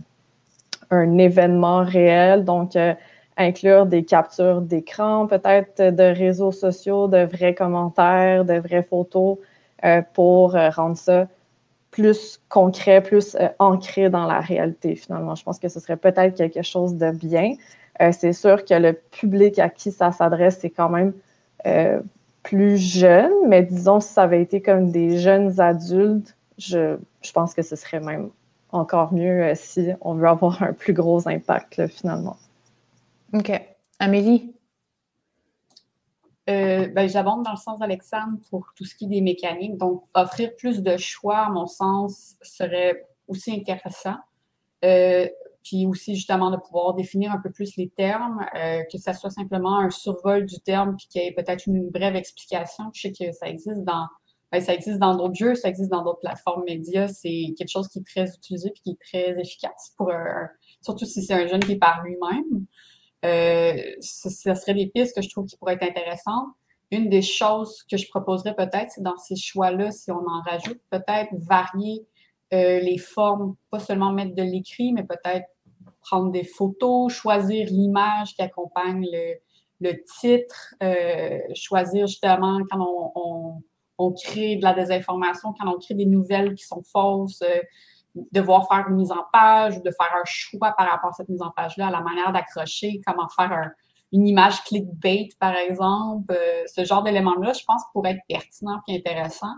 événement 1.19 1.83
réel. 1.83 2.45
Donc, 2.45 2.77
euh, 2.77 2.95
inclure 3.37 3.87
des 3.87 4.05
captures 4.05 4.61
d'écran, 4.61 5.27
peut-être 5.27 5.83
de 5.95 6.05
réseaux 6.05 6.53
sociaux, 6.53 7.09
de 7.09 7.25
vrais 7.25 7.55
commentaires, 7.55 8.45
de 8.45 8.55
vraies 8.55 8.87
photos 8.89 9.39
pour 10.15 10.53
rendre 10.53 10.97
ça 10.97 11.27
plus 11.97 12.43
concret, 12.51 13.03
plus 13.03 13.37
euh, 13.37 13.49
ancré 13.59 14.11
dans 14.11 14.27
la 14.27 14.41
réalité, 14.41 14.97
finalement. 14.97 15.35
Je 15.35 15.43
pense 15.43 15.59
que 15.59 15.69
ce 15.69 15.81
serait 15.81 15.97
peut-être 15.97 16.37
quelque 16.37 16.61
chose 16.61 16.97
de 16.97 17.11
bien. 17.11 17.55
Euh, 18.03 18.13
c'est 18.13 18.35
sûr 18.35 18.67
que 18.67 18.75
le 18.75 18.93
public 18.93 19.59
à 19.59 19.71
qui 19.71 19.91
ça 19.91 20.13
s'adresse, 20.13 20.59
c'est 20.61 20.69
quand 20.69 20.91
même 20.91 21.15
euh, 21.65 22.01
plus 22.43 22.77
jeune, 22.77 23.33
mais 23.47 23.63
disons, 23.63 24.01
si 24.01 24.13
ça 24.13 24.25
avait 24.25 24.43
été 24.43 24.61
comme 24.61 24.91
des 24.91 25.19
jeunes 25.19 25.59
adultes, 25.59 26.37
je, 26.59 26.99
je 27.23 27.33
pense 27.33 27.55
que 27.55 27.63
ce 27.63 27.77
serait 27.77 28.01
même 28.01 28.29
encore 28.73 29.15
mieux 29.15 29.53
si 29.55 29.89
on 30.03 30.13
veut 30.15 30.29
avoir 30.29 30.63
un 30.63 30.75
plus 30.75 30.93
gros 30.93 31.27
impact, 31.27 31.87
finalement. 31.87 32.37
OK. 33.33 33.53
Amélie? 34.01 34.53
Euh, 36.49 36.87
ben, 36.89 37.09
J'abonde 37.09 37.43
dans 37.43 37.51
le 37.51 37.57
sens 37.57 37.79
d'Alexandre 37.81 38.39
pour 38.51 38.73
tout 38.77 38.85
ce 38.85 38.95
qui 38.95 39.07
est 39.07 39.09
des 39.09 39.21
mécaniques. 39.21 39.77
Donc, 39.77 40.05
offrir 40.15 40.55
plus 40.57 40.83
de 40.83 40.97
choix, 40.97 41.39
à 41.39 41.51
mon 41.51 41.67
sens, 41.67 42.37
serait 42.43 43.05
aussi 43.27 43.53
intéressant. 43.53 44.17
Euh, 44.85 45.29
puis 45.65 45.87
aussi, 45.87 46.15
justement, 46.15 46.51
de 46.53 46.57
pouvoir 46.57 46.95
définir 46.95 47.33
un 47.33 47.39
peu 47.39 47.51
plus 47.51 47.77
les 47.77 47.89
termes, 47.89 48.47
euh, 48.55 48.83
que 48.91 48.99
ça 48.99 49.13
soit 49.13 49.31
simplement 49.31 49.81
un 49.81 49.91
survol 49.91 50.47
du 50.47 50.61
terme, 50.61 50.95
puis 50.97 51.09
qu'il 51.09 51.23
y 51.23 51.27
ait 51.27 51.33
peut-être 51.33 51.67
une 51.67 51.91
brève 51.91 52.15
explication. 52.15 52.85
Je 52.95 53.01
sais 53.01 53.13
que 53.13 53.33
ça 53.33 53.49
existe 53.49 53.83
dans 53.83 54.07
ben, 54.53 54.61
ça 54.61 54.73
existe 54.73 55.01
dans 55.01 55.17
d'autres 55.17 55.35
jeux, 55.35 55.57
ça 55.57 55.69
existe 55.69 55.91
dans 55.91 56.05
d'autres 56.05 56.21
plateformes 56.21 56.63
médias. 56.65 57.09
C'est 57.09 57.53
quelque 57.59 57.69
chose 57.69 57.89
qui 57.89 57.99
est 57.99 58.07
très 58.07 58.33
utilisé 58.33 58.71
puis 58.71 58.81
qui 58.81 58.91
est 58.93 59.01
très 59.35 59.41
efficace 59.41 59.93
pour 59.97 60.13
surtout 60.81 61.05
si 61.05 61.21
c'est 61.25 61.35
un 61.35 61.49
jeune 61.49 61.59
qui 61.59 61.73
est 61.73 61.79
par 61.79 62.05
lui-même. 62.05 62.65
Euh, 63.25 63.75
ce, 64.01 64.29
serait 64.31 64.75
des 64.75 64.89
pistes 64.89 65.15
que 65.17 65.23
je 65.23 65.29
trouve 65.29 65.47
qui 65.47 65.57
pourraient 65.57 65.75
être 65.75 65.83
intéressantes. 65.83 66.49
Une 66.91 67.09
des 67.09 67.23
choses 67.23 67.83
que 67.91 67.97
je 67.97 68.09
proposerais 68.09 68.55
peut-être, 68.55 68.91
c'est 68.91 69.03
dans 69.03 69.17
ces 69.17 69.37
choix-là, 69.37 69.91
si 69.91 70.11
on 70.13 70.25
en 70.27 70.43
rajoute, 70.43 70.81
peut-être 70.91 71.31
varier 71.33 72.07
euh, 72.53 72.79
les 72.79 72.99
formes, 72.99 73.57
pas 73.71 73.81
seulement 73.81 74.13
mettre 74.13 74.35
de 74.35 74.43
l'écrit, 74.43 74.93
mais 74.93 75.03
peut-être 75.03 75.47
prendre 76.03 76.31
des 76.31 76.45
photos, 76.45 77.13
choisir 77.13 77.67
l'image 77.67 78.35
qui 78.35 78.43
accompagne 78.43 79.05
le, 79.81 79.93
titre, 80.21 80.75
euh, 80.81 81.41
choisir 81.55 82.07
justement 82.07 82.61
quand 82.71 83.13
on, 83.17 83.63
on, 83.99 84.13
crée 84.13 84.55
de 84.57 84.63
la 84.63 84.73
désinformation, 84.73 85.53
quand 85.59 85.69
on 85.69 85.79
crée 85.79 85.95
des 85.95 86.07
nouvelles 86.07 86.55
qui 86.55 86.65
sont 86.65 86.85
fausses, 86.85 87.43
devoir 88.33 88.69
faire 88.69 88.87
une 88.89 88.97
mise 88.97 89.13
en 89.13 89.25
page 89.33 89.77
ou 89.77 89.83
de 89.83 89.91
faire 89.91 90.13
un 90.15 90.25
choix 90.25 90.73
par 90.77 90.89
rapport 90.89 91.11
à 91.11 91.13
cette 91.13 91.29
mise 91.29 91.43
en 91.43 91.51
page-là, 91.51 91.89
à 91.89 91.91
la 91.91 92.01
manière 92.01 92.33
d'accrocher, 92.33 93.01
comment 93.07 93.29
faire 93.29 93.71
une 94.13 94.27
image 94.27 94.63
clickbait, 94.65 95.29
par 95.41 95.55
exemple. 95.55 96.33
Euh, 96.33 96.63
ce 96.75 96.85
genre 96.85 97.03
d'éléments-là, 97.03 97.53
je 97.53 97.65
pense, 97.65 97.83
pourrait 97.93 98.13
être 98.13 98.23
pertinent 98.29 98.81
et 98.89 98.99
intéressant. 98.99 99.55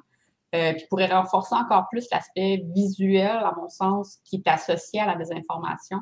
Euh, 0.55 0.73
puis 0.73 0.87
pourrait 0.88 1.12
renforcer 1.12 1.55
encore 1.55 1.88
plus 1.90 2.07
l'aspect 2.11 2.64
visuel, 2.75 3.37
à 3.37 3.53
mon 3.57 3.68
sens, 3.68 4.18
qui 4.25 4.37
est 4.37 4.49
associé 4.49 5.01
à 5.01 5.07
la 5.07 5.14
désinformation. 5.14 5.99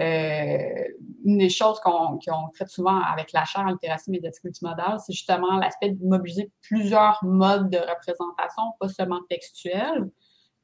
Euh, 0.00 0.88
une 1.24 1.38
des 1.38 1.50
choses 1.50 1.78
qu'on 1.80 2.18
traite 2.52 2.68
souvent 2.68 3.00
avec 3.00 3.32
la 3.32 3.44
chaire 3.44 3.62
en 3.62 3.70
littératie 3.70 4.10
médiatique 4.10 4.42
multimodale, 4.42 4.98
c'est 4.98 5.12
justement 5.12 5.56
l'aspect 5.58 5.90
de 5.90 6.04
mobiliser 6.04 6.50
plusieurs 6.62 7.18
modes 7.22 7.70
de 7.70 7.78
représentation, 7.78 8.62
pas 8.80 8.88
seulement 8.88 9.20
textuels, 9.28 10.10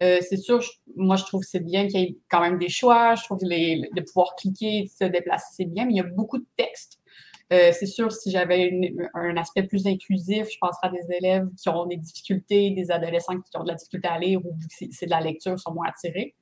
euh, 0.02 0.18
c'est 0.26 0.38
sûr, 0.38 0.60
moi, 0.96 1.16
je 1.16 1.24
trouve 1.24 1.42
que 1.42 1.46
c'est 1.46 1.64
bien 1.64 1.86
qu'il 1.86 2.00
y 2.00 2.04
ait 2.04 2.16
quand 2.30 2.40
même 2.40 2.58
des 2.58 2.70
choix. 2.70 3.14
Je 3.16 3.24
trouve 3.24 3.38
que 3.38 3.44
de 3.44 4.00
pouvoir 4.00 4.34
cliquer, 4.36 4.86
se 4.86 5.04
déplacer, 5.04 5.48
c'est 5.52 5.64
bien, 5.66 5.84
mais 5.84 5.92
il 5.92 5.96
y 5.96 6.00
a 6.00 6.04
beaucoup 6.04 6.38
de 6.38 6.46
textes. 6.56 6.98
Euh, 7.52 7.72
c'est 7.72 7.86
sûr, 7.86 8.12
si 8.12 8.30
j'avais 8.30 8.94
un 9.12 9.36
aspect 9.36 9.64
plus 9.64 9.86
inclusif, 9.86 10.48
je 10.50 10.58
penserais 10.60 10.86
à 10.86 10.90
des 10.90 11.16
élèves 11.16 11.48
qui 11.60 11.68
ont 11.68 11.84
des 11.84 11.96
difficultés, 11.96 12.70
des 12.70 12.90
adolescents 12.92 13.38
qui 13.40 13.56
ont 13.56 13.64
de 13.64 13.68
la 13.68 13.74
difficulté 13.74 14.06
à 14.06 14.18
lire 14.18 14.40
ou 14.46 14.54
c'est 14.70 15.06
de 15.06 15.10
la 15.10 15.20
lecture, 15.20 15.58
sont 15.58 15.74
moins 15.74 15.88
attirés. 15.88 16.34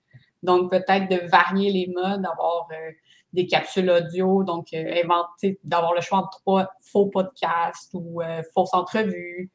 Donc, 0.43 0.71
peut-être 0.71 1.09
de 1.09 1.27
varier 1.29 1.73
les 1.73 1.87
modes, 1.89 2.23
d'avoir 2.23 2.69
euh, 2.71 2.91
des 3.33 3.47
capsules 3.47 3.91
audio, 3.91 4.45
donc 4.45 4.73
inventer, 4.73 5.59
d'avoir 5.65 5.95
le 5.95 6.01
choix 6.01 6.19
entre 6.19 6.39
trois 6.41 6.71
faux 6.81 7.07
podcasts 7.07 7.93
ou 7.95 8.21
fausses 8.55 8.75
entrevues 8.75 9.51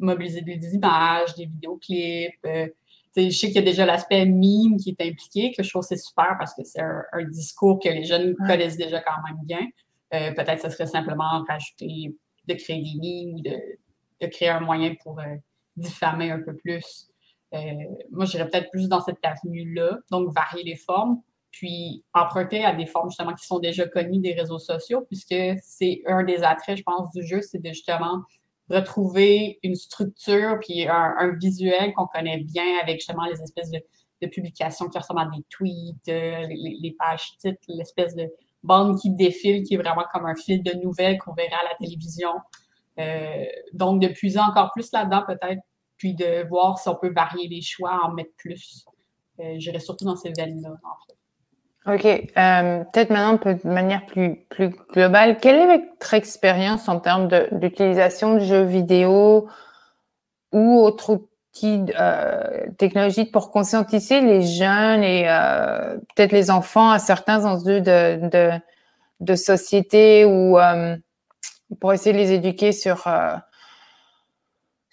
mobiliser 0.00 0.42
des 0.42 0.74
images, 0.74 1.34
des 1.34 1.46
vidéoclips. 1.46 2.44
Euh, 2.46 2.68
je 3.16 3.30
sais 3.30 3.48
qu'il 3.48 3.56
y 3.56 3.58
a 3.58 3.62
déjà 3.62 3.86
l'aspect 3.86 4.24
meme 4.24 4.76
qui 4.76 4.96
est 4.96 5.06
impliqué, 5.06 5.52
que 5.56 5.62
je 5.62 5.68
trouve 5.68 5.82
c'est 5.82 5.96
super 5.96 6.36
parce 6.38 6.54
que 6.54 6.62
c'est 6.64 6.80
un, 6.80 7.24
discours 7.28 7.78
que 7.80 7.88
les 7.88 8.04
jeunes 8.04 8.34
connaissent 8.46 8.76
déjà 8.76 9.00
quand 9.00 9.22
même 9.26 9.38
bien. 9.44 9.66
Euh, 10.14 10.32
peut-être 10.32 10.62
que 10.62 10.68
ce 10.68 10.70
serait 10.70 10.86
simplement 10.86 11.44
rajouter, 11.48 12.14
de 12.46 12.54
créer 12.54 12.82
des 12.82 12.94
memes, 13.00 13.40
de, 13.42 13.56
de 14.20 14.26
créer 14.30 14.48
un 14.48 14.60
moyen 14.60 14.94
pour 15.02 15.20
euh, 15.20 15.36
diffamer 15.76 16.30
un 16.30 16.40
peu 16.40 16.54
plus. 16.56 17.08
moi, 18.10 18.24
j'irais 18.26 18.48
peut-être 18.48 18.70
plus 18.70 18.88
dans 18.88 19.00
cette 19.00 19.24
avenue-là, 19.24 19.98
donc 20.10 20.32
varier 20.32 20.62
les 20.64 20.76
formes. 20.76 21.20
puis 21.50 22.04
emprunter 22.14 22.64
à 22.64 22.72
des 22.74 22.86
formes 22.86 23.10
justement 23.10 23.34
qui 23.34 23.44
sont 23.44 23.58
déjà 23.58 23.86
connues 23.88 24.20
des 24.20 24.34
réseaux 24.34 24.60
sociaux, 24.60 25.02
puisque 25.02 25.34
c'est 25.62 26.02
un 26.06 26.22
des 26.22 26.44
attraits, 26.44 26.78
je 26.78 26.84
pense, 26.84 27.10
du 27.12 27.26
jeu, 27.26 27.40
c'est 27.42 27.58
de 27.58 27.68
justement 27.68 28.22
retrouver 28.70 29.58
une 29.62 29.74
structure 29.74 30.58
puis 30.60 30.86
un, 30.88 31.36
visuel 31.40 31.92
qu'on 31.94 32.06
connaît 32.06 32.38
bien 32.38 32.78
avec 32.82 32.96
justement 32.96 33.24
les 33.24 33.40
espèces 33.42 33.70
de, 33.70 33.80
publications 34.28 34.88
qui 34.90 34.98
ressemblent 34.98 35.22
à 35.22 35.30
des 35.34 35.42
tweets, 35.48 36.08
euh, 36.08 36.46
les, 36.50 36.94
pages 36.98 37.38
titres, 37.38 37.62
l'espèce 37.68 38.14
de 38.14 38.30
bande 38.62 38.98
qui 39.00 39.10
défile 39.10 39.62
qui 39.62 39.74
est 39.74 39.78
vraiment 39.78 40.04
comme 40.12 40.26
un 40.26 40.34
fil 40.34 40.62
de 40.62 40.72
nouvelles 40.74 41.16
qu'on 41.16 41.32
verra 41.32 41.56
à 41.56 41.70
la 41.70 41.74
télévision. 41.78 42.32
Euh, 42.98 43.44
donc, 43.72 44.02
de 44.02 44.08
puiser 44.08 44.38
encore 44.38 44.72
plus 44.72 44.92
là-dedans 44.92 45.22
peut-être, 45.26 45.62
puis 45.96 46.14
de 46.14 46.46
voir 46.48 46.78
si 46.78 46.88
on 46.88 46.96
peut 46.96 47.10
varier 47.10 47.48
les 47.48 47.62
choix, 47.62 47.98
en 48.04 48.12
mettre 48.12 48.34
plus. 48.36 48.84
Euh, 49.38 49.54
J'irai 49.56 49.80
surtout 49.80 50.04
dans 50.04 50.16
ces 50.16 50.32
veines-là, 50.36 50.70
en 50.70 51.06
fait. 51.06 51.19
Ok, 51.86 52.04
euh, 52.04 52.84
peut-être 52.92 53.08
maintenant 53.08 53.38
de 53.42 53.58
manière 53.64 54.04
plus, 54.04 54.36
plus 54.50 54.68
globale, 54.92 55.38
quelle 55.38 55.56
est 55.56 55.78
votre 55.78 56.12
expérience 56.12 56.88
en 56.90 57.00
termes 57.00 57.28
d'utilisation 57.52 58.34
de, 58.34 58.40
jeux 58.40 58.64
vidéo 58.64 59.48
ou 60.52 60.78
autres 60.78 61.14
outils 61.14 61.86
euh, 61.98 62.66
technologiques 62.76 63.32
pour 63.32 63.50
conscientiser 63.50 64.20
les 64.20 64.42
jeunes 64.42 65.02
et 65.02 65.24
euh, 65.28 65.96
peut-être 66.14 66.32
les 66.32 66.50
enfants 66.50 66.90
à 66.90 66.98
certains 66.98 67.46
enjeux 67.46 67.80
de, 67.80 68.28
de, 68.28 68.50
de 69.20 69.34
société 69.34 70.26
ou 70.26 70.58
euh, 70.58 70.96
pour 71.80 71.94
essayer 71.94 72.12
de 72.12 72.18
les 72.18 72.32
éduquer 72.32 72.72
sur 72.72 73.08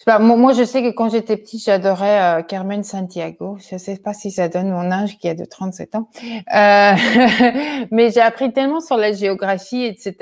euh, 0.09 0.19
moi, 0.19 0.53
je 0.53 0.63
sais 0.63 0.81
que 0.81 0.89
quand 0.89 1.09
j'étais 1.09 1.37
petite, 1.37 1.63
j'adorais 1.63 2.39
euh, 2.39 2.41
Carmen 2.41 2.83
Santiago. 2.83 3.57
Je 3.67 3.75
ne 3.75 3.79
sais 3.79 3.97
pas 3.97 4.13
si 4.13 4.31
ça 4.31 4.47
donne 4.47 4.69
mon 4.69 4.91
âge, 4.91 5.17
qui 5.17 5.27
a 5.27 5.35
de 5.35 5.45
37 5.45 5.95
ans. 5.95 6.09
Euh, 6.23 6.93
mais 7.91 8.11
j'ai 8.11 8.21
appris 8.21 8.53
tellement 8.53 8.79
sur 8.79 8.97
la 8.97 9.13
géographie, 9.13 9.83
etc. 9.83 10.15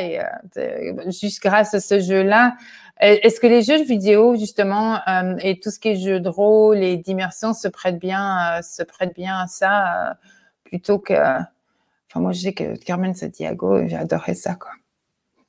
Et 0.00 0.20
euh, 0.58 1.10
juste 1.10 1.42
grâce 1.42 1.74
à 1.74 1.80
ce 1.80 2.00
jeu-là. 2.00 2.56
Est-ce 3.02 3.40
que 3.40 3.46
les 3.46 3.62
jeux 3.62 3.82
vidéo, 3.82 4.36
justement, 4.36 4.98
euh, 5.08 5.34
et 5.40 5.58
tout 5.58 5.70
ce 5.70 5.78
qui 5.78 5.88
est 5.88 5.96
jeu 5.96 6.20
de 6.20 6.28
rôle 6.28 6.78
et 6.78 6.98
d'immersion 6.98 7.54
se 7.54 7.66
prêtent 7.66 7.98
bien, 7.98 8.60
se 8.62 8.82
prêtent 8.82 9.14
bien 9.14 9.38
à 9.38 9.46
ça, 9.46 10.18
plutôt 10.64 10.98
que... 10.98 11.14
Enfin, 11.14 12.20
moi, 12.20 12.32
je 12.32 12.40
sais 12.40 12.52
que 12.52 12.76
Carmen 12.76 13.14
Santiago, 13.14 13.86
j'adorais 13.86 14.34
ça, 14.34 14.54
quoi. 14.54 14.72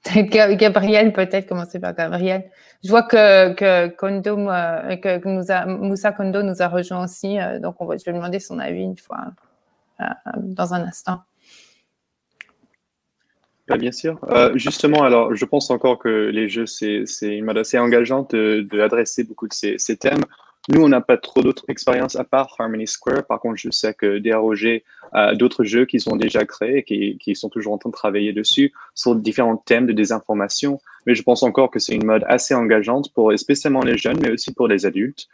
Gabriel, 0.03 1.13
peut-être 1.13 1.47
commencer 1.47 1.79
par 1.79 1.93
Gabriel. 1.95 2.49
Je 2.83 2.89
vois 2.89 3.03
que, 3.03 3.53
que 3.53 3.87
Kondo, 3.89 4.37
euh, 4.49 4.95
que 4.95 5.27
nous 5.27 5.51
a, 5.51 5.65
Moussa 5.65 6.11
Kondo 6.11 6.41
nous 6.41 6.61
a 6.61 6.67
rejoint 6.67 7.03
aussi, 7.03 7.39
euh, 7.39 7.59
donc 7.59 7.75
on 7.79 7.85
va, 7.85 7.97
je 7.97 8.05
vais 8.05 8.13
demander 8.13 8.39
son 8.39 8.57
avis 8.57 8.81
une 8.81 8.97
fois, 8.97 9.27
euh, 9.99 10.05
dans 10.37 10.73
un 10.73 10.81
instant. 10.81 11.21
Bah, 13.67 13.77
bien 13.77 13.91
sûr. 13.91 14.19
justement, 14.55 15.03
alors, 15.03 15.33
je 15.35 15.45
pense 15.45 15.69
encore 15.69 15.99
que 15.99 16.29
les 16.29 16.49
jeux, 16.49 16.65
c'est 16.65 17.05
une 17.21 17.45
mode 17.45 17.59
assez 17.59 17.77
engageante 17.77 18.35
de, 18.35 18.67
de 18.69 18.81
adresser 18.81 19.23
beaucoup 19.23 19.47
de 19.47 19.53
ces, 19.53 19.77
ces 19.77 19.95
thèmes. 19.95 20.25
Nous, 20.69 20.81
on 20.81 20.89
n'a 20.89 21.01
pas 21.01 21.17
trop 21.17 21.41
d'autres 21.41 21.65
expériences 21.69 22.15
à 22.15 22.23
part 22.23 22.55
Harmony 22.59 22.85
Square. 22.85 23.25
Par 23.25 23.39
contre, 23.39 23.57
je 23.57 23.71
sais 23.71 23.95
que 23.95 24.19
DROG 24.19 24.83
a 25.11 25.33
d'autres 25.33 25.63
jeux 25.63 25.85
qui 25.85 25.99
sont 25.99 26.15
déjà 26.15 26.45
créés 26.45 26.85
et 26.87 27.17
qui, 27.17 27.35
sont 27.35 27.49
toujours 27.49 27.73
en 27.73 27.77
train 27.79 27.89
de 27.89 27.95
travailler 27.95 28.31
dessus 28.31 28.71
sur 28.93 29.15
différents 29.15 29.57
thèmes 29.57 29.87
de 29.87 29.93
désinformation. 29.93 30.79
Mais 31.07 31.15
je 31.15 31.23
pense 31.23 31.41
encore 31.41 31.71
que 31.71 31.79
c'est 31.79 31.95
une 31.95 32.05
mode 32.05 32.23
assez 32.27 32.53
engageante 32.53 33.11
pour 33.13 33.37
spécialement 33.39 33.81
les 33.81 33.97
jeunes, 33.97 34.19
mais 34.21 34.31
aussi 34.31 34.53
pour 34.53 34.67
les 34.67 34.85
adultes, 34.85 35.27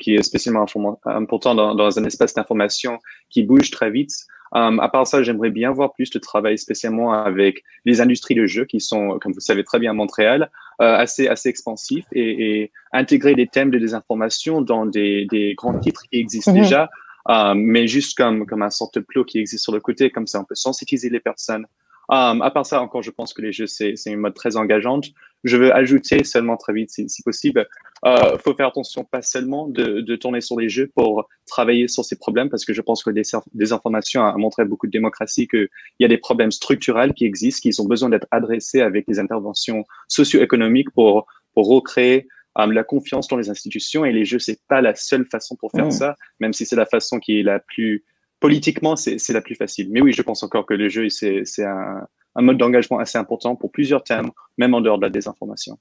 qui 0.00 0.16
est 0.16 0.22
spécialement 0.22 0.66
important 1.06 1.54
dans 1.54 1.98
un 1.98 2.04
espace 2.04 2.34
d'information 2.34 2.98
qui 3.30 3.42
bouge 3.42 3.70
très 3.70 3.90
vite. 3.90 4.26
Um, 4.54 4.78
à 4.78 4.88
part 4.88 5.06
ça, 5.06 5.22
j'aimerais 5.22 5.50
bien 5.50 5.72
voir 5.72 5.92
plus 5.92 6.10
de 6.10 6.18
travail 6.20 6.58
spécialement 6.58 7.12
avec 7.12 7.64
les 7.84 8.00
industries 8.00 8.36
de 8.36 8.46
jeux 8.46 8.64
qui 8.64 8.80
sont, 8.80 9.18
comme 9.20 9.32
vous 9.32 9.40
savez 9.40 9.64
très 9.64 9.80
bien, 9.80 9.90
à 9.90 9.94
Montréal, 9.94 10.48
euh, 10.80 10.94
assez, 10.94 11.26
assez 11.26 11.48
expansifs 11.48 12.06
et, 12.12 12.60
et, 12.62 12.72
intégrer 12.92 13.34
des 13.34 13.48
thèmes 13.48 13.72
de 13.72 13.78
désinformation 13.78 14.62
dans 14.62 14.86
des, 14.86 15.26
des 15.28 15.54
grands 15.54 15.78
titres 15.78 16.02
qui 16.10 16.20
existent 16.20 16.52
mhm. 16.52 16.60
déjà, 16.60 16.88
um, 17.26 17.60
mais 17.60 17.88
juste 17.88 18.16
comme, 18.16 18.46
comme 18.46 18.62
un 18.62 18.70
sorte 18.70 18.98
de 18.98 19.00
plot 19.00 19.24
qui 19.24 19.38
existe 19.38 19.64
sur 19.64 19.72
le 19.72 19.80
côté, 19.80 20.10
comme 20.10 20.28
ça 20.28 20.40
on 20.40 20.44
peut 20.44 20.54
sensibiliser 20.54 21.10
les 21.10 21.20
personnes 21.20 21.66
Um, 22.10 22.42
à 22.42 22.50
part 22.50 22.66
ça, 22.66 22.82
encore, 22.82 23.02
je 23.02 23.10
pense 23.10 23.32
que 23.32 23.40
les 23.40 23.52
jeux, 23.52 23.66
c'est 23.66 23.94
une 24.06 24.18
mode 24.18 24.34
très 24.34 24.56
engageante. 24.56 25.06
Je 25.42 25.56
veux 25.56 25.74
ajouter 25.74 26.24
seulement 26.24 26.56
très 26.56 26.72
vite, 26.72 26.90
si, 26.90 27.08
si 27.08 27.22
possible, 27.22 27.66
euh, 28.04 28.36
faut 28.38 28.54
faire 28.54 28.68
attention 28.68 29.04
pas 29.04 29.22
seulement 29.22 29.68
de, 29.68 30.00
de, 30.00 30.16
tourner 30.16 30.40
sur 30.40 30.58
les 30.58 30.68
jeux 30.68 30.90
pour 30.94 31.28
travailler 31.46 31.88
sur 31.88 32.04
ces 32.04 32.16
problèmes, 32.16 32.50
parce 32.50 32.64
que 32.64 32.74
je 32.74 32.82
pense 32.82 33.02
que 33.02 33.10
des, 33.10 33.22
des 33.52 33.72
informations 33.72 34.24
a 34.24 34.36
montré 34.36 34.64
beaucoup 34.64 34.86
de 34.86 34.92
démocratie 34.92 35.48
qu'il 35.48 35.68
y 36.00 36.04
a 36.04 36.08
des 36.08 36.18
problèmes 36.18 36.50
structurels 36.50 37.14
qui 37.14 37.24
existent, 37.24 37.68
qui 37.68 37.80
ont 37.80 37.86
besoin 37.86 38.10
d'être 38.10 38.26
adressés 38.30 38.80
avec 38.80 39.06
des 39.06 39.18
interventions 39.18 39.84
socio-économiques 40.08 40.90
pour, 40.90 41.26
pour 41.54 41.68
recréer 41.68 42.28
um, 42.56 42.72
la 42.72 42.84
confiance 42.84 43.28
dans 43.28 43.36
les 43.36 43.48
institutions. 43.48 44.04
Et 44.04 44.12
les 44.12 44.26
jeux, 44.26 44.38
c'est 44.38 44.60
pas 44.68 44.82
la 44.82 44.94
seule 44.94 45.26
façon 45.26 45.56
pour 45.56 45.70
faire 45.70 45.86
mmh. 45.86 45.92
ça, 45.92 46.16
même 46.40 46.52
si 46.52 46.66
c'est 46.66 46.76
la 46.76 46.86
façon 46.86 47.18
qui 47.18 47.40
est 47.40 47.42
la 47.42 47.58
plus 47.58 48.04
politiquement, 48.40 48.96
c'est 48.96 49.32
la 49.32 49.40
plus 49.40 49.54
facile. 49.54 49.88
Mais 49.90 50.00
oui, 50.00 50.12
je 50.12 50.22
pense 50.22 50.42
encore 50.42 50.66
que 50.66 50.74
le 50.74 50.88
jeu, 50.88 51.08
c'est 51.08 51.44
un, 51.64 52.06
mode 52.36 52.58
d'engagement 52.58 52.98
assez 52.98 53.18
important 53.18 53.56
pour 53.56 53.70
plusieurs 53.70 54.02
thèmes, 54.02 54.30
même 54.58 54.74
en 54.74 54.80
dehors 54.80 54.98
de 54.98 55.02
la 55.02 55.10
désinformation. 55.10 55.78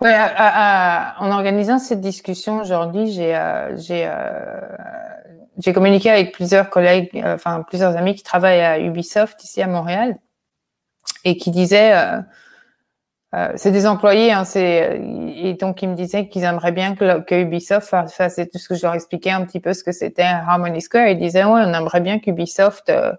Ouais, 0.00 0.16
en 1.18 1.30
organisant 1.30 1.78
cette 1.78 2.00
discussion 2.00 2.60
aujourd'hui, 2.60 3.12
j'ai 3.12 3.36
euh, 3.36 3.76
euh, 3.90 4.60
j'ai 5.58 5.72
communiqué 5.74 6.10
avec 6.10 6.32
plusieurs 6.32 6.70
collègues, 6.70 7.10
euh, 7.16 7.34
enfin 7.34 7.62
plusieurs 7.68 7.94
amis 7.96 8.14
qui 8.14 8.22
travaillent 8.22 8.62
à 8.62 8.78
Ubisoft 8.78 9.44
ici 9.44 9.60
à 9.60 9.66
Montréal 9.66 10.16
et 11.24 11.36
qui 11.36 11.50
disaient 11.50 11.92
euh, 13.32 13.52
c'est 13.54 13.70
des 13.70 13.86
employés, 13.86 14.32
hein, 14.32 14.44
c'est 14.44 15.00
et 15.36 15.54
donc 15.54 15.82
ils 15.82 15.88
me 15.88 15.94
disaient 15.94 16.28
qu'ils 16.28 16.42
aimeraient 16.42 16.72
bien 16.72 16.96
que, 16.96 17.40
Ubisoft 17.40 17.88
fasse, 17.88 18.40
tout 18.52 18.58
ce 18.58 18.68
que 18.68 18.74
je 18.74 18.82
leur 18.82 18.94
expliquais 18.94 19.30
un 19.30 19.44
petit 19.44 19.60
peu 19.60 19.72
ce 19.72 19.84
que 19.84 19.92
c'était 19.92 20.22
Harmony 20.24 20.80
Square. 20.80 21.08
Ils 21.08 21.18
disaient 21.18 21.44
ouais, 21.44 21.62
on 21.64 21.72
aimerait 21.72 22.00
bien 22.00 22.18
qu'Ubisoft 22.18 22.90
euh, 22.90 23.12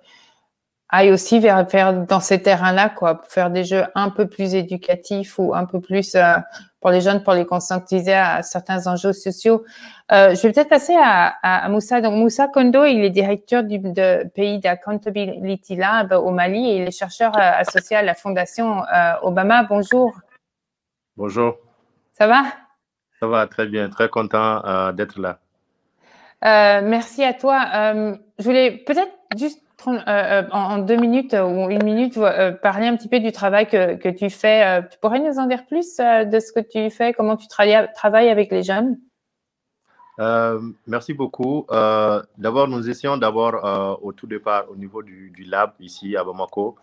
aille 0.89 1.11
aussi 1.11 1.39
vers 1.39 1.69
faire 1.69 1.93
dans 2.05 2.19
ces 2.19 2.41
terrains-là, 2.41 2.89
quoi, 2.89 3.21
faire 3.29 3.49
des 3.51 3.63
jeux 3.63 3.85
un 3.95 4.09
peu 4.09 4.27
plus 4.27 4.53
éducatifs 4.53 5.39
ou 5.39 5.55
un 5.55 5.65
peu 5.65 5.79
plus 5.79 6.15
euh, 6.15 6.35
pour 6.81 6.89
les 6.89 6.99
jeunes, 6.99 7.23
pour 7.23 7.33
les 7.33 7.45
conscientiser 7.45 8.13
à 8.13 8.41
certains 8.41 8.87
enjeux 8.87 9.13
sociaux. 9.13 9.63
Euh, 10.11 10.33
je 10.35 10.41
vais 10.41 10.51
peut-être 10.51 10.69
passer 10.69 10.95
à, 10.99 11.27
à, 11.43 11.69
Moussa. 11.69 12.01
Donc, 12.01 12.15
Moussa 12.15 12.47
Kondo, 12.47 12.83
il 12.85 13.05
est 13.05 13.11
directeur 13.11 13.63
du 13.63 13.77
de 13.77 14.27
pays 14.29 14.59
d'Accountability 14.59 15.75
Lab 15.75 16.11
au 16.11 16.31
Mali 16.31 16.71
et 16.71 16.77
il 16.77 16.87
est 16.87 16.91
chercheur 16.91 17.37
euh, 17.37 17.51
associé 17.59 17.95
à 17.95 18.01
la 18.01 18.15
Fondation 18.15 18.83
euh, 18.83 19.13
Obama. 19.21 19.63
Bonjour. 19.63 20.11
Bonjour. 21.15 21.55
Ça 22.13 22.25
va? 22.25 22.43
Ça 23.19 23.27
va, 23.27 23.45
très 23.45 23.67
bien. 23.67 23.87
Très 23.89 24.09
content 24.09 24.65
euh, 24.65 24.91
d'être 24.91 25.19
là. 25.19 25.37
merci 26.81 27.23
à 27.23 27.33
toi. 27.33 27.59
je 28.39 28.43
voulais 28.43 28.71
peut-être 28.71 29.11
juste 29.37 29.61
euh, 29.87 30.01
euh, 30.07 30.43
en, 30.51 30.79
deux 30.79 30.95
minutes 30.95 31.33
ou 31.33 31.69
une 31.69 31.83
minute 31.83 32.17
euh, 32.17 32.51
parler 32.51 32.87
un 32.87 32.95
petit 32.95 33.07
peu 33.07 33.19
du 33.19 33.31
travail 33.31 33.67
que, 33.67 33.95
que 33.95 34.09
tu 34.09 34.29
fais. 34.29 34.83
tu 34.89 34.97
pourrais 34.99 35.19
nous 35.19 35.39
en 35.39 35.47
dire 35.47 35.65
plus 35.65 35.97
de 35.97 36.39
ce 36.39 36.51
que 36.51 36.59
tu 36.59 36.89
fais, 36.89 37.13
comment 37.13 37.37
tu 37.37 37.47
travailles 37.47 38.29
avec 38.29 38.51
les 38.51 38.63
jeunes? 38.63 38.97
Merci 40.87 41.13
beaucoup. 41.13 41.65
d'abord, 41.69 42.67
nous 42.67 42.89
essayons 42.89 43.17
d'abord 43.17 43.99
au 44.03 44.11
tout 44.11 44.27
départ 44.27 44.65
au 44.69 44.75
niveau 44.75 45.01
du, 45.01 45.33
lab 45.47 45.71
ici 45.79 46.15
à 46.15 46.23
Bamako 46.23 46.75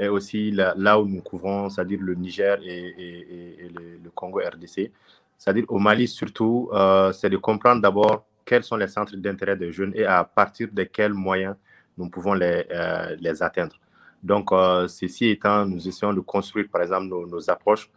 et 0.00 0.08
aussi 0.08 0.50
là, 0.52 0.98
où 0.98 1.06
nous 1.06 1.20
couvrons, 1.20 1.68
c'est-à-dire 1.68 1.98
le 2.00 2.14
Niger 2.14 2.58
et, 2.62 3.70
le, 3.74 4.10
Congo 4.14 4.40
RDC. 4.40 4.90
C'est-à-dire 5.36 5.64
au 5.68 5.78
Mali 5.78 6.08
surtout, 6.08 6.70
c'est 7.12 7.28
de 7.30 7.36
comprendre 7.36 7.82
d'abord 7.82 8.24
quels 8.46 8.64
sont 8.64 8.76
les 8.76 8.88
centres 8.88 9.14
d'intérêt 9.16 9.56
des 9.56 9.70
jeunes 9.70 9.92
et 9.94 10.06
à 10.06 10.24
partir 10.24 10.68
de 10.72 10.82
quels 10.84 11.12
moyens 11.12 11.54
nous 11.98 12.08
pouvons 12.08 12.34
les, 12.34 12.64
euh, 12.70 13.16
les 13.20 13.42
atteindre. 13.42 13.74
Donc, 14.22 14.52
euh, 14.52 14.88
ceci 14.88 15.28
étant, 15.28 15.66
nous 15.66 15.86
essayons 15.86 16.14
de 16.14 16.20
construire, 16.20 16.66
par 16.72 16.82
exemple, 16.82 17.06
nos, 17.06 17.50
approches 17.50 17.90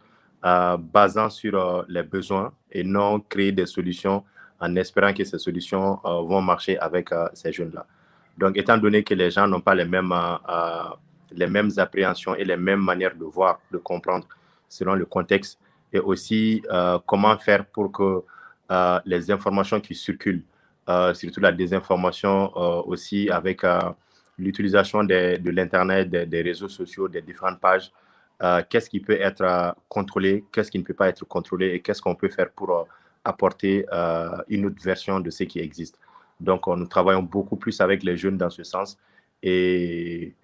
euh, 0.44 0.76
basant 0.76 1.30
sur 1.30 1.84
les 1.88 2.02
besoins 2.02 2.52
et 2.70 2.82
non 2.82 3.20
créer 3.20 3.52
des 3.52 3.66
solutions 3.66 4.24
en 4.60 4.76
espérant 4.76 5.12
que 5.12 5.24
ces 5.24 5.38
solutions 5.38 5.98
vont 6.04 6.40
marcher 6.40 6.78
avec 6.78 7.10
ces 7.34 7.52
jeunes-là. 7.52 7.84
Donc, 8.38 8.56
étant 8.56 8.78
donné 8.78 9.02
que 9.02 9.14
les 9.14 9.30
gens 9.32 9.48
n'ont 9.48 9.60
pas 9.60 9.74
les 9.74 9.84
mêmes, 9.84 10.14
les 11.32 11.48
mêmes 11.48 11.70
appréhensions 11.78 12.36
et 12.36 12.44
les 12.44 12.56
mêmes 12.56 12.80
manières 12.80 13.16
de 13.16 13.24
voir, 13.24 13.58
de 13.72 13.78
comprendre 13.78 14.24
selon 14.68 14.94
le 14.94 15.04
contexte, 15.04 15.58
et 15.92 15.98
aussi 15.98 16.62
comment 17.06 17.36
faire 17.38 17.66
pour 17.66 17.90
que 17.90 18.22
les 19.04 19.32
informations 19.32 19.80
qui 19.80 19.96
circulent 19.96 20.44
surtout 21.14 21.40
la 21.40 21.52
désinformation 21.52 22.52
euh, 22.56 22.82
aussi 22.86 23.30
avec 23.30 23.64
euh, 23.64 23.78
l'utilisation 24.38 25.04
de, 25.04 25.50
l'Internet, 25.50 26.10
des, 26.10 26.42
réseaux 26.42 26.68
sociaux, 26.68 27.08
des 27.08 27.22
différentes 27.22 27.60
pages. 27.60 27.92
qu'est-ce 28.68 28.90
qui 28.90 29.00
peut 29.00 29.20
être 29.20 29.76
contrôlé, 29.88 30.44
qu'est-ce 30.52 30.70
qui 30.70 30.78
ne 30.78 30.84
peut 30.84 30.94
pas 30.94 31.08
être 31.08 31.24
contrôlé 31.26 31.74
et 31.74 31.80
qu'est-ce 31.80 32.02
qu'on 32.02 32.16
peut 32.16 32.28
faire 32.28 32.50
pour 32.50 32.88
apporter 33.24 33.86
une 34.48 34.66
autre 34.66 34.82
version 34.82 35.20
de 35.20 35.30
ce 35.30 35.44
qui 35.44 35.60
existe. 35.60 35.96
Donc, 36.40 36.66
nous 36.66 36.86
travaillons 36.86 37.22
beaucoup 37.22 37.56
plus 37.56 37.80
avec 37.80 38.02
les 38.02 38.16
jeunes 38.16 38.38
dans 38.38 38.50
ce 38.50 38.64
sens. 38.64 38.98
Et, 39.42 40.34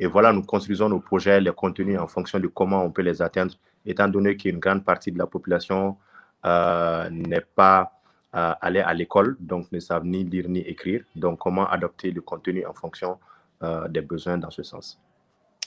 voilà, 0.00 0.32
nous 0.32 0.44
construisons 0.44 0.88
nos 0.88 1.00
projets, 1.00 1.40
les 1.40 1.52
contenus 1.52 1.98
en 1.98 2.06
fonction 2.06 2.38
de 2.38 2.46
comment 2.46 2.84
on 2.84 2.92
peut 2.92 3.02
les 3.02 3.20
atteindre, 3.22 3.54
étant 3.84 4.06
donné 4.08 4.36
qu'une 4.36 4.58
grande 4.58 4.84
partie 4.84 5.10
de 5.10 5.18
la 5.18 5.26
population 5.26 5.96
euh, 6.44 7.10
n'est 7.10 7.40
pas 7.40 7.97
euh, 8.34 8.52
allée 8.60 8.80
à 8.80 8.94
l'école, 8.94 9.36
donc 9.40 9.70
ne 9.72 9.80
savent 9.80 10.04
ni 10.04 10.24
lire 10.24 10.48
ni 10.48 10.60
écrire. 10.60 11.02
Donc, 11.16 11.38
comment 11.38 11.68
adopter 11.68 12.10
le 12.10 12.20
contenu 12.20 12.66
en 12.66 12.74
fonction 12.74 13.18
euh, 13.62 13.88
des 13.88 14.00
besoins 14.00 14.38
dans 14.38 14.50
ce 14.50 14.62
sens? 14.62 15.00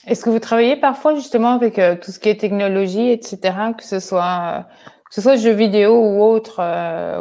Est-ce 0.06 0.24
que 0.24 0.30
vous 0.30 0.40
travaillez 0.40 0.76
parfois 0.76 1.14
justement 1.14 1.54
avec 1.54 1.74
tout 2.00 2.10
ce 2.10 2.18
qui 2.18 2.28
est 2.28 2.40
technologie, 2.40 3.10
etc., 3.10 3.38
que 3.78 3.84
ce 3.84 4.00
soit, 4.00 4.66
que 5.08 5.14
ce 5.14 5.20
soit 5.20 5.36
jeux 5.36 5.52
vidéo 5.52 5.94
ou 5.94 6.22
autre 6.24 6.56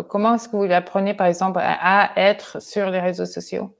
Comment 0.09 0.33
est-ce 0.33 0.49
que 0.49 0.55
vous 0.55 0.71
apprenez, 0.71 1.13
par 1.13 1.27
exemple, 1.27 1.59
à 1.61 2.11
être 2.15 2.59
sur 2.59 2.89
les 2.89 2.99
réseaux 2.99 3.27
sociaux? 3.27 3.75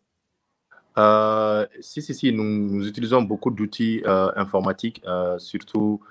Euh, 0.97 1.65
si, 1.79 2.01
si, 2.01 2.13
si, 2.13 2.33
nous, 2.33 2.87
utilisons 2.87 3.21
beaucoup 3.21 3.51
d'outils 3.51 4.03
euh, 4.05 4.31
informatiques, 4.35 5.01
euh, 5.07 5.37
surtout 5.39 6.01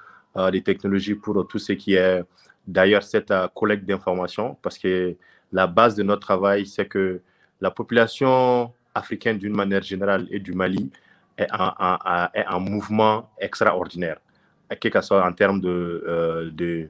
des 0.52 0.62
technologies 0.62 1.16
pour 1.16 1.44
tout 1.48 1.58
ce 1.58 1.72
qui 1.72 1.94
est 1.94 2.22
d'ailleurs 2.68 3.02
cette 3.02 3.34
collecte 3.52 3.84
d'informations, 3.84 4.56
parce 4.62 4.78
que 4.78 5.16
la 5.52 5.66
base 5.66 5.94
de 5.94 6.02
notre 6.02 6.22
travail, 6.22 6.66
c'est 6.66 6.86
que 6.86 7.20
la 7.60 7.70
population 7.70 8.72
africaine 8.94 9.38
d'une 9.38 9.54
manière 9.54 9.82
générale 9.82 10.26
et 10.30 10.40
du 10.40 10.52
Mali 10.52 10.90
est 11.36 11.48
en, 11.52 12.60
mouvement 12.60 13.30
extraordinaire, 13.38 14.18
que 14.80 14.88
ce 14.92 15.00
soit 15.00 15.24
en 15.26 15.32
termes 15.32 15.60
de, 15.60 16.50
de, 16.52 16.88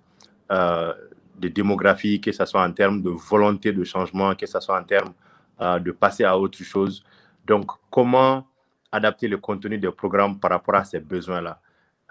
de, 0.51 1.49
démographie, 1.49 2.21
que 2.21 2.33
ce 2.33 2.45
soit 2.45 2.63
en 2.63 2.73
termes 2.73 3.03
de 3.03 3.11
volonté 3.11 3.73
de 3.73 3.85
changement, 3.85 4.35
que 4.35 4.47
ce 4.47 4.59
soit 4.61 4.79
en 4.79 4.85
termes 4.85 5.13
de 5.61 5.91
passer 5.93 6.25
à 6.25 6.37
autre 6.37 6.63
chose. 6.63 7.05
Donc, 7.47 7.71
comment 7.91 8.47
adapter 8.93 9.29
le 9.29 9.39
contenu 9.39 9.79
des 9.79 9.91
programmes 9.91 10.39
par 10.39 10.51
rapport 10.51 10.75
à 10.75 10.85
ces 10.85 11.01
besoins-là? 11.01 11.61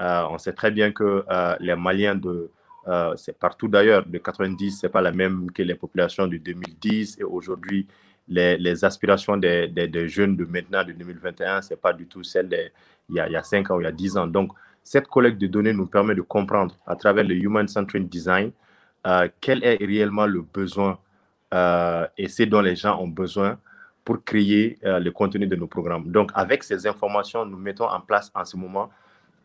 Euh, 0.01 0.27
On 0.29 0.37
sait 0.37 0.53
très 0.53 0.71
bien 0.71 0.91
que 0.91 1.25
euh, 1.29 1.55
les 1.59 1.75
Maliens 1.75 2.15
de, 2.15 2.51
euh, 2.89 3.13
c'est 3.15 3.37
partout 3.37 3.67
d'ailleurs, 3.67 4.05
de 4.05 4.17
90, 4.17 4.71
ce 4.71 4.85
n'est 4.85 4.91
pas 4.91 5.01
la 5.01 5.11
même 5.11 5.51
que 5.51 5.63
les 5.63 5.75
populations 5.75 6.27
de 6.27 6.37
2010 6.37 7.19
et 7.19 7.23
aujourd'hui, 7.23 7.87
les, 8.27 8.83
aspirations 8.83 9.37
des, 9.37 10.07
jeunes 10.07 10.35
de 10.35 10.45
maintenant, 10.45 10.83
de 10.83 10.91
2021, 10.91 11.61
ce 11.61 11.73
n'est 11.73 11.77
pas 11.77 11.93
du 11.93 12.07
tout 12.07 12.23
celle 12.23 12.49
d'il 12.49 13.15
y, 13.15 13.19
a, 13.19 13.27
il 13.27 13.33
y 13.33 13.35
a 13.35 13.43
5 13.43 13.71
ans 13.71 13.77
ou 13.77 13.81
il 13.81 13.85
y 13.85 13.87
a 13.87 13.91
10 13.91 14.17
ans. 14.17 14.27
Donc, 14.27 14.51
cette 14.83 15.07
collecte 15.07 15.39
de 15.39 15.47
données 15.47 15.73
nous 15.73 15.87
permet 15.87 16.15
de 16.15 16.21
comprendre 16.21 16.75
à 16.85 16.95
travers 16.95 17.23
le 17.23 17.35
Human 17.35 17.67
Centered 17.67 18.07
Design 18.07 18.51
quel 19.39 19.63
est 19.63 19.77
réellement 19.83 20.25
le 20.25 20.41
besoin 20.41 20.99
et 21.51 22.27
ce 22.27 22.43
dont 22.43 22.61
les 22.61 22.75
gens 22.75 22.99
ont 23.01 23.07
besoin 23.07 23.57
pour 24.09 24.23
créer 24.23 24.79
euh, 24.85 24.99
le 24.99 25.11
contenu 25.11 25.45
de 25.45 25.55
nos 25.55 25.67
programmes. 25.67 26.11
Donc, 26.11 26.31
avec 26.33 26.63
ces 26.63 26.87
informations, 26.87 27.45
nous 27.45 27.59
mettons 27.59 27.87
en 27.87 28.01
place 28.01 28.31
en 28.33 28.43
ce 28.43 28.57
moment 28.57 28.89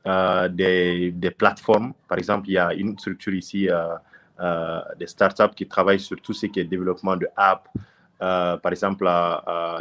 euh, 0.07 0.49
des, 0.49 1.35
plateformes. 1.37 1.93
Par 2.09 2.19
exemple, 2.19 2.49
il 2.49 2.53
y 2.53 2.59
a 2.59 2.73
une 2.75 2.99
structure 2.99 3.35
ici, 3.35 3.69
euh, 3.71 4.81
des 4.99 5.07
startups 5.07 5.55
qui 5.55 5.67
travaillent 5.67 6.01
sur 6.01 6.21
tout 6.21 6.33
ce 6.33 6.47
qui 6.47 6.61
est 6.61 6.65
développement 6.65 7.17
de 7.17 7.29
apps. 7.37 7.71
par 8.19 8.71
exemple, 8.73 9.09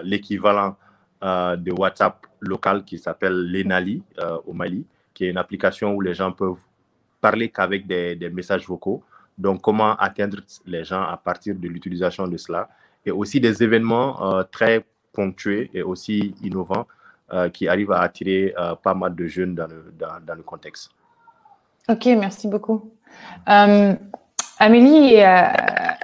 l'équivalent 0.04 0.76
de 1.22 1.72
WhatsApp 1.72 2.26
local 2.42 2.84
qui 2.84 2.98
s'appelle 2.98 3.38
l'Enali 3.52 4.04
au 4.46 4.54
Mali, 4.54 4.86
qui 5.14 5.26
est 5.26 5.30
une 5.30 5.38
application 5.38 5.94
où 5.94 6.02
les 6.02 6.14
gens 6.14 6.32
peuvent 6.32 6.58
parler 7.22 7.50
qu'avec 7.50 7.88
des, 7.88 8.16
des 8.16 8.30
messages 8.30 8.68
vocaux. 8.68 9.04
Donc, 9.38 9.62
comment 9.62 9.96
atteindre 9.96 10.40
les 10.66 10.84
gens 10.84 11.02
à 11.02 11.18
partir 11.18 11.56
de 11.56 11.68
l'utilisation 11.68 12.28
de 12.28 12.38
cela? 12.38 12.70
Et 13.06 13.12
aussi 13.12 13.40
des 13.40 13.64
événements 13.64 14.38
euh, 14.38 14.44
très 14.44 14.86
ponctués 15.12 15.70
et 15.74 15.82
aussi 15.82 16.36
innovants 16.42 16.88
euh, 16.88 17.03
qui 17.50 17.68
arrivent 17.68 17.92
à 17.92 18.02
attirer 18.02 18.54
euh, 18.58 18.76
pas 18.76 18.94
mal 18.94 19.16
de 19.16 19.26
jeunes 19.26 19.56
dans 19.56 19.68
le, 19.68 19.94
dans, 19.98 20.36
le 20.36 20.44
contexte. 20.44 20.92
Ok, 21.90 22.06
merci 22.06 22.48
beaucoup. 22.48 22.94
Amélie 24.60 25.16
et 25.16 25.26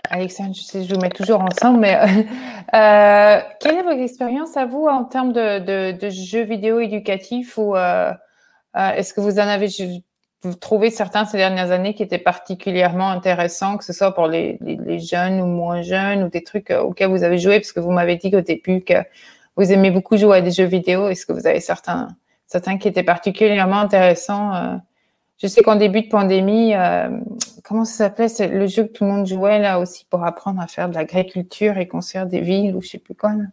Alexandre, 0.09 0.53
je 0.53 0.61
sais, 0.61 0.83
je 0.83 0.93
vous 0.93 0.99
mets 0.99 1.09
toujours 1.09 1.41
ensemble, 1.41 1.79
mais 1.79 1.97
quelle 3.59 3.75
est 3.75 3.83
votre 3.83 4.01
expérience 4.01 4.57
à 4.57 4.65
vous 4.65 4.87
en 4.87 5.05
termes 5.05 5.31
de, 5.31 6.09
jeux 6.09 6.43
vidéo 6.43 6.79
éducatifs 6.79 7.57
ou 7.57 7.75
est-ce 7.75 9.13
que 9.13 9.21
vous 9.21 9.39
en 9.39 9.47
avez 9.47 9.69
trouvez 10.59 10.89
certains 10.89 11.25
ces 11.25 11.37
dernières 11.37 11.71
années 11.71 11.93
qui 11.93 12.03
étaient 12.03 12.17
particulièrement 12.17 13.09
intéressants, 13.09 13.77
que 13.77 13.83
ce 13.83 13.93
soit 13.93 14.13
pour 14.13 14.27
les, 14.27 14.57
jeunes 14.99 15.41
ou 15.41 15.45
moins 15.45 15.81
jeunes, 15.81 16.23
ou 16.23 16.29
des 16.29 16.43
trucs 16.43 16.71
euh, 16.71 16.81
auxquels 16.81 17.09
vous 17.09 17.23
avez 17.23 17.37
joué, 17.37 17.59
parce 17.59 17.71
que 17.71 17.79
vous 17.79 17.91
m'avez 17.91 18.15
dit 18.15 18.33
au 18.35 18.41
début 18.41 18.81
que 18.81 18.93
vous 19.55 19.71
aimez 19.71 19.91
beaucoup 19.91 20.17
jouer 20.17 20.37
à 20.37 20.41
des 20.41 20.51
jeux 20.51 20.65
vidéo. 20.65 21.07
Est-ce 21.09 21.25
que 21.25 21.33
vous 21.33 21.47
avez 21.47 21.59
certains, 21.59 22.09
certains 22.47 22.77
qui 22.77 22.87
étaient 22.87 23.03
particulièrement 23.03 23.79
intéressants 23.79 24.55
euh? 24.55 24.77
Je 25.41 25.47
sais 25.47 25.61
qu'en 25.61 25.77
début 25.77 26.01
de 26.01 26.09
pandémie, 26.09 26.75
euh, 26.75 27.09
comment 27.63 27.85
ça 27.85 27.93
s'appelait? 27.93 28.27
C'est 28.27 28.49
le 28.49 28.67
jeu 28.67 28.83
que 28.83 28.91
tout 28.91 29.05
le 29.05 29.11
monde 29.11 29.25
jouait 29.25 29.59
là 29.59 29.79
aussi 29.79 30.05
pour 30.05 30.25
apprendre 30.25 30.59
à 30.59 30.67
faire 30.67 30.89
de 30.89 30.95
l'agriculture 30.95 31.77
et 31.77 31.87
construire 31.87 32.25
des 32.27 32.41
villes 32.41 32.75
ou 32.75 32.81
je 32.81 32.89
sais 32.89 32.97
plus 32.99 33.15
quoi. 33.15 33.33
Là. 33.33 33.45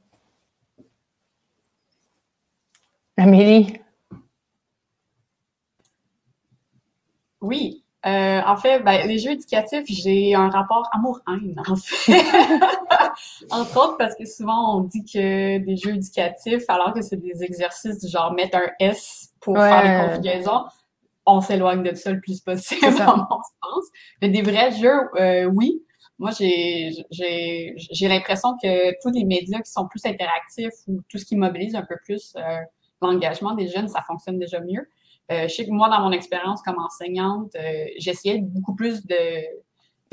Amélie? 3.16 3.80
Oui. 7.40 7.85
Euh, 8.06 8.40
en 8.46 8.56
fait, 8.56 8.80
ben, 8.80 9.06
les 9.08 9.18
jeux 9.18 9.32
éducatifs, 9.32 9.84
j'ai 9.88 10.34
un 10.34 10.48
rapport 10.48 10.88
amour-haine, 10.92 11.60
en 11.66 11.74
fait. 11.74 12.12
Entre 13.50 13.76
autres 13.76 13.96
parce 13.96 14.14
que 14.14 14.24
souvent, 14.24 14.78
on 14.78 14.80
dit 14.82 15.04
que 15.04 15.58
des 15.58 15.76
jeux 15.76 15.96
éducatifs, 15.96 16.62
alors 16.68 16.92
que 16.92 17.02
c'est 17.02 17.16
des 17.16 17.42
exercices 17.42 17.98
du 18.00 18.08
genre 18.08 18.32
mettre 18.32 18.58
un 18.58 18.70
S 18.78 19.30
pour 19.40 19.56
faire 19.56 19.82
les 19.82 20.08
conjugaisons, 20.08 20.64
on 21.26 21.40
s'éloigne 21.40 21.82
de 21.82 21.94
ça 21.94 22.12
le 22.12 22.20
plus 22.20 22.40
possible, 22.40 22.86
à 22.86 23.16
mon 23.16 23.24
sens. 23.26 23.84
Mais 24.22 24.28
des 24.28 24.42
vrais 24.42 24.70
jeux, 24.70 25.10
euh, 25.16 25.44
oui. 25.46 25.82
Moi, 26.18 26.30
j'ai 26.30 28.08
l'impression 28.08 28.56
que 28.62 28.92
tous 29.02 29.10
les 29.10 29.24
médias 29.24 29.60
qui 29.60 29.70
sont 29.70 29.86
plus 29.86 30.04
interactifs 30.06 30.74
ou 30.86 31.00
tout 31.08 31.18
ce 31.18 31.24
qui 31.24 31.36
mobilise 31.36 31.74
un 31.74 31.82
peu 31.82 31.96
plus 32.04 32.34
euh, 32.36 32.58
l'engagement 33.02 33.54
des 33.54 33.68
jeunes, 33.68 33.88
ça 33.88 34.00
fonctionne 34.02 34.38
déjà 34.38 34.60
mieux. 34.60 34.88
Euh, 35.32 35.48
je 35.48 35.54
sais 35.54 35.66
que 35.66 35.70
moi, 35.70 35.88
dans 35.88 36.00
mon 36.00 36.12
expérience 36.12 36.62
comme 36.62 36.78
enseignante, 36.78 37.54
euh, 37.56 37.86
j'essayais 37.98 38.40
beaucoup 38.40 38.74
plus 38.74 39.04
de 39.06 39.16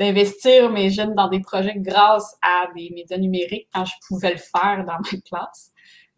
d'investir 0.00 0.72
mes 0.72 0.90
jeunes 0.90 1.14
dans 1.14 1.28
des 1.28 1.38
projets 1.38 1.74
grâce 1.76 2.36
à 2.42 2.66
des 2.74 2.90
médias 2.90 3.16
numériques 3.16 3.68
quand 3.72 3.84
je 3.84 3.94
pouvais 4.08 4.32
le 4.32 4.38
faire 4.38 4.84
dans 4.84 4.94
ma 4.98 5.20
classe. 5.24 5.70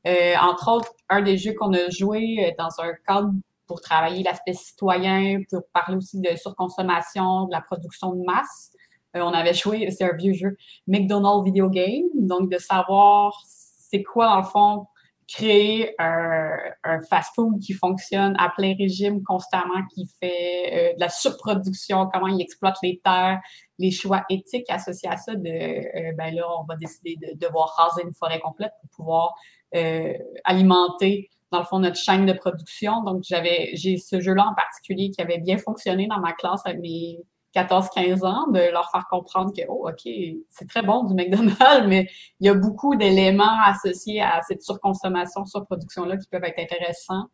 Euh, 0.07 0.34
entre 0.40 0.72
autres, 0.72 0.92
un 1.11 1.20
des 1.20 1.36
jeux 1.36 1.53
qu'on 1.53 1.74
a 1.74 1.90
joué 1.90 2.55
dans 2.59 2.70
un 2.78 2.94
cadre 3.07 3.32
pour 3.66 3.82
travailler 3.82 4.22
l'aspect 4.22 4.55
citoyen, 4.55 5.42
pour 5.51 5.61
parler 5.74 5.99
aussi 5.99 6.18
de 6.22 6.34
surconsommation, 6.36 7.44
de 7.49 7.53
la 7.53 7.61
production 7.61 8.14
de 8.14 8.24
masse. 8.24 8.72
on 9.12 9.34
avait 9.34 9.53
joué, 9.53 9.90
c'est 9.97 10.05
un 10.05 10.16
vieux 10.16 10.32
jeu, 10.32 10.57
McDonald's 10.86 11.44
Video 11.44 11.68
Game, 11.68 12.07
donc 12.14 12.51
de 12.51 12.57
savoir 12.57 13.42
c'est 13.44 14.03
quoi, 14.03 14.36
en 14.36 14.42
fond, 14.42 14.86
créer 15.29 15.95
un, 15.99 16.57
un 16.85 17.01
fast-food 17.01 17.59
qui 17.61 17.72
fonctionne 17.72 18.37
à 18.39 18.51
plein 18.57 18.74
régime 18.79 19.22
constamment, 19.24 19.85
qui 19.93 20.09
fait 20.20 20.93
euh, 20.93 20.95
de 20.95 21.01
la 21.01 21.09
surproduction, 21.09 22.09
comment 22.12 22.29
il 22.29 22.41
exploite 22.41 22.77
les 22.83 23.01
terres, 23.03 23.41
les 23.79 23.91
choix 23.91 24.24
éthiques 24.31 24.70
associés 24.70 25.09
à 25.09 25.16
ça, 25.16 25.35
de 25.35 25.49
euh, 25.49 26.12
ben 26.16 26.35
là, 26.35 26.47
on 26.61 26.64
va 26.64 26.77
décider 26.77 27.16
de 27.16 27.39
devoir 27.39 27.74
raser 27.77 28.03
une 28.05 28.14
forêt 28.14 28.39
complète 28.39 28.72
pour 28.81 28.91
pouvoir 28.91 29.35
euh, 29.74 30.14
alimenter 30.45 31.29
dans 31.51 31.59
le 31.59 31.64
fond 31.64 31.81
notre 31.81 31.97
chaîne 31.97 32.27
de 32.27 32.33
production. 32.33 33.03
Donc 33.03 33.24
j'avais 33.24 33.70
j'ai 33.74 33.97
ce 33.97 34.20
jeu-là 34.20 34.47
en 34.49 34.55
particulier 34.55 35.11
qui 35.11 35.20
avait 35.20 35.39
bien 35.39 35.59
fonctionné 35.59 36.07
dans 36.07 36.20
ma 36.20 36.33
classe 36.33 36.62
avec 36.64 36.81
mes 36.81 37.18
14-15 37.57 38.24
ans, 38.24 38.50
de 38.50 38.70
leur 38.72 38.90
faire 38.90 39.07
comprendre 39.09 39.52
que, 39.57 39.62
oh, 39.68 39.88
OK, 39.88 40.12
c'est 40.48 40.68
très 40.68 40.82
bon 40.82 41.04
du 41.04 41.14
McDonald's, 41.14 41.57
mais 41.88 42.09
il 42.40 42.46
y 42.46 42.50
a 42.50 42.54
beaucoup 42.54 42.96
d'éléments 42.96 43.61
associés 43.64 44.20
à 44.20 44.40
cette 44.42 44.62
surconsommation, 44.62 45.44
surproduction-là 45.44 46.16
qui 46.18 46.28
peuvent 46.28 46.44
être 46.44 46.59
intéressants. 46.59 47.26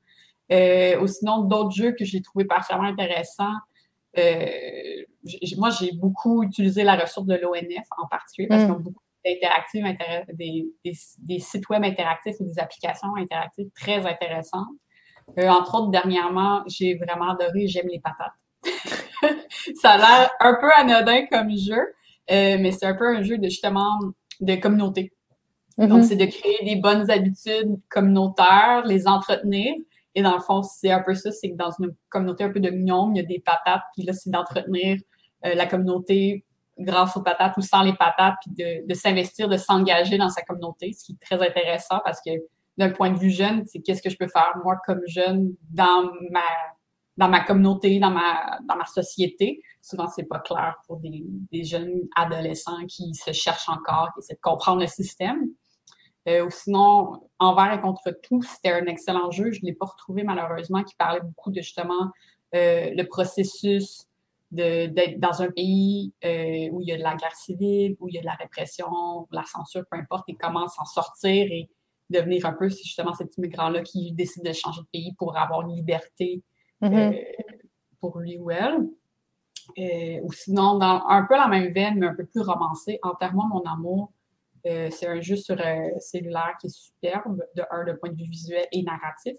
Euh, 0.52 1.00
ou 1.00 1.06
sinon, 1.06 1.42
d'autres 1.44 1.72
jeux 1.72 1.92
que 1.92 2.04
j'ai 2.04 2.20
trouvé 2.20 2.44
particulièrement 2.44 2.88
intéressants. 2.88 3.54
Euh, 4.18 4.46
moi, 5.56 5.70
j'ai 5.70 5.92
beaucoup 5.92 6.42
utilisé 6.42 6.84
la 6.84 6.96
ressource 6.96 7.26
de 7.26 7.34
l'ONF 7.34 7.86
en 8.02 8.06
particulier 8.06 8.48
parce 8.48 8.62
mm. 8.62 8.66
qu'ils 8.66 8.74
ont 8.74 8.80
beaucoup 8.80 9.02
d'interactifs, 9.24 9.84
des, 10.34 10.66
des, 10.84 11.38
sites 11.38 11.68
web 11.68 11.84
interactifs 11.84 12.36
ou 12.40 12.44
des 12.44 12.58
applications 12.58 13.14
interactives 13.16 13.70
très 13.74 14.04
intéressantes. 14.04 14.68
Euh, 15.38 15.48
entre 15.48 15.76
autres, 15.76 15.90
dernièrement, 15.90 16.62
j'ai 16.66 16.96
vraiment 16.96 17.30
adoré 17.30 17.66
J'aime 17.66 17.88
les 17.88 18.00
patates. 18.00 18.32
ça 19.80 19.92
a 19.92 19.98
l'air 19.98 20.30
un 20.40 20.54
peu 20.60 20.70
anodin 20.72 21.26
comme 21.26 21.50
jeu, 21.56 21.80
euh, 22.30 22.56
mais 22.60 22.72
c'est 22.72 22.86
un 22.86 22.94
peu 22.94 23.06
un 23.06 23.22
jeu 23.22 23.38
de 23.38 23.44
justement 23.44 23.98
de 24.40 24.54
communauté. 24.56 25.12
Mm-hmm. 25.78 25.88
Donc, 25.88 26.04
c'est 26.04 26.16
de 26.16 26.26
créer 26.26 26.64
des 26.64 26.76
bonnes 26.76 27.10
habitudes 27.10 27.80
communautaires, 27.88 28.82
les 28.86 29.06
entretenir. 29.06 29.74
Et 30.14 30.22
dans 30.22 30.34
le 30.34 30.40
fond, 30.40 30.62
c'est 30.62 30.90
un 30.90 31.00
peu 31.00 31.14
ça, 31.14 31.30
c'est 31.32 31.50
que 31.50 31.56
dans 31.56 31.70
une 31.78 31.94
communauté 32.10 32.44
un 32.44 32.50
peu 32.50 32.60
de 32.60 32.68
mignon, 32.68 33.10
il 33.14 33.16
y 33.16 33.20
a 33.20 33.26
des 33.26 33.40
patates, 33.40 33.82
puis 33.94 34.04
là, 34.04 34.12
c'est 34.12 34.30
d'entretenir 34.30 34.98
euh, 35.46 35.54
la 35.54 35.66
communauté 35.66 36.44
grâce 36.78 37.16
aux 37.16 37.22
patates 37.22 37.56
ou 37.56 37.62
sans 37.62 37.82
les 37.82 37.94
patates, 37.94 38.34
puis 38.42 38.52
de, 38.54 38.86
de 38.86 38.94
s'investir, 38.94 39.48
de 39.48 39.56
s'engager 39.56 40.18
dans 40.18 40.28
sa 40.28 40.42
communauté, 40.42 40.92
ce 40.92 41.04
qui 41.04 41.12
est 41.12 41.24
très 41.24 41.46
intéressant 41.46 42.00
parce 42.04 42.20
que 42.20 42.30
d'un 42.78 42.90
point 42.90 43.10
de 43.10 43.18
vue 43.18 43.30
jeune, 43.30 43.64
c'est 43.66 43.80
qu'est-ce 43.80 44.02
que 44.02 44.10
je 44.10 44.16
peux 44.16 44.28
faire 44.28 44.52
moi 44.64 44.76
comme 44.86 45.02
jeune 45.06 45.54
dans 45.70 46.10
ma 46.30 46.40
dans 47.16 47.28
ma 47.28 47.40
communauté, 47.40 47.98
dans 47.98 48.10
ma 48.10 48.58
dans 48.66 48.76
ma 48.76 48.86
société. 48.86 49.62
Souvent, 49.80 50.08
c'est 50.08 50.24
pas 50.24 50.38
clair 50.38 50.76
pour 50.86 50.98
des, 50.98 51.24
des, 51.50 51.64
jeunes 51.64 52.02
adolescents 52.16 52.86
qui 52.86 53.14
se 53.14 53.32
cherchent 53.32 53.68
encore, 53.68 54.10
qui 54.14 54.20
essaient 54.20 54.34
de 54.34 54.40
comprendre 54.40 54.80
le 54.80 54.86
système. 54.86 55.48
Euh, 56.28 56.46
ou 56.46 56.50
sinon, 56.50 57.28
Envers 57.38 57.72
et 57.72 57.80
contre 57.80 58.16
tout, 58.22 58.42
c'était 58.42 58.72
un 58.72 58.86
excellent 58.86 59.30
jeu. 59.32 59.50
Je 59.50 59.60
ne 59.62 59.66
l'ai 59.66 59.74
pas 59.74 59.86
retrouvé 59.86 60.22
malheureusement, 60.22 60.84
qui 60.84 60.94
parlait 60.94 61.20
beaucoup 61.20 61.50
de 61.50 61.60
justement 61.60 62.10
euh, 62.54 62.90
le 62.94 63.02
processus 63.04 64.06
d'être 64.52 65.18
dans 65.18 65.40
un 65.40 65.50
pays 65.50 66.12
euh, 66.24 66.68
où 66.70 66.82
il 66.82 66.88
y 66.88 66.92
a 66.92 66.98
de 66.98 67.02
la 67.02 67.16
guerre 67.16 67.34
civile, 67.34 67.96
où 68.00 68.08
il 68.08 68.14
y 68.14 68.18
a 68.18 68.20
de 68.20 68.26
la 68.26 68.34
répression, 68.34 69.26
de 69.30 69.36
la 69.36 69.44
censure, 69.44 69.82
peu 69.90 69.96
importe, 69.96 70.28
et 70.28 70.34
comment 70.34 70.68
s'en 70.68 70.84
sortir 70.84 71.46
et 71.50 71.70
devenir 72.10 72.44
un 72.44 72.52
peu, 72.52 72.68
justement 72.68 73.14
cet 73.14 73.36
immigrant-là 73.38 73.82
qui 73.82 74.12
décide 74.12 74.44
de 74.44 74.52
changer 74.52 74.82
de 74.82 74.86
pays 74.92 75.14
pour 75.16 75.36
avoir 75.36 75.62
une 75.62 75.74
liberté 75.74 76.42
mm-hmm. 76.82 77.14
euh, 77.14 77.42
pour 78.00 78.18
lui 78.18 78.38
ou 78.38 78.50
elle. 78.50 78.88
Euh, 79.78 80.20
ou 80.22 80.32
sinon, 80.32 80.78
dans 80.78 81.06
un 81.06 81.22
peu 81.24 81.34
la 81.34 81.48
même 81.48 81.72
veine, 81.72 81.98
mais 81.98 82.06
un 82.06 82.14
peu 82.14 82.26
plus 82.26 82.40
romancé, 82.40 82.98
Enterrement 83.02 83.48
mon 83.48 83.62
amour, 83.62 84.12
c'est 84.64 85.08
un 85.08 85.20
jeu 85.20 85.34
sur 85.34 85.56
cellulaire 85.98 86.54
qui 86.60 86.68
est 86.68 86.70
superbe, 86.70 87.42
de 87.56 87.64
un, 87.70 87.84
de 87.84 87.92
point 87.94 88.10
de 88.10 88.16
vue 88.16 88.28
visuel 88.28 88.66
et 88.70 88.82
narratif. 88.82 89.36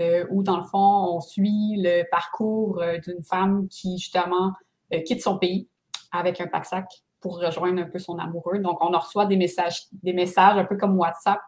Euh, 0.00 0.26
où 0.30 0.42
dans 0.42 0.56
le 0.56 0.64
fond, 0.64 1.16
on 1.16 1.20
suit 1.20 1.76
le 1.76 2.02
parcours 2.10 2.80
euh, 2.80 2.98
d'une 2.98 3.22
femme 3.22 3.68
qui 3.68 3.98
justement 3.98 4.52
euh, 4.92 5.00
quitte 5.02 5.22
son 5.22 5.38
pays 5.38 5.68
avec 6.10 6.40
un 6.40 6.46
pack-sac 6.46 6.86
pour 7.20 7.38
rejoindre 7.38 7.82
un 7.82 7.86
peu 7.86 7.98
son 7.98 8.18
amoureux. 8.18 8.58
Donc, 8.58 8.78
on 8.82 8.90
reçoit 8.90 9.26
des 9.26 9.36
messages, 9.36 9.84
des 9.92 10.12
messages 10.12 10.56
un 10.56 10.64
peu 10.64 10.76
comme 10.76 10.98
WhatsApp 10.98 11.40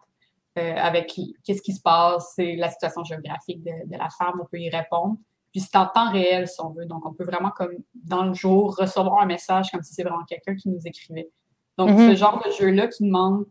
avec 0.55 1.19
qu'est-ce 1.43 1.61
qui 1.61 1.73
se 1.73 1.81
passe, 1.81 2.33
c'est 2.35 2.55
la 2.55 2.69
situation 2.69 3.03
géographique 3.03 3.63
de, 3.63 3.97
la 3.97 4.09
femme, 4.09 4.35
on 4.41 4.45
peut 4.45 4.59
y 4.59 4.69
répondre. 4.69 5.17
Puis 5.51 5.61
c'est 5.61 5.77
en 5.77 5.85
temps 5.85 6.11
réel 6.11 6.47
si 6.47 6.59
on 6.61 6.69
veut. 6.69 6.85
Donc, 6.85 7.05
on 7.05 7.13
peut 7.13 7.25
vraiment, 7.25 7.51
comme 7.51 7.73
dans 7.93 8.23
le 8.23 8.33
jour, 8.33 8.75
recevoir 8.77 9.21
un 9.21 9.25
message 9.25 9.71
comme 9.71 9.83
si 9.83 9.93
c'est 9.93 10.03
vraiment 10.03 10.23
quelqu'un 10.23 10.55
qui 10.55 10.69
nous 10.69 10.79
écrivait. 10.85 11.29
Donc, 11.77 11.89
mm-hmm. 11.89 12.11
ce 12.11 12.15
genre 12.15 12.41
de 12.45 12.51
jeu-là 12.51 12.87
qui 12.87 13.03
demande 13.03 13.45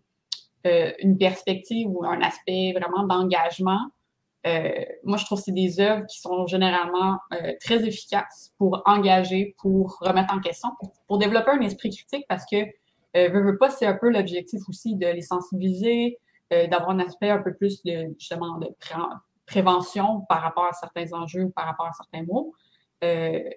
une 0.64 1.18
perspective 1.18 1.88
ou 1.90 2.04
un 2.04 2.22
aspect 2.22 2.72
vraiment 2.72 3.06
d'engagement, 3.06 3.80
euh, 4.46 4.84
moi, 5.04 5.16
je 5.16 5.24
trouve 5.24 5.38
que 5.38 5.44
c'est 5.44 5.52
des 5.52 5.80
œuvres 5.80 6.04
qui 6.06 6.20
sont 6.20 6.46
généralement 6.46 7.18
euh, 7.32 7.52
très 7.60 7.86
efficaces 7.86 8.52
pour 8.58 8.82
engager, 8.84 9.54
pour 9.58 9.98
remettre 10.00 10.34
en 10.34 10.40
question, 10.40 10.68
pour, 11.08 11.18
développer 11.18 11.52
un 11.52 11.60
esprit 11.60 11.90
critique 11.90 12.26
parce 12.28 12.44
que, 12.50 12.56
euh, 13.16 13.28
veux, 13.30 13.42
veux 13.42 13.56
pas, 13.56 13.70
c'est 13.70 13.86
un 13.86 13.94
peu 13.94 14.10
l'objectif 14.10 14.60
aussi 14.68 14.96
de 14.96 15.06
les 15.06 15.22
sensibiliser, 15.22 16.18
euh, 16.54 16.66
d'avoir 16.68 16.90
un 16.90 17.00
aspect 17.00 17.30
un 17.30 17.42
peu 17.42 17.54
plus 17.54 17.82
de, 17.82 18.14
justement, 18.18 18.58
de 18.58 18.68
prévention 19.46 20.22
par 20.28 20.40
rapport 20.42 20.66
à 20.66 20.72
certains 20.72 21.12
enjeux 21.12 21.44
ou 21.44 21.50
par 21.50 21.66
rapport 21.66 21.86
à 21.86 21.92
certains 21.92 22.24
mots. 22.24 22.54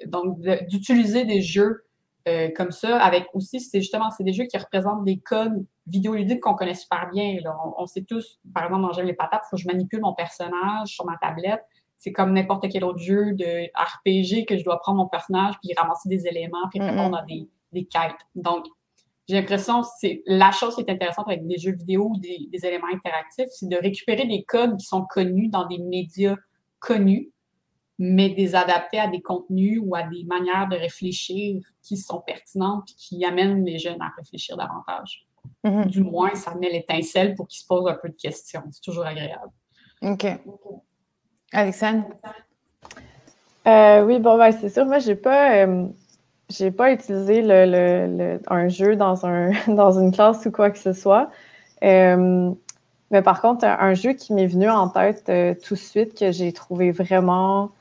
donc, 0.08 0.42
d'utiliser 0.68 1.24
des 1.24 1.42
jeux 1.42 1.88
euh, 2.28 2.50
comme 2.54 2.72
ça, 2.72 3.00
avec 3.00 3.28
aussi, 3.34 3.62
c'est 3.62 3.80
justement, 3.80 4.10
c'est 4.12 4.24
des 4.26 4.34
jeux 4.34 4.46
qui 4.46 4.58
représentent 4.58 5.06
des 5.06 5.18
codes 5.18 5.66
vidéoludiques 5.86 6.42
qu'on 6.42 6.56
connaît 6.56 6.74
super 6.74 7.10
bien. 7.10 7.38
On, 7.78 7.86
sait 7.86 8.04
tous, 8.04 8.40
par 8.54 8.66
exemple, 8.66 8.82
dans 8.82 8.92
J'aime 8.92 9.06
les 9.06 9.14
patates, 9.14 9.44
il 9.46 9.50
faut 9.50 9.56
que 9.56 9.62
je 9.62 9.68
manipule 9.68 10.02
mon 10.02 10.14
personnage 10.14 10.90
sur 10.90 11.06
ma 11.06 11.16
tablette. 11.22 11.64
C'est 11.96 12.12
comme 12.12 12.34
n'importe 12.34 12.68
quel 12.70 12.84
autre 12.84 13.00
jeu 13.00 13.32
de 13.34 13.70
RPG 13.74 14.46
que 14.46 14.58
je 14.58 14.64
dois 14.64 14.80
prendre 14.80 14.98
mon 14.98 15.08
personnage 15.08 15.56
puis 15.64 15.74
ramasser 15.78 16.10
des 16.10 16.28
éléments 16.28 16.68
puis 16.70 16.82
répondre 16.82 17.18
à 17.18 17.22
des, 17.24 17.50
des 17.72 17.86
quêtes. 17.86 18.20
Donc, 18.36 18.66
j'ai 19.28 19.36
l'impression 19.36 19.82
que 19.82 19.88
c'est 20.00 20.24
la 20.26 20.52
chose 20.52 20.76
qui 20.76 20.82
est 20.82 20.90
intéressante 20.90 21.28
avec 21.28 21.46
des 21.46 21.58
jeux 21.58 21.74
vidéo 21.74 22.12
ou 22.12 22.18
des, 22.18 22.48
des 22.52 22.66
éléments 22.66 22.88
interactifs, 22.94 23.50
c'est 23.52 23.68
de 23.68 23.76
récupérer 23.76 24.26
des 24.26 24.44
codes 24.44 24.78
qui 24.78 24.86
sont 24.86 25.06
connus 25.06 25.50
dans 25.50 25.68
des 25.68 25.80
médias 25.80 26.36
connus 26.80 27.32
mais 28.00 28.30
des 28.30 28.56
adapter 28.56 29.00
à 29.00 29.08
des 29.08 29.22
contenus 29.22 29.82
ou 29.84 29.96
à 29.96 30.04
des 30.04 30.24
manières 30.26 30.68
de 30.70 30.76
réfléchir 30.76 31.62
qui 31.82 31.98
sont 31.98 32.22
pertinentes 32.22 32.92
et 32.92 32.94
qui 32.96 33.26
amènent 33.26 33.66
les 33.66 33.80
jeunes 33.80 34.02
à 34.02 34.12
réfléchir 34.16 34.56
davantage. 34.56 35.26
Mm-hmm. 35.64 35.88
Du 35.88 36.04
moins, 36.04 36.36
ça 36.36 36.54
met 36.56 36.70
l'étincelle 36.70 37.34
pour 37.34 37.48
qu'ils 37.48 37.62
se 37.62 37.68
posent 37.68 37.88
un 37.88 37.98
peu 38.00 38.10
de 38.10 38.16
questions. 38.16 38.62
C'est 38.72 38.82
toujours 38.82 39.06
agréable. 39.06 39.52
OK. 40.04 40.26
Alexandre? 41.52 42.06
Euh, 43.66 44.06
oui, 44.06 44.20
bon, 44.20 44.38
ben, 44.38 44.52
c'est 44.52 44.70
sûr. 44.70 44.86
Moi, 44.86 45.00
j'ai 45.00 45.16
pas, 45.16 45.66
euh, 45.66 45.88
j'ai 46.50 46.72
pas 46.72 46.92
utilisé 46.92 47.42
le, 47.42 48.40
un 48.48 48.68
jeu 48.68 48.96
dans, 48.96 49.26
un, 49.26 49.52
dans 49.68 50.00
une 50.00 50.12
classe 50.12 50.46
ou 50.46 50.52
quoi 50.52 50.72
que 50.72 50.80
ce 50.80 50.94
soit. 50.94 51.30
Euh, 51.84 52.52
mais 53.12 53.22
par 53.22 53.42
contre, 53.42 53.66
un 53.66 53.94
jeu 53.94 54.14
qui 54.14 54.34
m'est 54.34 54.48
venu 54.48 54.70
en 54.70 54.90
tête 54.90 55.32
tout 55.64 55.76
de 55.76 55.80
suite, 55.80 56.18
que 56.18 56.32
j'ai 56.32 56.52
trouvé 56.54 56.92
vraiment 56.92 57.72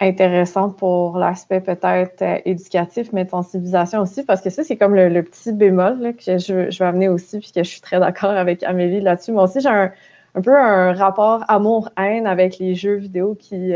intéressante 0.00 0.76
pour 0.76 1.18
l'aspect 1.18 1.60
peut-être 1.60 2.22
euh, 2.22 2.38
éducatif, 2.44 3.12
mais 3.12 3.24
de 3.24 3.30
sensibilisation 3.30 4.00
aussi, 4.00 4.24
parce 4.24 4.40
que 4.40 4.50
ça, 4.50 4.64
c'est 4.64 4.76
comme 4.76 4.94
le, 4.94 5.22
petit 5.22 5.52
bémol 5.52 6.14
que 6.16 6.38
je, 6.38 6.70
je, 6.70 6.78
vais 6.78 6.84
amener 6.84 7.08
aussi, 7.08 7.38
puis 7.38 7.52
que 7.52 7.62
je 7.62 7.68
suis 7.68 7.80
très 7.80 8.00
d'accord 8.00 8.30
avec 8.30 8.62
Amélie 8.64 9.00
là-dessus. 9.00 9.32
Moi 9.32 9.44
aussi, 9.44 9.60
j'ai 9.60 9.68
un, 9.68 9.92
un, 10.34 10.40
peu 10.42 10.56
un 10.56 10.92
rapport 10.94 11.44
amour-haine 11.48 12.26
avec 12.26 12.58
les 12.58 12.74
jeux 12.74 12.96
vidéo 12.96 13.34
qui. 13.38 13.72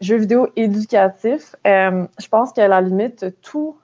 Jeux 0.00 0.16
vidéo 0.16 0.48
éducatifs. 0.56 1.54
Euh, 1.66 2.06
je 2.18 2.28
pense 2.28 2.52
qu'à 2.52 2.68
la 2.68 2.80
limite, 2.80 3.26
tout. 3.42 3.76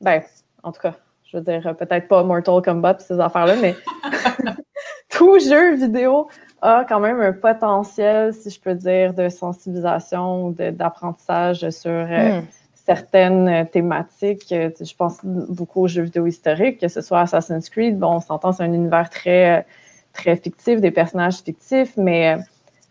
Ben, 0.00 0.22
en 0.62 0.72
tout 0.72 0.80
cas, 0.80 0.94
je 1.24 1.36
veux 1.36 1.42
dire, 1.42 1.74
peut-être 1.76 2.08
pas 2.08 2.22
Mortal 2.22 2.62
Kombat 2.62 2.98
ces 3.00 3.18
affaires-là, 3.18 3.56
mais 3.60 3.74
tout 5.08 5.38
jeu 5.38 5.74
vidéo 5.74 6.28
a 6.62 6.84
quand 6.88 7.00
même 7.00 7.20
un 7.20 7.32
potentiel, 7.32 8.32
si 8.32 8.50
je 8.50 8.60
peux 8.60 8.74
dire, 8.74 9.12
de 9.12 9.28
sensibilisation 9.28 10.46
ou 10.46 10.52
d'apprentissage 10.52 11.68
sur 11.70 11.90
euh, 11.90 12.40
hmm. 12.40 12.44
certaines 12.74 13.68
thématiques. 13.68 14.50
Euh, 14.52 14.70
je 14.80 14.94
pense 14.94 15.18
beaucoup 15.24 15.82
aux 15.82 15.88
jeux 15.88 16.02
vidéo 16.02 16.26
historiques, 16.26 16.80
que 16.80 16.88
ce 16.88 17.00
soit 17.00 17.20
Assassin's 17.20 17.68
Creed. 17.68 17.98
Bon, 17.98 18.14
on 18.14 18.20
s'entend, 18.20 18.52
c'est 18.52 18.62
un 18.62 18.72
univers 18.72 19.10
très, 19.10 19.66
très 20.12 20.36
fictif, 20.36 20.80
des 20.80 20.90
personnages 20.90 21.38
fictifs, 21.38 21.96
mais 21.96 22.38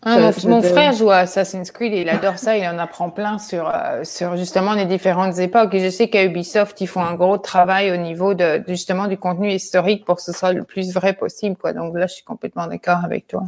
ah, 0.08 0.20
mon, 0.20 0.62
frère 0.62 0.94
joue 0.94 1.10
à 1.10 1.18
Assassin's 1.18 1.72
Creed 1.72 1.92
et 1.92 2.02
il 2.02 2.10
adore 2.10 2.38
ça. 2.38 2.56
Il 2.56 2.68
en 2.68 2.78
apprend 2.78 3.10
plein 3.10 3.40
sur, 3.40 3.68
euh, 3.68 4.04
sur 4.04 4.38
justement 4.38 4.76
les 4.76 4.86
différentes 4.86 5.40
époques. 5.40 5.74
Et 5.74 5.80
je 5.80 5.90
sais 5.90 6.10
qu'à 6.10 6.24
Ubisoft, 6.24 6.80
ils 6.80 6.88
font 6.88 7.02
un 7.02 7.16
gros 7.16 7.40
travail 7.40 7.92
au 7.92 7.98
niveau 7.98 8.36
de, 8.36 8.64
justement 8.68 9.08
du 9.08 9.18
contenu 9.18 9.50
historique 9.52 10.06
pour 10.06 10.18
que 10.18 10.22
ce 10.22 10.32
soit 10.32 10.54
le 10.54 10.64
plus 10.64 10.94
vrai 10.94 11.14
possible. 11.14 11.56
Quoi. 11.56 11.74
Donc 11.74 11.98
là, 11.98 12.06
je 12.06 12.14
suis 12.14 12.24
complètement 12.24 12.68
d'accord 12.68 13.00
avec 13.04 13.26
toi. 13.26 13.46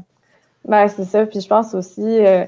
Ben, 0.65 0.87
c'est 0.87 1.03
ça. 1.05 1.27
Puis 1.27 1.41
je 1.41 1.47
pense 1.47 1.75
aussi, 1.75 2.25
euh, 2.25 2.45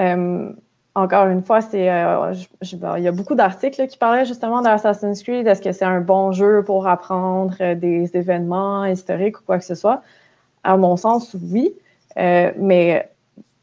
euh, 0.00 0.50
encore 0.96 1.28
une 1.28 1.44
fois, 1.44 1.60
c'est 1.60 1.86
ben, 1.86 2.98
il 2.98 3.04
y 3.04 3.08
a 3.08 3.12
beaucoup 3.12 3.36
d'articles 3.36 3.86
qui 3.86 3.98
parlaient 3.98 4.26
justement 4.26 4.62
d'Assassin's 4.62 5.22
Creed. 5.22 5.46
Est-ce 5.46 5.62
que 5.62 5.70
c'est 5.70 5.84
un 5.84 6.00
bon 6.00 6.32
jeu 6.32 6.64
pour 6.64 6.88
apprendre 6.88 7.54
des 7.74 8.10
événements 8.16 8.84
historiques 8.84 9.38
ou 9.38 9.44
quoi 9.46 9.58
que 9.58 9.64
ce 9.64 9.76
soit? 9.76 10.02
À 10.64 10.76
mon 10.76 10.96
sens, 10.96 11.36
oui. 11.40 11.72
mais 12.16 13.08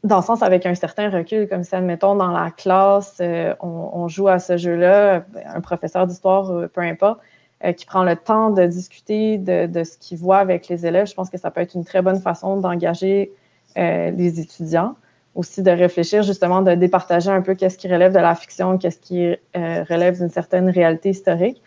dans 0.06 0.18
le 0.18 0.22
sens 0.22 0.42
avec 0.42 0.64
un 0.66 0.74
certain 0.74 1.10
recul, 1.10 1.48
comme 1.48 1.64
si, 1.64 1.74
admettons, 1.74 2.14
dans 2.14 2.30
la 2.30 2.50
classe, 2.50 3.16
euh, 3.20 3.54
on, 3.60 4.08
joue 4.08 4.28
à 4.28 4.38
ce 4.38 4.56
jeu-là, 4.56 5.24
un 5.46 5.60
professeur 5.60 6.06
d'histoire, 6.06 6.50
euh, 6.50 6.68
peu 6.68 6.80
importe, 6.80 7.20
euh, 7.64 7.72
qui 7.72 7.86
prend 7.86 8.04
le 8.04 8.16
temps 8.16 8.50
de 8.50 8.64
discuter 8.66 9.38
de, 9.38 9.84
ce 9.84 9.98
qu'il 9.98 10.18
voit 10.18 10.38
avec 10.38 10.68
les 10.68 10.86
élèves, 10.86 11.06
je 11.06 11.14
pense 11.14 11.30
que 11.30 11.38
ça 11.38 11.50
peut 11.50 11.60
être 11.60 11.74
une 11.74 11.84
très 11.84 12.02
bonne 12.02 12.20
façon 12.20 12.58
d'engager 12.58 13.32
les 13.76 14.40
étudiants. 14.40 14.96
Aussi 15.34 15.62
de 15.62 15.70
réfléchir, 15.70 16.22
justement, 16.22 16.62
de 16.62 16.74
départager 16.74 17.30
un 17.30 17.42
peu 17.42 17.54
qu'est-ce 17.54 17.76
qui 17.76 17.92
relève 17.92 18.14
de 18.14 18.18
la 18.18 18.34
fiction, 18.34 18.78
qu'est-ce 18.78 18.98
qui 18.98 19.36
relève 19.54 20.16
d'une 20.16 20.30
certaine 20.30 20.70
réalité 20.70 21.10
historique. 21.10 21.60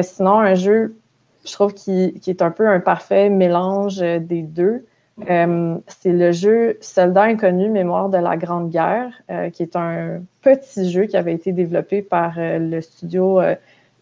sinon, 0.00 0.38
un 0.38 0.54
jeu, 0.54 0.96
je 1.44 1.52
trouve, 1.52 1.74
qui, 1.74 2.18
qui, 2.22 2.30
est 2.30 2.40
un 2.40 2.50
peu 2.50 2.66
un 2.66 2.80
parfait 2.80 3.28
mélange 3.28 3.98
des 3.98 4.40
deux. 4.40 4.86
Euh, 5.28 5.76
c'est 5.86 6.12
le 6.12 6.32
jeu 6.32 6.78
Soldat 6.80 7.22
inconnu, 7.22 7.68
Mémoire 7.68 8.08
de 8.08 8.16
la 8.16 8.36
Grande 8.36 8.70
Guerre, 8.70 9.12
euh, 9.30 9.50
qui 9.50 9.62
est 9.62 9.76
un 9.76 10.22
petit 10.40 10.90
jeu 10.90 11.06
qui 11.06 11.16
avait 11.16 11.34
été 11.34 11.52
développé 11.52 12.02
par 12.02 12.34
euh, 12.38 12.58
le 12.58 12.80
studio 12.80 13.40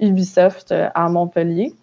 Ubisoft 0.00 0.72
à 0.72 1.08
Montpellier. 1.08 1.74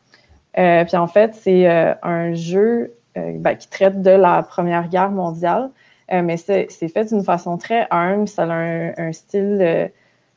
puis 0.54 0.98
en 0.98 1.08
fait, 1.08 1.36
c'est 1.36 1.68
un 2.02 2.34
jeu 2.34 2.94
ben, 3.16 3.56
qui 3.56 3.70
traite 3.70 4.02
de 4.02 4.12
la 4.12 4.42
Première 4.44 4.88
Guerre 4.88 5.12
mondiale, 5.12 5.70
mais 6.10 6.38
c'est 6.38 6.70
fait 6.70 7.06
d'une 7.06 7.24
façon 7.24 7.58
très 7.58 7.88
humble. 7.92 8.30
Ça 8.30 8.44
a 8.44 8.54
un, 8.54 9.12
style 9.12 9.92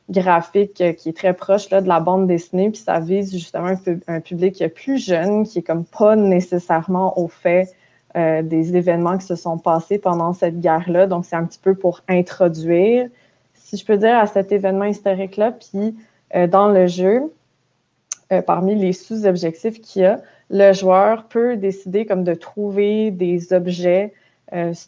graphique 0.09 0.83
qui 0.97 1.09
est 1.09 1.15
très 1.15 1.33
proche 1.33 1.69
là, 1.69 1.79
de 1.79 1.87
la 1.87 2.01
bande 2.01 2.27
dessinée, 2.27 2.69
puis 2.69 2.81
ça 2.81 2.99
vise 2.99 3.31
justement 3.31 3.67
un, 3.67 3.77
un, 4.13 4.19
public 4.19 4.61
plus 4.75 4.97
jeune, 4.97 5.45
qui 5.45 5.59
est 5.59 5.63
comme 5.63 5.85
pas 5.85 6.17
nécessairement 6.17 7.17
au 7.17 7.29
fait 7.29 7.73
euh, 8.17 8.41
des 8.41 8.75
événements 8.75 9.19
qui 9.19 9.25
se 9.27 9.35
sont 9.35 9.59
passés 9.59 9.99
pendant 9.99 10.33
cette 10.33 10.59
guerre-là. 10.59 11.05
Donc, 11.05 11.25
c'est 11.25 11.35
un 11.35 11.45
petit 11.45 11.59
peu 11.59 11.75
pour 11.75 12.01
introduire, 12.07 13.07
si 13.53 13.77
je 13.77 13.85
peux 13.85 13.97
dire, 13.97 14.17
à 14.17 14.25
cet 14.25 14.51
événement 14.51 14.85
historique-là. 14.85 15.51
Puis, 15.51 15.95
euh, 16.35 16.47
dans 16.47 16.69
le 16.69 16.87
jeu, 16.87 17.31
parmi 18.45 18.75
les 18.75 18.93
sous-objectifs 18.93 19.81
qu'il 19.81 20.03
y 20.03 20.05
a, 20.05 20.21
le 20.49 20.71
joueur 20.73 21.25
peut 21.25 21.55
décider 21.55 22.05
comme 22.05 22.23
de 22.23 22.35
trouver 22.35 23.09
des 23.09 23.53
objets 23.53 24.13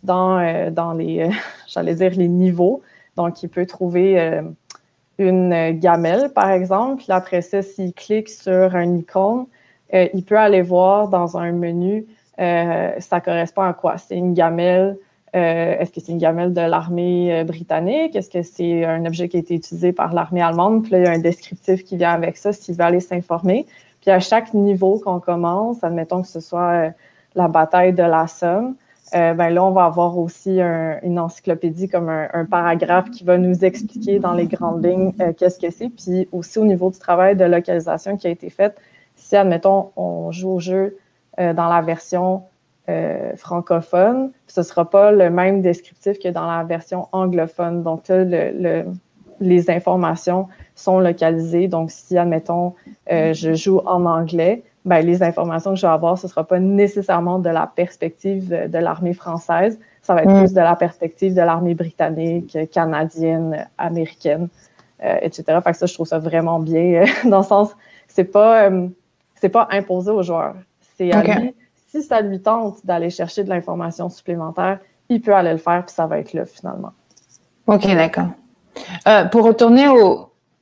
dans, 0.03 0.71
dans 0.71 0.93
les, 0.93 1.27
j'allais 1.67 1.95
dire, 1.95 2.11
les 2.11 2.27
niveaux. 2.27 2.81
Donc, 3.17 3.41
il 3.41 3.49
peut 3.49 3.65
trouver 3.65 4.41
une 5.17 5.71
gamelle, 5.79 6.29
par 6.33 6.51
exemple. 6.51 7.03
Puis 7.03 7.11
après 7.11 7.41
ça, 7.41 7.63
s'il 7.63 7.93
clique 7.93 8.29
sur 8.29 8.75
un 8.75 8.97
icône, 8.97 9.45
il 9.91 10.23
peut 10.23 10.37
aller 10.37 10.61
voir 10.61 11.07
dans 11.07 11.35
un 11.35 11.51
menu 11.51 12.05
ça 12.41 13.21
correspond 13.21 13.61
à 13.61 13.73
quoi? 13.73 13.97
C'est 13.97 14.17
une 14.17 14.33
gamelle 14.33 14.97
euh, 15.33 15.77
est-ce 15.79 15.91
que 15.91 16.01
c'est 16.01 16.11
une 16.11 16.17
gamelle 16.17 16.53
de 16.53 16.61
l'armée 16.61 17.33
euh, 17.33 17.43
britannique? 17.45 18.15
Est-ce 18.15 18.29
que 18.29 18.41
c'est 18.41 18.83
un 18.83 19.05
objet 19.05 19.29
qui 19.29 19.37
a 19.37 19.39
été 19.39 19.55
utilisé 19.55 19.93
par 19.93 20.13
l'armée 20.13 20.41
allemande? 20.41 20.83
Puis 20.83 20.91
là, 20.91 20.99
il 20.99 21.05
y 21.05 21.07
a 21.07 21.11
un 21.11 21.19
descriptif 21.19 21.85
qui 21.85 21.95
vient 21.95 22.11
avec 22.11 22.35
ça 22.35 22.51
s'il 22.51 22.75
veut 22.75 22.83
aller 22.83 22.99
s'informer. 22.99 23.65
Puis 24.01 24.11
à 24.11 24.19
chaque 24.19 24.53
niveau 24.53 24.99
qu'on 24.99 25.19
commence, 25.21 25.83
admettons 25.83 26.21
que 26.21 26.27
ce 26.27 26.41
soit 26.41 26.71
euh, 26.71 26.89
la 27.35 27.47
bataille 27.47 27.93
de 27.93 28.03
la 28.03 28.27
Somme, 28.27 28.75
ben 29.13 29.49
là, 29.49 29.61
on 29.65 29.71
va 29.71 29.83
avoir 29.83 30.17
aussi 30.17 30.61
une 30.61 31.19
encyclopédie 31.19 31.89
comme 31.89 32.07
un, 32.07 32.45
paragraphe 32.45 33.11
qui 33.11 33.25
va 33.25 33.37
nous 33.37 33.65
expliquer 33.65 34.19
dans 34.19 34.31
les 34.31 34.47
grandes 34.47 34.85
lignes 34.85 35.11
qu'est-ce 35.37 35.59
que 35.59 35.69
c'est. 35.69 35.89
Puis 35.89 36.29
aussi 36.31 36.59
au 36.59 36.63
niveau 36.63 36.89
du 36.89 36.97
travail 36.97 37.35
de 37.35 37.43
localisation 37.43 38.15
qui 38.15 38.27
a 38.27 38.29
été 38.29 38.49
fait, 38.49 38.73
si, 39.17 39.35
admettons, 39.35 39.89
on 39.97 40.31
joue 40.31 40.51
au 40.51 40.59
jeu 40.61 40.95
dans 41.37 41.69
la 41.69 41.81
version 41.81 42.43
euh, 42.89 43.35
francophone, 43.37 44.31
ce 44.47 44.61
ne 44.61 44.65
sera 44.65 44.89
pas 44.89 45.11
le 45.11 45.29
même 45.29 45.61
descriptif 45.61 46.17
que 46.19 46.29
dans 46.29 46.47
la 46.47 46.63
version 46.63 47.07
anglophone. 47.11 47.83
Donc 47.83 48.07
là, 48.07 48.83
les 49.39 49.69
informations 49.69 50.47
sont 50.73 50.99
localisées. 50.99 51.67
Donc, 51.67 51.91
si, 51.91 52.17
admettons, 52.17 52.73
euh, 53.11 53.33
je 53.33 53.53
joue 53.53 53.81
en 53.85 54.05
anglais, 54.05 54.63
ben, 54.83 55.05
les 55.05 55.21
informations 55.21 55.71
que 55.71 55.77
je 55.77 55.85
vais 55.85 55.93
avoir, 55.93 56.17
ce 56.17 56.25
ne 56.25 56.31
sera 56.31 56.43
pas 56.43 56.59
nécessairement 56.59 57.37
de 57.37 57.49
la 57.49 57.67
perspective 57.67 58.49
de 58.49 58.77
l'armée 58.79 59.13
française. 59.13 59.79
Ça 60.01 60.15
va 60.15 60.23
être 60.23 60.31
mm. 60.31 60.39
plus 60.39 60.53
de 60.53 60.59
la 60.59 60.75
perspective 60.75 61.35
de 61.35 61.41
l'armée 61.41 61.75
britannique, 61.75 62.57
canadienne, 62.71 63.67
américaine, 63.77 64.49
euh, 65.05 65.17
etc. 65.21 65.59
Fait 65.63 65.71
que 65.71 65.77
ça, 65.77 65.85
je 65.85 65.93
trouve 65.93 66.07
ça 66.07 66.17
vraiment 66.17 66.59
bien, 66.59 67.05
dans 67.25 67.39
le 67.39 67.45
sens, 67.45 67.75
c'est 68.07 68.25
pas, 68.25 68.69
c'est 69.35 69.49
pas 69.49 69.67
imposé 69.71 70.09
aux 70.09 70.23
joueurs. 70.23 70.55
C'est 71.01 71.13
à 71.13 71.39
lui 71.39 71.55
si 71.91 72.01
ça 72.01 72.21
lui 72.21 72.41
tente 72.41 72.85
d'aller 72.85 73.09
chercher 73.09 73.43
de 73.43 73.49
l'information 73.49 74.09
supplémentaire, 74.09 74.79
il 75.09 75.21
peut 75.21 75.35
aller 75.35 75.51
le 75.51 75.57
faire, 75.57 75.85
puis 75.85 75.93
ça 75.93 76.07
va 76.07 76.19
être 76.19 76.31
là 76.33 76.45
finalement. 76.45 76.93
OK, 77.67 77.85
d'accord. 77.87 78.29
Euh, 79.07 79.25
pour 79.25 79.43
retourner 79.43 79.87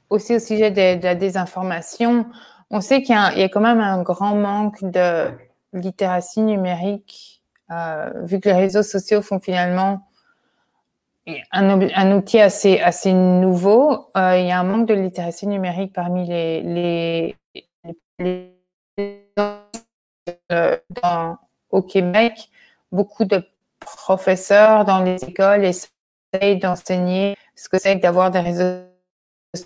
aussi 0.09 0.35
au 0.35 0.39
sujet 0.39 0.71
de, 0.71 1.03
la 1.03 1.13
désinformation, 1.13 2.25
on 2.71 2.81
sait 2.81 3.03
qu'il 3.03 3.15
y, 3.15 3.43
a 3.43 3.49
quand 3.49 3.61
même 3.61 3.79
un 3.79 4.01
grand 4.01 4.35
manque 4.35 4.83
de 4.83 5.29
littératie 5.73 6.41
numérique, 6.41 7.43
euh, 7.71 8.09
vu 8.23 8.39
que 8.39 8.49
les 8.49 8.55
réseaux 8.55 8.83
sociaux 8.83 9.21
font 9.21 9.39
finalement 9.39 10.07
un, 11.51 12.11
outil 12.17 12.39
assez, 12.39 12.79
assez 12.79 13.13
nouveau. 13.13 14.09
Euh, 14.17 14.37
il 14.39 14.47
y 14.47 14.51
a 14.51 14.59
un 14.59 14.63
manque 14.63 14.87
de 14.87 14.95
littératie 14.95 15.45
numérique 15.45 15.93
parmi 15.93 16.27
les, 16.27 17.35
les 18.17 18.55
euh, 20.51 20.77
au 21.69 21.81
Québec, 21.81 22.49
beaucoup 22.91 23.25
de 23.25 23.43
professeurs 23.79 24.85
dans 24.85 25.01
les 25.03 25.23
écoles 25.23 25.65
essayent 25.65 26.59
d'enseigner 26.59 27.35
ce 27.55 27.69
que 27.69 27.79
c'est 27.79 27.95
d'avoir 27.95 28.31
des 28.31 28.39
réseaux 28.39 28.83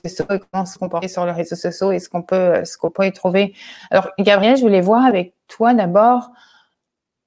sociaux 0.03 0.25
et 0.29 0.39
comment 0.39 0.65
se 0.65 0.77
comporter 0.77 1.07
sur 1.07 1.25
les 1.25 1.31
réseaux 1.31 1.55
sociaux 1.55 1.91
et 1.91 1.99
ce 1.99 2.09
qu'on 2.09 2.21
peut, 2.21 2.63
ce 2.65 2.77
qu'on 2.77 2.91
peut 2.91 3.05
y 3.05 3.11
trouver. 3.11 3.53
Alors, 3.91 4.09
Gabriel, 4.19 4.57
je 4.57 4.61
voulais 4.61 4.81
voir 4.81 5.05
avec 5.05 5.33
toi 5.47 5.73
d'abord, 5.73 6.31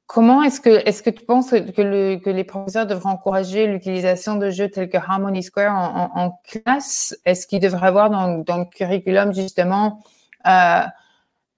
comment 0.07 0.43
est-ce 0.43 0.61
que, 0.61 0.87
est-ce 0.87 1.03
que 1.03 1.11
tu 1.11 1.24
penses 1.24 1.51
que, 1.51 1.82
le, 1.82 2.16
que 2.16 2.30
les 2.30 2.45
professeurs 2.45 2.87
devraient 2.87 3.11
encourager 3.11 3.66
l'utilisation 3.66 4.37
de 4.37 4.51
jeux 4.51 4.70
tels 4.70 4.89
que 4.89 4.97
Harmony 4.97 5.43
Square 5.43 5.74
en, 6.14 6.41
classe? 6.45 7.16
Est-ce 7.24 7.47
qu'ils 7.47 7.61
devraient 7.61 7.89
avoir 7.89 8.11
dans, 8.11 8.39
dans, 8.39 8.59
le 8.59 8.64
curriculum 8.64 9.34
justement 9.34 10.01
euh, 10.47 10.82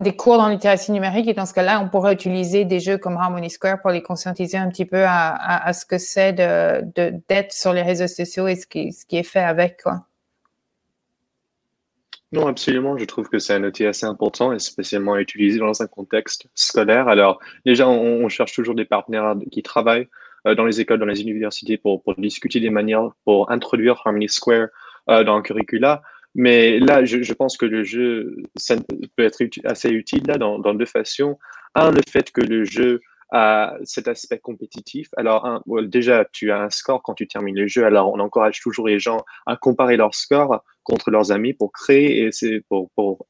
des 0.01 0.15
cours 0.15 0.39
dans 0.39 0.49
littératie 0.49 0.93
numérique 0.93 1.27
et 1.27 1.35
dans 1.35 1.47
ce 1.47 1.55
cas-là, 1.55 1.81
on 1.81 1.89
pourrait 1.89 2.13
utiliser 2.13 2.65
des 2.65 2.79
jeux 2.79 2.99
comme 2.99 3.17
Harmony 3.17 3.51
Square 3.51 3.81
pour 3.81 3.91
les 3.91 4.03
conscientiser 4.03 4.57
un 4.57 4.69
petit 4.69 4.85
peu 4.85 5.05
à, 5.05 5.73
ce 5.73 5.85
que 5.85 5.99
c'est 5.99 6.33
de, 6.33 6.83
d'être 7.29 7.53
sur 7.53 7.73
les 7.73 7.83
réseaux 7.83 8.07
sociaux 8.07 8.47
et 8.47 8.55
ce 8.55 8.67
qui, 8.67 8.93
ce 8.93 9.05
qui 9.05 9.17
est 9.17 9.25
fait 9.25 9.41
avec, 9.41 9.83
quoi. 9.83 10.05
Non, 12.31 12.47
absolument. 12.47 12.97
Je 12.99 13.07
trouve 13.07 13.29
que 13.29 13.39
c'est 13.39 13.55
un 13.55 13.65
outil 13.65 13.87
assez 13.87 14.05
important 14.05 14.53
et 14.53 14.59
spécialement 14.59 15.15
à 15.15 15.21
utiliser 15.21 15.59
dans 15.59 15.83
un 15.83 15.87
contexte 15.87 16.47
scolaire. 16.55 17.09
Alors, 17.09 17.41
déjà, 17.65 17.89
on, 17.89 18.29
cherche 18.29 18.53
toujours 18.53 18.75
des 18.75 18.85
partenaires 18.85 19.35
qui 19.51 19.63
travaillent 19.63 20.09
euh, 20.47 20.55
dans 20.55 20.67
les 20.67 20.81
écoles, 20.81 21.01
dans 21.01 21.07
les 21.07 21.23
universités 21.23 21.79
pour, 21.79 22.03
pour 22.03 22.15
discuter 22.17 22.61
des 22.61 22.69
manières 22.69 23.09
pour 23.25 23.51
introduire 23.51 24.03
Harmony 24.05 24.29
Square 24.29 24.69
euh, 25.09 25.25
dans 25.25 25.37
le 25.37 25.43
curricula. 25.43 26.03
Mais 26.39 26.79
là, 26.79 27.05
je, 27.05 27.33
pense 27.33 27.57
que 27.57 27.67
le 27.67 27.83
jeu 27.83 28.37
ça 28.55 28.77
peut 29.17 29.25
être 29.25 29.43
assez 29.65 29.89
utile 29.89 30.23
là, 30.29 30.39
dans, 30.39 30.73
deux 30.73 30.87
façons. 30.87 31.37
Un, 31.75 31.91
le 31.91 32.01
fait 32.09 32.31
que 32.31 32.41
le 32.41 32.63
jeu 32.63 33.01
a 33.33 33.75
cet 33.83 34.07
aspect 34.07 34.39
compétitif. 34.39 35.09
Alors, 35.17 35.61
déjà, 35.83 36.25
tu 36.33 36.53
as 36.53 36.61
un 36.61 36.71
score 36.71 37.03
quand 37.03 37.15
tu 37.15 37.27
termines 37.27 37.57
le 37.57 37.67
jeu. 37.67 37.85
Alors, 37.85 38.13
on 38.15 38.21
encourage 38.21 38.61
toujours 38.61 38.87
les 38.87 39.01
gens 39.01 39.25
à 39.47 39.57
comparer 39.57 39.97
leur 39.97 40.15
score 40.15 40.63
contre 40.85 41.11
leurs 41.11 41.33
amis 41.33 41.55
pour 41.55 41.73
créer 41.73 42.29
et 42.29 42.61
pour 42.69 43.27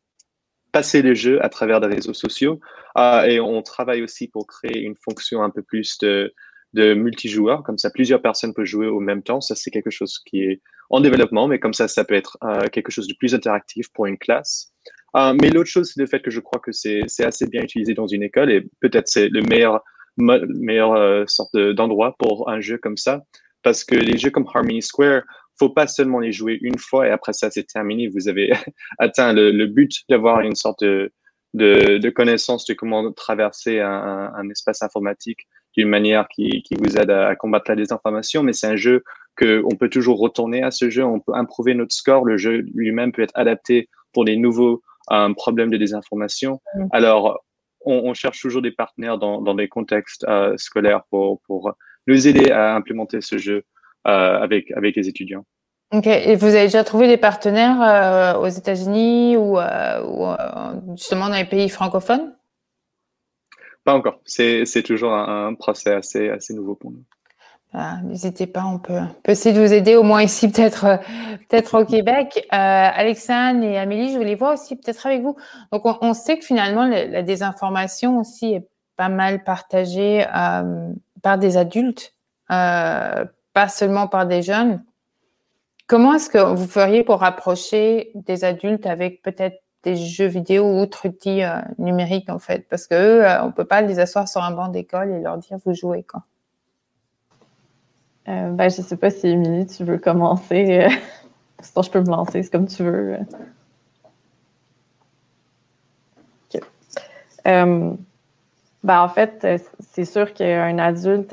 passer 0.70 1.00
le 1.00 1.14
jeu 1.14 1.42
à 1.42 1.48
travers 1.48 1.80
des 1.80 1.86
réseaux 1.86 2.12
sociaux. 2.12 2.60
Ah, 2.94 3.24
et 3.26 3.40
on 3.40 3.62
travaille 3.62 4.02
aussi 4.02 4.28
pour 4.28 4.46
créer 4.46 4.82
une 4.82 4.96
fonction 4.96 5.42
un 5.42 5.48
peu 5.48 5.62
plus 5.62 5.96
de, 6.02 6.34
de 6.74 6.94
multijoueur. 6.94 7.62
Comme 7.62 7.78
ça, 7.78 7.90
plusieurs 7.90 8.22
personnes 8.22 8.54
peuvent 8.54 8.64
jouer 8.64 8.86
au 8.86 9.00
même 9.00 9.22
temps. 9.22 9.40
Ça, 9.40 9.54
c'est 9.54 9.70
quelque 9.70 9.90
chose 9.90 10.18
qui 10.26 10.42
est 10.42 10.60
en 10.90 11.00
développement, 11.00 11.48
mais 11.48 11.58
comme 11.58 11.74
ça, 11.74 11.88
ça 11.88 12.04
peut 12.04 12.14
être 12.14 12.38
euh, 12.44 12.66
quelque 12.68 12.90
chose 12.90 13.08
de 13.08 13.14
plus 13.14 13.34
interactif 13.34 13.88
pour 13.92 14.06
une 14.06 14.18
classe. 14.18 14.72
Euh, 15.16 15.34
mais 15.40 15.50
l'autre 15.50 15.70
chose, 15.70 15.92
c'est 15.92 16.00
le 16.00 16.06
fait 16.06 16.20
que 16.20 16.30
je 16.30 16.40
crois 16.40 16.60
que 16.60 16.72
c'est 16.72 17.04
assez 17.20 17.46
bien 17.46 17.62
utilisé 17.62 17.94
dans 17.94 18.06
une 18.06 18.22
école 18.22 18.50
et 18.50 18.66
peut-être 18.80 19.08
c'est 19.08 19.28
le 19.28 19.42
meilleur, 19.42 19.82
meilleur 20.16 20.92
euh, 20.92 21.24
sorte 21.26 21.56
d'endroit 21.56 22.14
pour 22.18 22.48
un 22.48 22.60
jeu 22.60 22.78
comme 22.78 22.96
ça. 22.96 23.22
Parce 23.62 23.84
que 23.84 23.94
les 23.94 24.18
jeux 24.18 24.30
comme 24.30 24.46
Harmony 24.52 24.82
Square, 24.82 25.22
faut 25.58 25.70
pas 25.70 25.86
seulement 25.86 26.20
les 26.20 26.32
jouer 26.32 26.58
une 26.62 26.78
fois 26.78 27.08
et 27.08 27.10
après 27.10 27.32
ça, 27.32 27.50
c'est 27.50 27.64
terminé. 27.64 28.08
Vous 28.08 28.28
avez 28.28 28.52
atteint 28.98 29.32
le, 29.32 29.66
but 29.66 29.92
d'avoir 30.08 30.40
une 30.40 30.54
sorte 30.54 30.84
de, 30.84 31.10
de, 31.54 31.98
de, 31.98 32.10
connaissance 32.10 32.64
de 32.66 32.74
comment 32.74 33.10
traverser 33.12 33.80
un, 33.80 34.32
un 34.36 34.48
espace 34.50 34.82
informatique 34.82 35.48
d'une 35.78 35.88
manière 35.88 36.26
qui, 36.28 36.62
qui, 36.62 36.74
vous 36.74 36.98
aide 36.98 37.10
à, 37.10 37.36
combattre 37.36 37.70
la 37.70 37.76
désinformation, 37.76 38.42
mais 38.42 38.52
c'est 38.52 38.66
un 38.66 38.76
jeu 38.76 39.04
qu'on 39.38 39.76
peut 39.78 39.88
toujours 39.88 40.18
retourner 40.18 40.64
à 40.64 40.72
ce 40.72 40.90
jeu, 40.90 41.04
on 41.04 41.20
peut 41.20 41.34
improver 41.34 41.74
notre 41.74 41.94
score, 41.94 42.24
le 42.24 42.36
jeu 42.36 42.64
lui-même 42.74 43.12
peut 43.12 43.22
être 43.22 43.36
adapté 43.36 43.88
pour 44.12 44.24
des 44.24 44.36
nouveaux 44.36 44.82
euh, 45.12 45.32
problèmes 45.34 45.70
de 45.70 45.76
désinformation. 45.76 46.60
Mm. 46.74 46.86
Alors, 46.90 47.44
on, 47.84 48.02
on, 48.06 48.14
cherche 48.14 48.40
toujours 48.40 48.60
des 48.60 48.72
partenaires 48.72 49.18
dans, 49.18 49.40
dans 49.40 49.54
des 49.54 49.68
contextes 49.68 50.26
euh, 50.28 50.54
scolaires 50.56 51.02
pour, 51.10 51.40
pour 51.42 51.72
nous 52.08 52.26
aider 52.26 52.50
à 52.50 52.74
implémenter 52.74 53.20
ce 53.20 53.38
jeu 53.38 53.62
euh, 54.08 54.40
avec, 54.40 54.72
avec 54.72 54.96
les 54.96 55.08
étudiants. 55.08 55.44
Ok, 55.94 56.08
et 56.08 56.34
vous 56.34 56.46
avez 56.46 56.64
déjà 56.64 56.82
trouvé 56.82 57.06
des 57.06 57.16
partenaires 57.16 58.40
aux 58.40 58.48
États-Unis 58.48 59.36
ou, 59.36 59.58
ou 59.58 60.26
justement 60.96 61.28
dans 61.28 61.36
les 61.36 61.46
pays 61.46 61.68
francophones? 61.68 62.34
Pas 63.88 63.94
encore. 63.94 64.20
C'est 64.26 64.82
toujours 64.84 65.14
un, 65.14 65.54
procès 65.54 65.94
assez, 65.94 66.28
assez 66.28 66.52
nouveau 66.52 66.74
pour 66.74 66.90
nous. 66.90 67.04
N'hésitez 68.04 68.46
pas, 68.46 68.64
on 68.66 68.78
peut, 68.78 69.00
essayer 69.26 69.54
de 69.54 69.60
vous 69.62 69.72
aider, 69.72 69.96
au 69.96 70.02
moins 70.02 70.22
ici, 70.22 70.50
peut-être 70.50 70.84
euh, 70.84 70.96
peut-être 71.48 71.80
au 71.80 71.86
Québec. 71.86 72.46
Euh, 72.52 72.52
Alexandre 72.52 73.64
et 73.64 73.78
Amélie, 73.78 74.12
je 74.12 74.18
voulais 74.18 74.34
voir 74.34 74.54
aussi 74.54 74.76
peut-être 74.76 75.06
avec 75.06 75.22
vous. 75.22 75.36
Donc, 75.72 75.84
on, 76.02 76.12
sait 76.12 76.38
que 76.38 76.44
finalement, 76.44 76.86
la, 76.86 77.22
désinformation 77.22 78.18
aussi 78.18 78.54
est 78.54 78.68
pas 78.96 79.08
mal 79.08 79.42
partagée 79.42 80.26
euh, 80.36 80.90
par 81.22 81.38
des 81.38 81.56
adultes, 81.56 82.14
pas 82.48 83.68
seulement 83.68 84.06
par 84.06 84.26
des 84.26 84.42
jeunes. 84.42 84.82
Comment 85.86 86.12
est-ce 86.14 86.28
que 86.28 86.38
vous 86.38 86.66
feriez 86.66 87.04
pour 87.04 87.20
rapprocher 87.20 88.10
des 88.14 88.44
adultes 88.44 88.84
avec 88.84 89.22
peut-être 89.22 89.62
des 89.82 89.96
jeux 89.96 90.26
vidéo 90.26 90.64
ou 90.64 90.80
autres 90.80 91.08
outils 91.08 91.44
euh, 91.44 91.60
numériques 91.78 92.30
en 92.30 92.38
fait, 92.38 92.66
parce 92.68 92.86
que 92.86 92.94
eux, 92.94 93.24
euh, 93.24 93.44
on 93.44 93.52
peut 93.52 93.64
pas 93.64 93.80
les 93.80 93.98
asseoir 93.98 94.28
sur 94.28 94.42
un 94.42 94.50
banc 94.50 94.68
d'école 94.68 95.10
et 95.10 95.20
leur 95.20 95.38
dire 95.38 95.58
vous 95.64 95.74
jouez 95.74 96.02
quoi. 96.02 96.24
Euh, 98.28 98.50
ben, 98.50 98.68
je 98.68 98.82
sais 98.82 98.96
pas 98.96 99.10
si 99.10 99.28
Émilie, 99.28 99.66
tu 99.66 99.84
veux 99.84 99.96
commencer. 99.98 100.86
sinon, 101.62 101.82
je 101.82 101.90
peux 101.90 102.00
me 102.00 102.10
lancer, 102.10 102.42
c'est 102.42 102.50
comme 102.50 102.68
tu 102.68 102.82
veux. 102.82 103.18
ben, 107.44 109.00
en 109.00 109.08
fait, 109.08 109.46
c'est 109.80 110.04
sûr 110.04 110.34
qu'un 110.34 110.78
adulte 110.78 111.32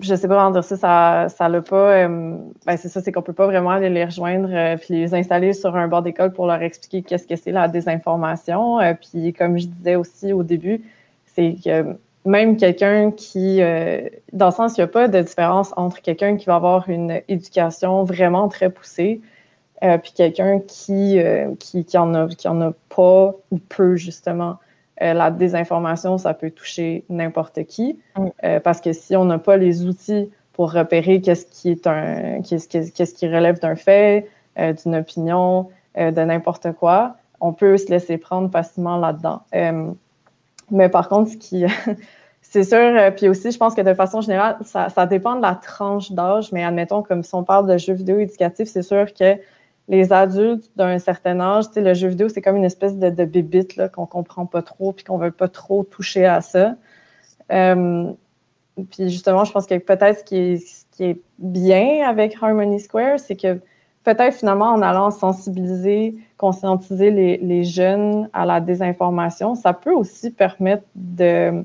je 0.00 0.14
sais 0.14 0.28
pas 0.28 0.36
comment 0.36 0.50
dire 0.50 0.64
ça, 0.64 1.28
ça, 1.28 1.48
l'a 1.48 1.62
pas. 1.62 2.06
Euh, 2.06 2.36
ben 2.66 2.76
c'est 2.76 2.88
ça, 2.88 3.00
c'est 3.00 3.12
qu'on 3.12 3.22
peut 3.22 3.32
pas 3.32 3.46
vraiment 3.46 3.70
aller 3.70 3.90
les 3.90 4.04
rejoindre 4.04 4.48
euh, 4.52 4.76
puis 4.76 4.94
les 4.94 5.14
installer 5.14 5.52
sur 5.52 5.74
un 5.76 5.88
bord 5.88 6.02
d'école 6.02 6.32
pour 6.32 6.46
leur 6.46 6.62
expliquer 6.62 7.02
qu'est-ce 7.02 7.26
que 7.26 7.36
c'est 7.36 7.52
la 7.52 7.68
désinformation. 7.68 8.80
Euh, 8.80 8.94
puis 8.94 9.32
comme 9.32 9.58
je 9.58 9.66
disais 9.66 9.96
aussi 9.96 10.32
au 10.32 10.42
début, 10.42 10.82
c'est 11.26 11.56
que 11.64 11.96
même 12.24 12.56
quelqu'un 12.56 13.12
qui, 13.12 13.60
dans 14.32 14.46
le 14.46 14.52
sens, 14.52 14.76
il 14.76 14.80
n'y 14.80 14.84
a 14.84 14.88
pas 14.88 15.06
de 15.06 15.20
différence 15.20 15.72
entre 15.76 16.02
quelqu'un 16.02 16.36
qui 16.36 16.46
va 16.46 16.56
avoir 16.56 16.88
une 16.88 17.20
éducation 17.28 18.02
vraiment 18.02 18.48
très 18.48 18.68
poussée, 18.68 19.20
puis 19.80 20.12
quelqu'un 20.12 20.58
qui, 20.58 21.20
qui, 21.60 21.84
qui, 21.84 21.96
a, 21.96 22.26
qui 22.36 22.48
en 22.48 22.60
a 22.62 22.72
pas 22.88 23.32
ou 23.52 23.58
peu 23.58 23.94
justement. 23.94 24.58
Euh, 25.02 25.12
la 25.12 25.30
désinformation, 25.30 26.16
ça 26.16 26.32
peut 26.32 26.50
toucher 26.50 27.04
n'importe 27.10 27.64
qui, 27.64 27.98
mm. 28.16 28.26
euh, 28.44 28.60
parce 28.60 28.80
que 28.80 28.92
si 28.92 29.14
on 29.14 29.26
n'a 29.26 29.38
pas 29.38 29.56
les 29.56 29.84
outils 29.84 30.30
pour 30.54 30.72
repérer 30.72 31.20
qu'est-ce 31.20 31.44
qui 31.46 31.70
est 31.70 31.86
un, 31.86 32.40
qu'est-ce, 32.40 32.68
qu'est-ce 32.68 33.14
qui 33.14 33.28
relève 33.28 33.60
d'un 33.60 33.76
fait, 33.76 34.26
euh, 34.58 34.72
d'une 34.72 34.96
opinion, 34.96 35.68
de 35.96 36.20
n'importe 36.20 36.72
quoi, 36.72 37.16
on 37.40 37.54
peut 37.54 37.78
se 37.78 37.88
laisser 37.88 38.18
prendre 38.18 38.50
facilement 38.50 38.98
là-dedans. 38.98 39.40
mais 40.70 40.90
par 40.90 41.08
contre, 41.08 41.30
ce 41.30 41.36
qui, 41.38 41.64
c'est 42.42 42.64
sûr, 42.64 43.14
puis 43.16 43.30
aussi, 43.30 43.50
je 43.50 43.56
pense 43.56 43.74
que 43.74 43.80
de 43.80 43.94
façon 43.94 44.20
générale, 44.20 44.58
ça, 44.62 44.90
ça 44.90 45.06
dépend 45.06 45.36
de 45.36 45.42
la 45.42 45.54
tranche 45.54 46.12
d'âge, 46.12 46.52
mais 46.52 46.64
admettons, 46.64 47.02
comme 47.02 47.22
si 47.22 47.34
on 47.34 47.44
parle 47.44 47.66
de 47.66 47.78
jeux 47.78 47.94
vidéo 47.94 48.18
éducatifs, 48.18 48.68
c'est 48.68 48.82
sûr 48.82 49.06
que 49.14 49.38
les 49.88 50.12
adultes 50.12 50.70
d'un 50.76 50.98
certain 50.98 51.38
âge, 51.40 51.66
le 51.76 51.94
jeu 51.94 52.08
vidéo, 52.08 52.28
c'est 52.28 52.42
comme 52.42 52.56
une 52.56 52.64
espèce 52.64 52.96
de, 52.96 53.08
de 53.10 53.24
bébite 53.24 53.80
qu'on 53.92 54.06
comprend 54.06 54.46
pas 54.46 54.62
trop 54.62 54.92
puis 54.92 55.04
qu'on 55.04 55.18
veut 55.18 55.30
pas 55.30 55.48
trop 55.48 55.84
toucher 55.84 56.26
à 56.26 56.40
ça. 56.40 56.74
Euh, 57.52 58.12
puis 58.90 59.08
justement, 59.08 59.44
je 59.44 59.52
pense 59.52 59.66
que 59.66 59.78
peut-être 59.78 60.20
ce 60.20 60.24
qui 60.24 61.04
est, 61.04 61.20
bien 61.38 62.08
avec 62.08 62.36
Harmony 62.40 62.80
Square, 62.80 63.20
c'est 63.20 63.36
que 63.36 63.60
peut-être 64.04 64.34
finalement 64.34 64.70
en 64.72 64.82
allant 64.82 65.10
sensibiliser, 65.10 66.14
conscientiser 66.36 67.10
les, 67.10 67.64
jeunes 67.64 68.28
à 68.32 68.44
la 68.44 68.60
désinformation, 68.60 69.54
ça 69.54 69.72
peut 69.72 69.92
aussi 69.92 70.30
permettre 70.30 70.84
de 70.94 71.64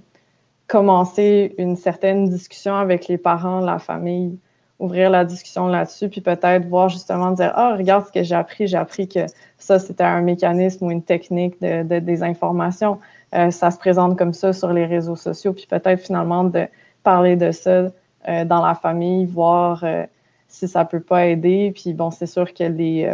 commencer 0.67 1.53
une 1.57 1.76
certaine 1.76 2.30
discussion 2.30 2.76
avec 2.76 3.07
les 3.07 3.17
parents, 3.17 3.59
la 3.59 3.80
famille 3.80 4.38
ouvrir 4.82 5.12
la 5.12 5.24
discussion 5.24 5.68
là-dessus, 5.68 6.10
puis 6.10 6.22
peut-être 6.22 6.66
voir 6.68 6.90
justement 6.90 7.32
dire 7.32 7.54
Ah, 7.56 7.76
regarde 7.78 8.06
ce 8.08 8.12
que 8.12 8.24
j'ai 8.24 8.36
appris, 8.36 8.68
j'ai 8.68 8.78
appris 8.78 9.08
que 9.08 9.20
ça, 9.60 9.78
c'était 9.78 10.04
un 10.04 10.22
mécanisme 10.22 10.86
ou 10.86 10.92
une 10.92 11.04
technique 11.04 11.62
de, 11.62 11.84
de 11.84 12.00
désinformation. 12.00 13.00
Euh, 13.36 13.52
ça 13.52 13.70
se 13.70 13.78
présente 13.78 14.18
comme 14.18 14.34
ça 14.34 14.52
sur 14.52 14.74
les 14.74 14.86
réseaux 14.86 15.16
sociaux, 15.16 15.54
puis 15.54 15.68
peut-être 15.70 16.02
finalement 16.02 16.44
de 16.44 16.68
parler 17.04 17.36
de 17.36 17.52
ça 17.52 17.92
euh, 18.28 18.44
dans 18.46 18.66
la 18.66 18.74
famille, 18.74 19.26
voir 19.28 19.84
euh, 19.84 20.06
si 20.48 20.68
ça 20.68 20.84
peut 20.84 21.00
pas 21.00 21.28
aider. 21.28 21.72
Puis 21.76 21.94
bon, 21.94 22.10
c'est 22.10 22.26
sûr 22.26 22.52
que 22.52 22.64
les, 22.64 23.14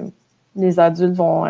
les 0.56 0.80
adultes 0.80 1.16
vont, 1.16 1.46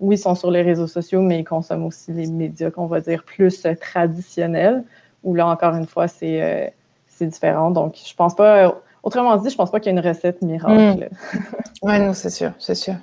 oui, 0.00 0.16
sont 0.16 0.36
sur 0.36 0.52
les 0.52 0.62
réseaux 0.62 0.86
sociaux, 0.86 1.20
mais 1.20 1.40
ils 1.40 1.44
consomment 1.44 1.86
aussi 1.86 2.12
les 2.12 2.28
médias 2.28 2.70
qu'on 2.70 2.86
va 2.86 3.00
dire 3.00 3.24
plus 3.24 3.66
traditionnels, 3.80 4.84
où 5.24 5.34
là, 5.34 5.48
encore 5.48 5.74
une 5.74 5.86
fois, 5.86 6.06
c'est 6.06 6.72
c'est 7.08 7.26
différent. 7.26 7.72
Donc, 7.72 7.96
je 7.96 8.14
pense 8.14 8.36
pas 8.36 8.80
Autrement 9.02 9.36
dit, 9.36 9.50
je 9.50 9.56
pense 9.56 9.70
pas 9.70 9.80
qu'il 9.80 9.92
y 9.92 9.96
ait 9.96 9.98
une 9.98 10.06
recette 10.06 10.42
miracle. 10.42 11.08
Hmm. 11.10 11.38
oui, 11.82 11.98
non, 12.00 12.12
c'est 12.12 12.30
sûr, 12.30 12.52
c'est 12.58 12.74
sûr. 12.74 12.94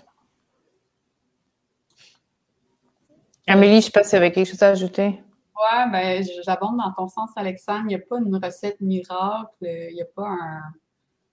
Amélie, 3.48 3.78
je 3.78 3.86
sais 3.86 3.92
pas 3.92 4.04
si 4.04 4.16
y 4.16 4.18
avait 4.18 4.32
quelque 4.32 4.50
chose 4.50 4.64
à 4.64 4.70
ajouter. 4.70 5.22
Oui, 5.56 5.92
ben, 5.92 6.26
j'abonde 6.44 6.78
dans 6.78 6.92
ton 6.92 7.08
sens, 7.08 7.30
Alexandre. 7.36 7.82
Il 7.84 7.88
n'y 7.88 7.96
a 7.96 8.00
pas 8.00 8.18
une 8.18 8.36
recette 8.36 8.82
miracle, 8.82 9.52
il 9.62 9.94
n'y 9.94 10.02
a 10.02 10.08
pas 10.16 10.36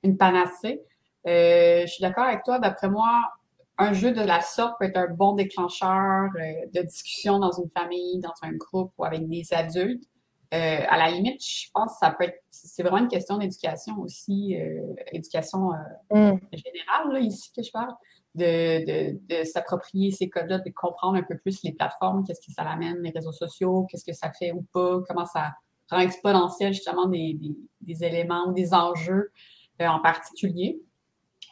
une 0.03 0.17
panacée. 0.17 0.83
Euh, 1.27 1.83
je 1.83 1.87
suis 1.87 2.03
d'accord 2.03 2.25
avec 2.25 2.45
toi. 2.45 2.59
D'après 2.59 2.89
moi, 2.89 3.33
un 3.79 3.93
jeu 3.93 4.13
de 4.13 4.21
la 4.21 4.41
sorte 4.41 4.79
peut 4.79 4.87
être 4.87 4.97
un 4.97 5.09
bon 5.09 5.35
déclencheur 5.35 6.31
euh, 6.37 6.53
de 6.75 6.83
discussion 6.83 7.39
dans 7.39 7.53
une 7.53 7.71
famille, 7.71 8.21
dans 8.21 8.35
un 8.43 8.53
groupe 8.53 8.93
ou 8.99 9.05
avec 9.05 9.29
des 9.29 9.53
adultes. 9.53 10.05
Euh, 10.53 10.85
à 10.87 10.99
la 10.99 11.11
limite, 11.11 11.43
je 11.43 11.71
pense 11.73 11.93
que 11.93 11.99
ça 11.99 12.11
peut 12.11 12.25
être, 12.25 12.43
c'est 12.51 12.83
vraiment 12.83 12.99
une 12.99 13.09
question 13.09 13.39
d'éducation 13.39 13.99
aussi, 14.01 14.55
euh, 14.61 14.95
éducation 15.11 15.71
euh, 15.73 16.33
mm. 16.35 16.41
générale, 16.53 17.13
là, 17.13 17.21
ici 17.21 17.51
que 17.57 17.63
je 17.63 17.71
parle, 17.71 17.95
de, 18.35 19.17
de, 19.29 19.45
s'approprier 19.45 20.11
ces 20.11 20.29
codes-là, 20.29 20.59
de 20.59 20.71
comprendre 20.71 21.17
un 21.17 21.23
peu 21.23 21.39
plus 21.39 21.63
les 21.63 21.73
plateformes, 21.73 22.23
qu'est-ce 22.27 22.47
que 22.47 22.53
ça 22.53 22.63
amène, 22.63 23.01
les 23.03 23.11
réseaux 23.11 23.33
sociaux, 23.33 23.87
qu'est-ce 23.91 24.05
que 24.05 24.13
ça 24.13 24.31
fait 24.31 24.53
ou 24.53 24.63
pas, 24.75 25.01
comment 25.09 25.25
ça 25.25 25.53
rend 25.91 26.01
exponentiel 26.01 26.75
justement 26.75 27.07
des, 27.07 27.39
des, 27.81 28.05
éléments 28.05 28.49
ou 28.49 28.53
des 28.53 28.75
enjeux 28.75 29.33
en 29.81 30.01
particulier. 30.01 30.81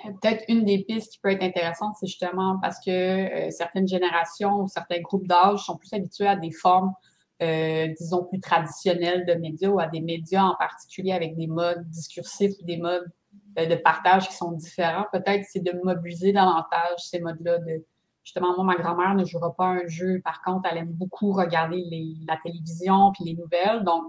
Peut-être 0.05 0.45
une 0.49 0.65
des 0.65 0.85
pistes 0.85 1.13
qui 1.13 1.19
peut 1.19 1.31
être 1.31 1.43
intéressante, 1.43 1.97
c'est 1.99 2.07
justement 2.07 2.59
parce 2.61 2.79
que 2.85 3.51
certaines 3.51 3.89
générations 3.89 4.63
ou 4.63 4.69
certains 4.69 5.01
groupes 5.01 5.27
d'âge 5.27 5.61
sont 5.61 5.77
plus 5.77 5.93
habitués 5.93 6.29
à 6.29 6.37
des 6.37 6.53
formes 6.53 6.95
euh, 7.43 7.89
disons, 7.99 8.25
plus 8.25 8.41
traditionnels 8.41 9.25
de 9.27 9.35
médias 9.35 9.69
ou 9.69 9.81
à 9.81 9.87
des 9.87 10.01
médias 10.01 10.45
en 10.45 10.57
particulier 10.57 11.13
avec 11.13 11.37
des 11.37 11.47
modes 11.47 11.89
discursifs 11.89 12.53
ou 12.61 12.65
des 12.65 12.77
modes 12.77 13.11
euh, 13.59 13.67
de 13.67 13.77
partage 13.77 14.29
qui 14.29 14.35
sont 14.35 14.53
différents. 14.53 15.07
Peut-être 15.13 15.45
c'est 15.51 15.63
de 15.63 15.73
mobiliser 15.83 16.33
davantage 16.33 16.99
ces 16.99 17.21
modes-là. 17.21 17.59
De, 17.59 17.85
justement, 18.23 18.55
moi, 18.55 18.65
ma 18.65 18.77
grand-mère 18.77 19.15
ne 19.15 19.25
jouera 19.25 19.55
pas 19.55 19.67
un 19.67 19.87
jeu. 19.87 20.21
Par 20.23 20.43
contre, 20.43 20.69
elle 20.71 20.79
aime 20.79 20.93
beaucoup 20.93 21.33
regarder 21.33 21.83
les, 21.91 22.15
la 22.29 22.37
télévision 22.37 23.13
puis 23.13 23.25
les 23.25 23.35
nouvelles. 23.35 23.85
Donc, 23.85 24.05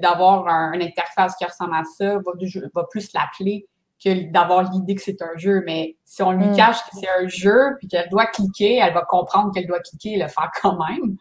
d'avoir 0.00 0.46
un, 0.46 0.72
une 0.72 0.82
interface 0.82 1.34
qui 1.36 1.44
ressemble 1.44 1.74
à 1.74 1.84
ça 1.84 2.16
va, 2.18 2.32
va 2.74 2.84
plus 2.84 3.12
l'appeler 3.14 3.66
que 4.02 4.30
d'avoir 4.30 4.70
l'idée 4.70 4.94
que 4.94 5.02
c'est 5.02 5.20
un 5.22 5.36
jeu. 5.36 5.62
Mais 5.66 5.96
si 6.04 6.22
on 6.22 6.32
lui 6.32 6.46
mm. 6.46 6.56
cache 6.56 6.78
que 6.84 6.96
c'est 6.98 7.08
un 7.08 7.28
jeu 7.28 7.76
puis 7.78 7.88
qu'elle 7.88 8.08
doit 8.08 8.26
cliquer, 8.26 8.76
elle 8.76 8.94
va 8.94 9.02
comprendre 9.02 9.52
qu'elle 9.52 9.66
doit 9.66 9.80
cliquer 9.80 10.12
et 10.12 10.22
le 10.22 10.28
faire 10.28 10.50
quand 10.62 10.78
même. 10.78 11.16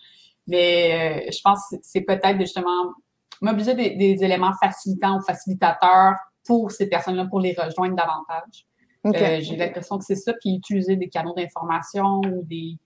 Mais 0.49 1.27
euh, 1.27 1.31
je 1.31 1.39
pense 1.43 1.59
que 1.69 1.77
c'est 1.83 2.01
peut-être 2.01 2.39
justement 2.39 2.93
mobiliser 3.39 3.75
des, 3.75 4.23
éléments 4.23 4.53
facilitants 4.59 5.19
ou 5.19 5.21
facilitateurs 5.21 6.15
pour 6.45 6.71
ces 6.71 6.89
personnes-là, 6.89 7.27
pour 7.27 7.39
les 7.39 7.53
rejoindre 7.53 7.95
davantage. 7.95 8.65
Euh, 9.05 9.39
j'ai 9.41 9.55
l'impression 9.55 9.99
que 9.99 10.03
c'est 10.03 10.15
ça, 10.15 10.33
puis 10.33 10.55
utiliser 10.55 10.95
des 10.95 11.07
canaux 11.07 11.33
d'information 11.35 12.19
ou 12.25 12.43
des, 12.43 12.77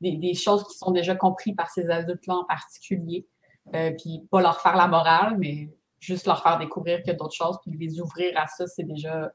des, 0.00 0.34
choses 0.34 0.66
qui 0.68 0.78
sont 0.78 0.92
déjà 0.92 1.16
comprises 1.16 1.56
par 1.56 1.68
ces 1.68 1.90
adultes-là 1.90 2.36
en 2.36 2.44
particulier. 2.44 3.26
Euh, 3.74 3.90
puis 3.90 4.22
pas 4.30 4.40
leur 4.40 4.60
faire 4.62 4.76
la 4.76 4.86
morale, 4.86 5.36
mais 5.38 5.68
juste 5.98 6.26
leur 6.26 6.42
faire 6.42 6.58
découvrir 6.58 6.98
qu'il 6.98 7.08
y 7.08 7.10
a 7.10 7.14
d'autres 7.14 7.34
choses, 7.34 7.58
puis 7.60 7.76
les 7.76 8.00
ouvrir 8.00 8.32
à 8.36 8.46
ça, 8.46 8.66
c'est 8.68 8.84
déjà, 8.84 9.32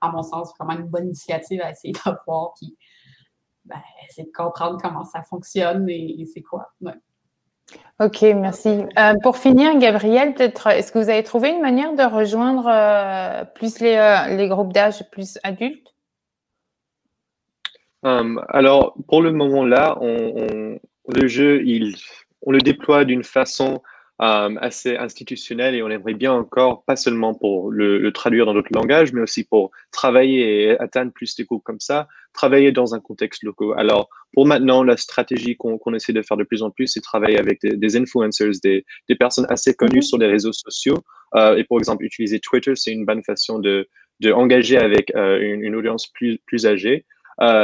à 0.00 0.08
mon 0.10 0.22
sens, 0.22 0.52
vraiment 0.58 0.80
une 0.80 0.88
bonne 0.88 1.04
initiative 1.04 1.60
à 1.60 1.70
essayer 1.70 1.92
d'avoir. 2.04 2.54
Puis 2.54 2.74
ben, 3.64 3.80
c'est 4.10 4.24
de 4.24 4.32
comprendre 4.32 4.78
comment 4.80 5.04
ça 5.04 5.22
fonctionne 5.22 5.88
et, 5.88 6.24
c'est 6.32 6.42
quoi. 6.42 6.72
Ok, 8.00 8.22
merci. 8.22 8.84
Euh, 8.98 9.14
pour 9.22 9.38
finir, 9.38 9.78
Gabriel, 9.78 10.34
peut-être, 10.34 10.66
est-ce 10.66 10.92
que 10.92 10.98
vous 10.98 11.08
avez 11.08 11.22
trouvé 11.22 11.50
une 11.50 11.62
manière 11.62 11.94
de 11.94 12.02
rejoindre 12.02 12.66
euh, 12.68 13.44
plus 13.54 13.80
les, 13.80 13.96
euh, 13.96 14.36
les 14.36 14.48
groupes 14.48 14.72
d'âge 14.72 15.08
plus 15.10 15.38
adultes? 15.42 15.94
Alors, 18.02 18.94
pour 19.08 19.22
le 19.22 19.32
moment-là, 19.32 19.96
on, 20.02 20.78
le 21.08 21.26
jeu, 21.26 21.62
il, 21.64 21.96
on 22.42 22.52
le 22.52 22.58
déploie 22.58 23.06
d'une 23.06 23.24
façon 23.24 23.80
euh, 24.22 24.54
assez 24.60 24.96
institutionnel 24.96 25.74
et 25.74 25.82
on 25.82 25.90
aimerait 25.90 26.14
bien 26.14 26.32
encore, 26.32 26.84
pas 26.84 26.94
seulement 26.94 27.34
pour 27.34 27.72
le, 27.72 28.12
traduire 28.12 28.46
dans 28.46 28.54
d'autres 28.54 28.72
langages, 28.72 29.12
mais 29.12 29.20
aussi 29.20 29.42
pour 29.42 29.72
travailler 29.90 30.62
et 30.62 30.78
atteindre 30.78 31.10
plus 31.12 31.34
de 31.34 31.42
groupes 31.42 31.64
comme 31.64 31.80
ça, 31.80 32.06
travailler 32.32 32.70
dans 32.70 32.94
un 32.94 33.00
contexte 33.00 33.42
local. 33.42 33.74
Alors, 33.76 34.08
pour 34.32 34.46
maintenant, 34.46 34.84
la 34.84 34.96
stratégie 34.96 35.56
qu'on 35.56 35.94
essaie 35.94 36.12
de 36.12 36.22
faire 36.22 36.36
de 36.36 36.44
plus 36.44 36.62
en 36.62 36.70
plus, 36.70 36.86
c'est 36.86 37.00
travailler 37.00 37.40
avec 37.40 37.58
des, 37.60 37.96
influencers, 37.96 38.52
des, 38.62 38.84
des, 39.08 39.16
personnes 39.16 39.46
assez 39.48 39.74
connues 39.74 39.96
mhm. 39.96 40.02
sur 40.02 40.18
les 40.18 40.28
réseaux 40.28 40.52
sociaux. 40.52 40.98
Euh, 41.34 41.56
et 41.56 41.64
pour 41.64 41.80
exemple, 41.80 42.04
utiliser 42.04 42.38
Twitter, 42.38 42.76
c'est 42.76 42.92
une 42.92 43.04
bonne 43.04 43.24
façon 43.24 43.58
de, 43.58 43.88
de 44.20 44.30
engager 44.30 44.78
avec 44.78 45.12
euh, 45.16 45.40
une, 45.40 45.64
une, 45.64 45.74
audience 45.74 46.06
plus, 46.06 46.38
plus 46.46 46.66
âgée. 46.66 47.04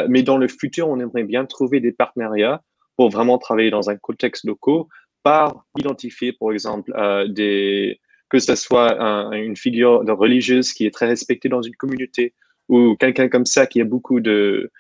Mais 0.09 0.25
dans 0.25 0.37
le 0.37 0.49
futur, 0.49 0.89
on 0.89 0.99
aimerait 0.99 1.23
bien 1.23 1.47
trouver 1.47 1.79
des 1.79 1.93
partenariats 1.93 2.61
pour 2.97 3.09
vraiment 3.09 3.39
travailler 3.39 3.71
dans 3.71 3.89
un 3.89 3.97
contexte 3.97 4.45
local 4.45 4.83
par 5.23 5.65
identifier, 5.79 6.33
par 6.33 6.53
exemple, 6.53 6.93
euh, 6.97 7.95
que 8.29 8.39
ce 8.39 8.55
soit 8.55 8.93
une 9.35 9.57
figure 9.57 10.03
religieuse 10.07 10.73
qui 10.73 10.87
est 10.87 10.91
très 10.91 11.07
respectée 11.07 11.49
dans 11.49 11.63
une 11.63 11.75
communauté 11.75 12.35
ou 12.69 12.95
quelqu'un 12.95 13.29
comme 13.29 13.47
ça 13.47 13.67
qui 13.67 13.81
a 13.81 13.85
beaucoup 13.85 14.21
de, 14.21 14.71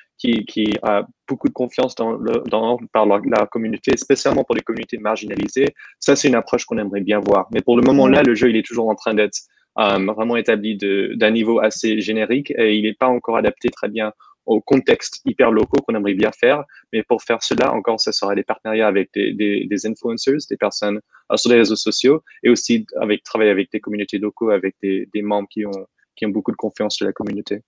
confiance 1.52 1.96
dans 1.96 2.78
par 2.92 3.06
la, 3.06 3.46
communauté, 3.50 3.96
spécialement 3.96 4.44
pour 4.44 4.54
les 4.54 4.62
communautés 4.62 4.98
marginalisées. 4.98 5.74
Ça, 5.98 6.14
c'est 6.14 6.28
une 6.28 6.36
approche 6.36 6.64
qu'on 6.64 6.78
aimerait 6.78 7.00
bien 7.00 7.18
voir. 7.18 7.48
Mais 7.52 7.60
pour 7.60 7.76
le 7.76 7.82
moment 7.82 8.06
là, 8.06 8.22
le 8.22 8.36
jeu, 8.36 8.50
il 8.50 8.56
est 8.56 8.66
toujours 8.66 8.88
en 8.88 8.94
train 8.94 9.14
d'être 9.14 9.38
euh, 9.78 9.98
vraiment 10.04 10.36
établi 10.36 10.76
d'un 10.76 11.30
niveau 11.30 11.60
assez 11.60 12.00
générique 12.00 12.52
et 12.56 12.76
il 12.76 12.84
n'est 12.84 12.94
pas 12.94 13.08
encore 13.08 13.36
adapté 13.36 13.68
très 13.70 13.88
bien 13.88 14.12
aux 14.46 14.60
contextes 14.60 15.20
hyper 15.24 15.50
locaux 15.50 15.80
qu'on 15.82 15.94
aimerait 15.94 16.14
bien 16.14 16.32
faire. 16.32 16.64
Mais 16.92 17.02
pour 17.02 17.22
faire 17.22 17.42
cela, 17.42 17.72
encore, 17.72 18.00
ça 18.00 18.12
sera 18.12 18.34
des 18.34 18.42
partenariats 18.42 18.88
avec 18.88 19.10
des, 19.14 19.32
des, 19.32 19.66
des 19.66 19.86
influencers, 19.86 20.38
des 20.48 20.56
personnes 20.56 21.00
sur 21.36 21.50
les 21.50 21.58
réseaux 21.58 21.76
sociaux 21.76 22.22
et 22.42 22.50
aussi 22.50 22.86
avec 23.00 23.22
travailler 23.22 23.50
avec 23.50 23.70
des 23.70 23.80
communautés 23.80 24.18
locaux, 24.18 24.50
avec 24.50 24.74
des, 24.82 25.08
membres 25.22 25.48
qui 25.48 25.64
ont, 25.66 25.86
qui 26.16 26.26
ont 26.26 26.30
beaucoup 26.30 26.52
de 26.52 26.56
confiance 26.56 26.98
de 26.98 27.06
la 27.06 27.12
communauté. 27.12 27.62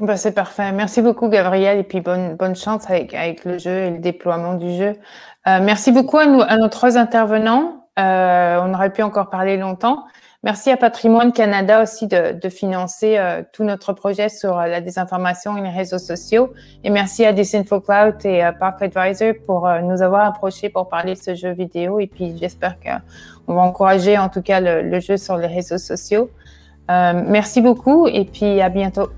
Bah, 0.00 0.16
c'est 0.16 0.34
parfait. 0.34 0.72
Merci 0.72 1.02
beaucoup, 1.02 1.28
Gabriel, 1.28 1.78
et 1.78 1.84
puis 1.84 2.00
bonne, 2.00 2.34
bonne 2.36 2.56
chance 2.56 2.90
avec, 2.90 3.14
avec 3.14 3.44
le 3.44 3.58
jeu 3.58 3.70
et 3.70 3.90
le 3.90 3.98
déploiement 3.98 4.54
du 4.54 4.76
jeu. 4.76 4.94
Euh, 5.46 5.60
merci 5.62 5.92
beaucoup 5.92 6.18
à 6.18 6.26
nos 6.26 6.68
trois 6.68 6.98
intervenants. 6.98 7.88
Euh, 7.98 8.58
on 8.60 8.74
aurait 8.74 8.92
pu 8.92 9.02
encore 9.02 9.30
parler 9.30 9.56
longtemps. 9.56 10.04
Merci 10.44 10.70
à 10.70 10.76
Patrimoine 10.76 11.32
Canada 11.32 11.82
aussi 11.82 12.06
de, 12.06 12.38
de 12.38 12.48
financer 12.50 13.16
euh, 13.16 13.42
tout 13.52 13.64
notre 13.64 13.94
projet 13.94 14.28
sur 14.28 14.56
la 14.56 14.82
désinformation 14.82 15.56
et 15.56 15.62
les 15.62 15.70
réseaux 15.70 15.98
sociaux. 15.98 16.52
Et 16.84 16.90
merci 16.90 17.24
à 17.24 17.32
Disinfocloud 17.32 18.16
et 18.26 18.46
Park 18.60 18.82
Advisor 18.82 19.32
pour 19.46 19.66
nous 19.82 20.02
avoir 20.02 20.26
approchés 20.26 20.68
pour 20.68 20.90
parler 20.90 21.14
de 21.14 21.18
ce 21.18 21.34
jeu 21.34 21.52
vidéo. 21.52 21.98
Et 21.98 22.06
puis 22.06 22.36
j'espère 22.38 22.76
qu'on 22.78 23.54
va 23.54 23.62
encourager 23.62 24.18
en 24.18 24.28
tout 24.28 24.42
cas 24.42 24.60
le, 24.60 24.82
le 24.82 25.00
jeu 25.00 25.16
sur 25.16 25.38
les 25.38 25.46
réseaux 25.46 25.78
sociaux. 25.78 26.28
merci 26.88 27.62
beaucoup 27.62 28.06
et 28.06 28.26
puis 28.26 28.60
à 28.60 28.68
bientôt. 28.68 29.08